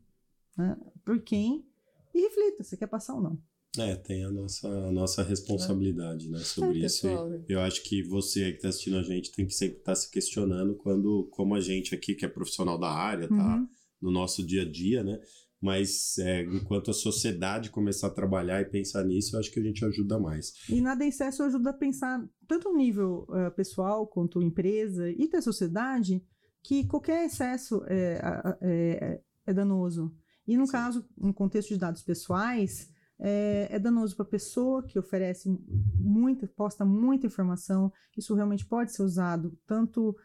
[0.58, 0.76] né,
[1.06, 1.66] por quem,
[2.14, 3.42] e reflita se quer passar ou não.
[3.78, 7.08] É, tem a nossa, a nossa responsabilidade, né, sobre É, isso.
[7.48, 10.10] Eu acho que você aí que está assistindo a gente tem que sempre estar se
[10.12, 13.70] questionando quando, como a gente aqui que é profissional da área, tá Uhum.
[14.02, 15.22] no nosso dia a dia, né?
[15.62, 19.64] Mas é, enquanto a sociedade começar a trabalhar e pensar nisso, eu acho que a
[19.64, 20.54] gente ajuda mais.
[20.68, 25.30] E nada em excesso ajuda a pensar, tanto no nível eh, pessoal quanto empresa e
[25.30, 26.24] da sociedade,
[26.64, 28.20] que qualquer excesso é,
[28.62, 30.12] é, é danoso.
[30.48, 30.72] E no Sim.
[30.72, 32.90] caso, no contexto de dados pessoais,
[33.20, 35.48] é, é danoso para a pessoa que oferece
[35.96, 37.92] muita, posta muita informação.
[38.18, 40.16] Isso realmente pode ser usado tanto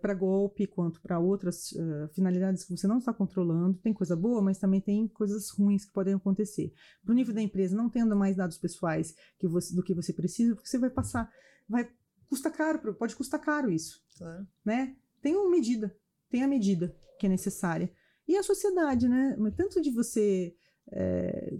[0.00, 3.78] para golpe quanto para outras eh, finalidades que você não está controlando.
[3.78, 6.72] Tem coisa boa, mas também tem coisas ruins que podem acontecer.
[7.04, 10.12] Para o nível da empresa, não tendo mais dados pessoais que você- do que você
[10.12, 11.30] precisa, porque você vai passar,
[11.68, 11.88] vai
[12.28, 14.46] custa caro, pode custar caro isso, Claro.
[14.64, 14.94] né?
[15.22, 15.96] Tem uma medida,
[16.30, 17.90] tem a medida que é necessária.
[18.28, 19.36] E a sociedade, né?
[19.56, 20.54] Tanto de você
[20.92, 21.58] é,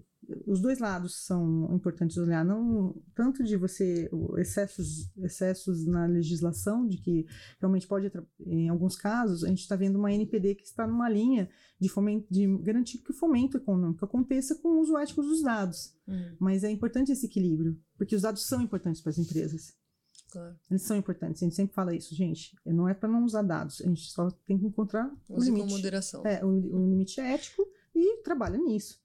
[0.50, 4.08] os dois lados são importantes olhar, não tanto de você
[4.38, 7.26] excessos, excessos na legislação, de que
[7.60, 8.10] realmente pode,
[8.46, 11.48] em alguns casos, a gente está vendo uma NPD que está numa linha
[11.78, 15.94] de, fomento, de garantir que o fomento econômico aconteça com o uso ético dos dados.
[16.08, 19.74] Hum, Mas é importante esse equilíbrio, porque os dados são importantes para as empresas.
[20.32, 20.56] claro.
[20.70, 22.56] Eles são importantes, a gente sempre fala isso, gente.
[22.64, 25.56] Não é para não usar dados, a gente só tem que encontrar o Use com
[25.56, 25.74] limite.
[25.74, 26.26] moderação.
[26.26, 28.98] É, o, o limite ético e trabalha nisso.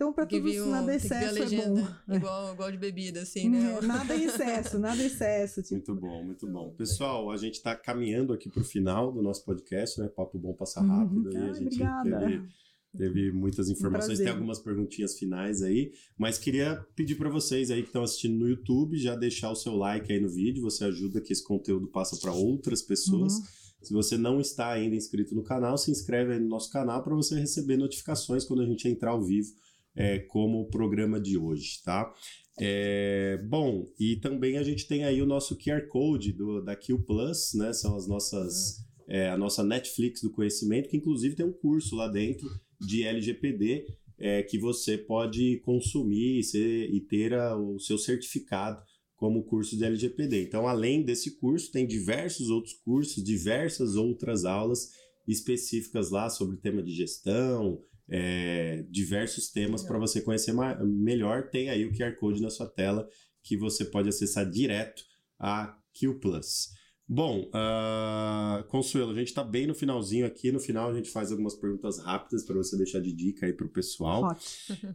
[0.00, 1.86] Então, para Tem que todos, vir o- nada a excesso é bom.
[2.08, 3.78] igual, igual de bebida, assim, né?
[3.82, 5.60] É, nada em excesso, nada em excesso.
[5.62, 6.70] Tipo, Muito bom, muito bom.
[6.70, 10.08] Pessoal, a gente está caminhando aqui para o final do nosso podcast, né?
[10.08, 10.88] Papo bom passar Uhum.
[10.88, 11.28] rápido.
[11.28, 12.18] aí Ai, a gente obrigada.
[12.18, 12.48] teve,
[12.96, 14.24] teve muitas informações, prazer.
[14.28, 18.48] tem algumas perguntinhas finais aí, mas queria pedir para vocês aí que estão assistindo no
[18.48, 22.18] YouTube já deixar o seu like aí no vídeo, você ajuda que esse conteúdo passe
[22.22, 23.34] para outras pessoas.
[23.34, 23.44] Uhum.
[23.82, 27.14] Se você não está ainda inscrito no canal, se inscreve aí no nosso canal para
[27.14, 29.48] você receber notificações quando a gente entrar ao vivo,
[29.94, 32.12] é, como o programa de hoje, tá?
[32.58, 36.98] É, bom, e também a gente tem aí o nosso QR Code do, da Q
[36.98, 37.72] Plus, né?
[37.72, 38.84] São as nossas.
[39.08, 42.48] É, a nossa Netflix do conhecimento, que inclusive tem um curso lá dentro
[42.80, 43.84] de LGPD
[44.20, 48.80] é, que você pode consumir e, ser, e ter a, o seu certificado
[49.16, 50.44] como curso de LGPD.
[50.44, 54.90] Então, além desse curso, tem diversos outros cursos, diversas outras aulas
[55.26, 61.48] específicas lá sobre tema de gestão, é, diversos temas para você conhecer melhor.
[61.48, 63.08] Tem aí o QR Code na sua tela
[63.42, 65.02] que você pode acessar direto
[65.38, 66.70] a Q Plus.
[67.12, 70.52] Bom, uh, Consuelo, a gente está bem no finalzinho aqui.
[70.52, 73.66] No final a gente faz algumas perguntas rápidas para você deixar de dica aí para
[73.66, 74.28] o pessoal.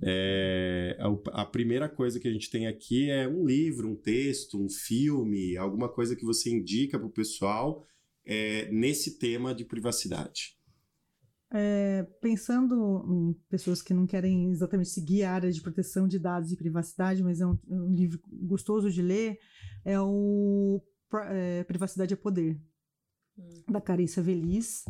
[0.01, 4.57] É, a, a, primeira coisa que a gente tem aqui é um livro, um texto,
[4.57, 7.85] um filme, alguma coisa que você indica para o pessoal
[8.25, 10.55] é, nesse tema de privacidade.
[11.53, 16.51] É, pensando em pessoas que não querem exatamente seguir a área de proteção de dados
[16.51, 19.38] e privacidade, mas é um, é um livro gostoso de ler,
[19.85, 20.81] é o
[21.30, 22.59] é, Privacidade é Poder,
[23.38, 23.63] hum.
[23.72, 24.84] da Carissa Veliz.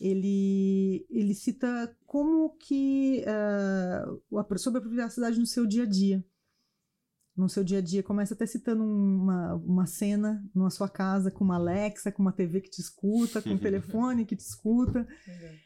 [0.00, 6.24] Ele, ele cita como que uh, sobre a privacidade no seu dia a dia
[7.36, 8.02] no seu dia a dia.
[8.02, 12.60] Começa até citando uma, uma cena na sua casa com uma Alexa, com uma TV
[12.60, 15.06] que te escuta, com um telefone que te escuta.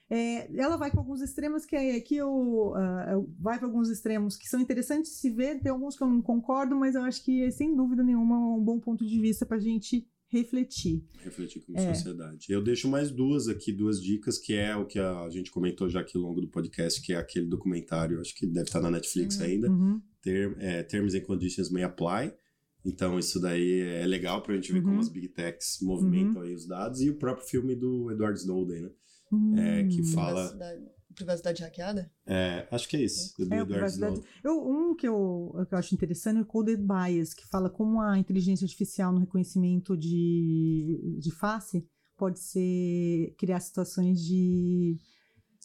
[0.09, 4.37] É, ela vai para alguns extremos que é que eu uh, vai para alguns extremos
[4.37, 5.61] que são interessantes de se ver.
[5.61, 8.65] Tem alguns que eu não concordo, mas eu acho que sem dúvida nenhuma é um
[8.65, 11.05] bom ponto de vista para a gente refletir.
[11.25, 11.95] Refletir como é.
[11.95, 12.47] sociedade.
[12.49, 16.01] Eu deixo mais duas aqui, duas dicas, que é o que a gente comentou já
[16.01, 19.39] aqui ao longo do podcast, que é aquele documentário, acho que deve estar na Netflix
[19.39, 19.45] uhum.
[19.45, 20.01] ainda, uhum.
[20.23, 22.33] Term, é, Terms and Conditions May Apply.
[22.85, 24.85] Então, isso daí é legal para a gente ver uhum.
[24.85, 26.49] como as big techs movimentam uhum.
[26.49, 27.01] aí os dados.
[27.01, 28.91] E o próprio filme do Edward Snowden, né?
[29.57, 30.05] É, que hum.
[30.05, 30.49] fala...
[30.49, 32.11] Privacidade hackeada?
[32.27, 33.35] É, acho que é isso.
[33.39, 34.23] Do é, privacidade.
[34.43, 38.01] Eu, um que eu, que eu acho interessante é o Coded Bias, que fala como
[38.01, 41.87] a inteligência artificial no reconhecimento de, de face
[42.17, 44.99] pode ser criar situações de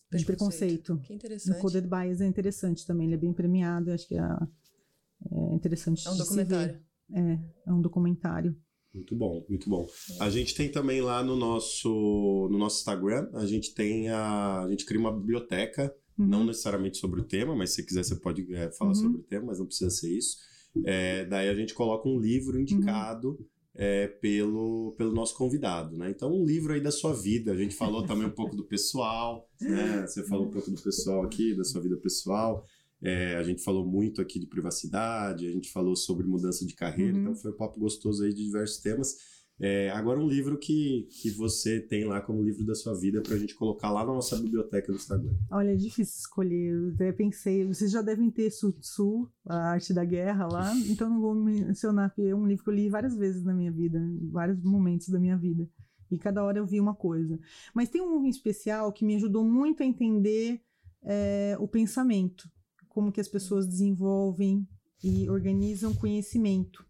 [0.09, 0.19] preconceito.
[0.19, 0.99] de preconceito.
[0.99, 1.57] Que interessante.
[1.57, 6.07] O Coded Bias é interessante também, ele é bem premiado, acho que é, é interessante.
[6.07, 6.81] É um documentário.
[7.11, 8.62] É, é um documentário.
[8.93, 9.87] Muito bom, muito bom.
[10.19, 14.61] A gente tem também lá no nosso, no nosso Instagram, a gente tem a.
[14.61, 16.27] A gente cria uma biblioteca, uhum.
[16.27, 18.95] não necessariamente sobre o tema, mas se quiser você pode é, falar uhum.
[18.95, 20.37] sobre o tema, mas não precisa ser isso.
[20.85, 23.29] É, daí a gente coloca um livro indicado.
[23.29, 23.45] Uhum.
[23.75, 26.11] É, pelo, pelo nosso convidado, né?
[26.11, 27.51] Então, um livro aí da sua vida.
[27.51, 30.05] A gente falou também um pouco do pessoal, né?
[30.05, 32.63] Você falou um pouco do pessoal aqui, da sua vida pessoal.
[33.03, 37.13] É, a gente falou muito aqui de privacidade, a gente falou sobre mudança de carreira,
[37.13, 37.21] uhum.
[37.21, 39.17] então foi um papo gostoso aí de diversos temas.
[39.59, 43.35] É, agora um livro que, que você tem lá como livro da sua vida para
[43.35, 45.31] a gente colocar lá na nossa biblioteca do Instagram.
[45.51, 46.73] Olha, é difícil escolher.
[46.73, 51.09] Eu até pensei, vocês já devem ter Sun Tzu, a arte da guerra lá, então
[51.09, 53.99] não vou mencionar, porque é um livro que eu li várias vezes na minha vida,
[53.99, 55.69] em vários momentos da minha vida.
[56.09, 57.39] E cada hora eu vi uma coisa.
[57.73, 60.61] Mas tem um especial que me ajudou muito a entender
[61.03, 62.49] é, o pensamento
[62.93, 64.67] como que as pessoas desenvolvem
[65.03, 66.85] e organizam conhecimento.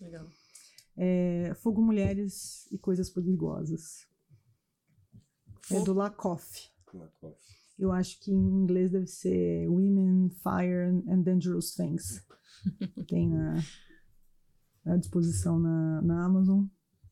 [0.00, 0.28] Legal.
[0.96, 4.06] É, Fogo, Mulheres e Coisas Perigosas.
[5.70, 6.68] É do Lakoff.
[6.92, 7.36] Lakoff.
[7.78, 12.22] Eu acho que em inglês deve ser Women, Fire and Dangerous Things.
[13.08, 13.62] Tem na,
[14.84, 16.64] à disposição na, na Amazon.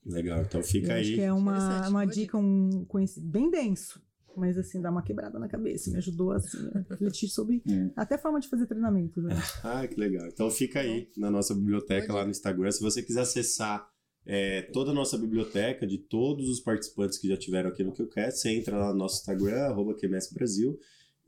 [0.04, 1.00] Legal, então fica Eu aí.
[1.00, 2.86] Acho que é uma, uma dica um,
[3.22, 4.05] bem denso
[4.36, 5.90] mas assim, dá uma quebrada na cabeça.
[5.90, 7.90] Me ajudou assim, a refletir sobre é.
[7.96, 9.20] até forma de fazer treinamento.
[9.20, 9.34] Né?
[9.64, 10.26] ah, que legal.
[10.26, 12.70] Então fica aí na nossa biblioteca lá no Instagram.
[12.70, 13.88] Se você quiser acessar
[14.26, 18.40] é, toda a nossa biblioteca de todos os participantes que já tiveram aqui no QCast,
[18.40, 19.94] você entra lá no nosso Instagram, arroba
[20.34, 20.78] Brasil,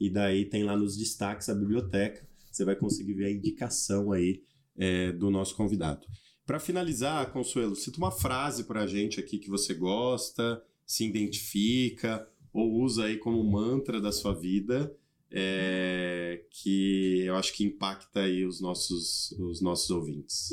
[0.00, 2.26] e daí tem lá nos destaques a biblioteca.
[2.50, 4.42] Você vai conseguir ver a indicação aí
[4.76, 6.06] é, do nosso convidado.
[6.44, 12.26] Para finalizar, Consuelo, cita uma frase para a gente aqui que você gosta, se identifica,
[12.52, 14.94] ou usa aí como mantra da sua vida,
[15.30, 20.50] é, que eu acho que impacta aí os nossos, os nossos ouvintes.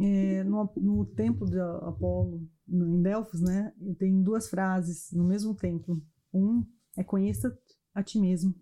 [0.00, 6.02] É, no, no templo de Apolo, em Delfos, né, tem duas frases no mesmo templo.
[6.32, 6.64] Um
[6.96, 7.56] é conheça
[7.94, 8.54] a ti mesmo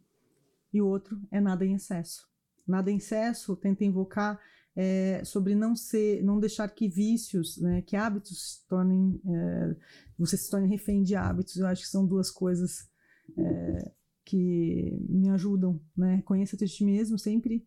[0.73, 2.27] e o outro é nada em excesso.
[2.67, 4.41] Nada em excesso tenta invocar
[4.75, 9.77] é, sobre não ser, não deixar que vícios, né, que hábitos se tornem, é,
[10.19, 11.57] você se torne refém de hábitos.
[11.57, 12.89] Eu acho que são duas coisas
[13.37, 13.93] é,
[14.25, 16.23] que me ajudam, né?
[16.23, 17.67] Conheça a ti mesmo sempre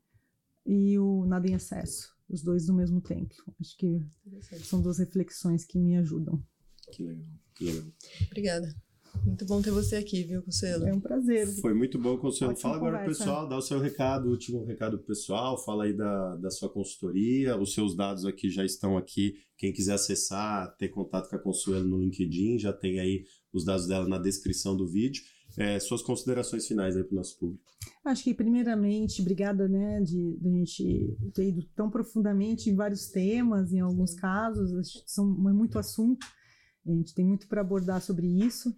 [0.66, 3.36] e o nada em excesso, os dois no mesmo tempo.
[3.60, 4.02] Acho que
[4.64, 6.44] são duas reflexões que me ajudam.
[6.92, 7.92] Que legal, que legal.
[8.28, 8.85] Obrigada.
[9.24, 10.88] Muito bom ter você aqui, viu, Consuelo?
[10.88, 11.48] É um prazer.
[11.62, 12.54] Foi muito bom, Consuelo.
[12.54, 13.20] Ótima Fala agora, conversa.
[13.20, 16.70] pessoal, dá o seu recado, o último recado pro pessoal, fala aí da, da sua
[16.70, 19.36] consultoria, os seus dados aqui já estão aqui.
[19.58, 23.88] Quem quiser acessar, ter contato com a Consuelo no LinkedIn, já tem aí os dados
[23.88, 25.24] dela na descrição do vídeo.
[25.58, 27.64] É, suas considerações finais aí pro nosso público.
[28.04, 33.08] Acho que, primeiramente, obrigada, né, de, de a gente ter ido tão profundamente em vários
[33.08, 36.26] temas, em alguns casos, acho que são, é muito assunto,
[36.86, 38.76] a gente tem muito para abordar sobre isso,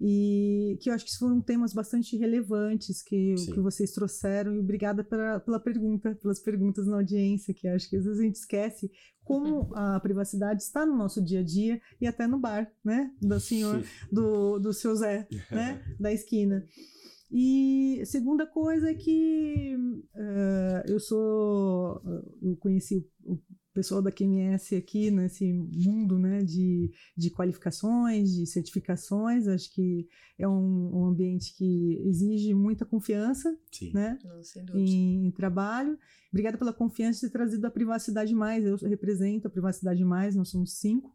[0.00, 5.02] e que eu acho que foram temas bastante relevantes que, que vocês trouxeram, e obrigada
[5.02, 8.90] pela, pela pergunta, pelas perguntas na audiência, que acho que às vezes a gente esquece
[9.24, 13.40] como a privacidade está no nosso dia a dia e até no bar, né, do
[13.40, 13.82] senhor,
[14.12, 16.66] do, do seu Zé, né, da esquina.
[17.30, 19.76] E segunda coisa é que
[20.14, 22.00] eh, eu sou.
[22.40, 23.42] Eu conheci o, o
[23.76, 29.46] pessoal da QMS aqui nesse mundo né, de, de qualificações, de certificações.
[29.46, 30.08] Acho que
[30.38, 33.92] é um, um ambiente que exige muita confiança Sim.
[33.92, 35.98] né, Não, em, em trabalho.
[36.32, 38.64] Obrigada pela confiança de ter trazido a Privacidade Mais.
[38.64, 41.14] Eu represento a Privacidade Mais, nós somos cinco,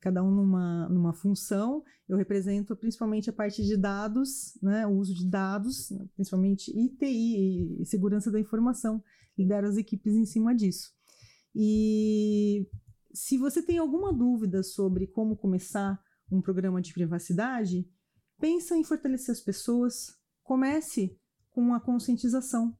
[0.00, 1.84] cada um numa, numa função.
[2.08, 7.84] Eu represento principalmente a parte de dados, né, o uso de dados, principalmente ITI, e
[7.84, 9.04] segurança da informação.
[9.36, 10.97] Lidero as equipes em cima disso.
[11.54, 12.68] E
[13.12, 16.00] se você tem alguma dúvida sobre como começar
[16.30, 17.88] um programa de privacidade,
[18.38, 20.16] pensa em fortalecer as pessoas.
[20.42, 21.18] Comece
[21.50, 22.76] com a conscientização.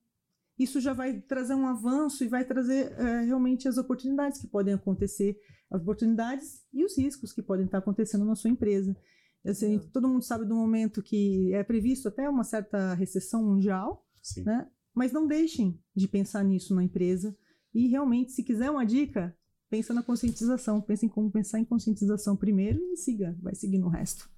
[0.59, 4.74] Isso já vai trazer um avanço e vai trazer eh, realmente as oportunidades que podem
[4.74, 5.39] acontecer,
[5.70, 8.97] as oportunidades e os riscos que podem estar acontecendo na sua empresa.
[9.45, 14.43] Assim, todo mundo sabe do momento que é previsto até uma certa recessão mundial, Sim.
[14.43, 14.69] né?
[14.95, 17.36] Mas não deixem de pensar nisso na empresa.
[17.74, 19.36] E realmente, se quiser uma dica,
[19.70, 20.81] pensa na conscientização.
[20.81, 24.28] Pensa em como pensar em conscientização primeiro e siga, vai seguir no resto.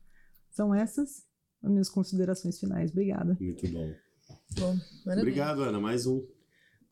[0.50, 1.24] São essas
[1.62, 2.90] as minhas considerações finais.
[2.90, 3.36] Obrigada.
[3.40, 3.92] Muito bom.
[4.58, 5.20] Bom, maravilha.
[5.22, 5.78] Obrigado, Ana.
[5.80, 6.26] Mais um.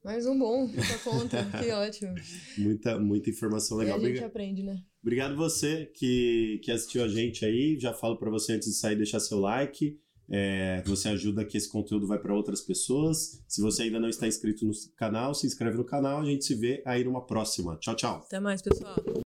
[0.05, 1.44] Mais um bom pra conta.
[1.59, 2.15] que ótimo.
[2.59, 3.97] Muita, muita informação E legal.
[3.97, 4.28] a gente Obrigado.
[4.31, 4.82] aprende, né?
[5.02, 7.78] Obrigado você que, que assistiu a gente aí.
[7.81, 9.98] Já falo para você antes de sair deixar seu like.
[10.31, 13.43] É, você ajuda que esse conteúdo vai para outras pessoas.
[13.49, 16.21] Se você ainda não está inscrito no canal, se inscreve no canal.
[16.21, 17.77] A gente se vê aí numa próxima.
[17.77, 18.17] Tchau, tchau.
[18.27, 18.97] Até mais, pessoal.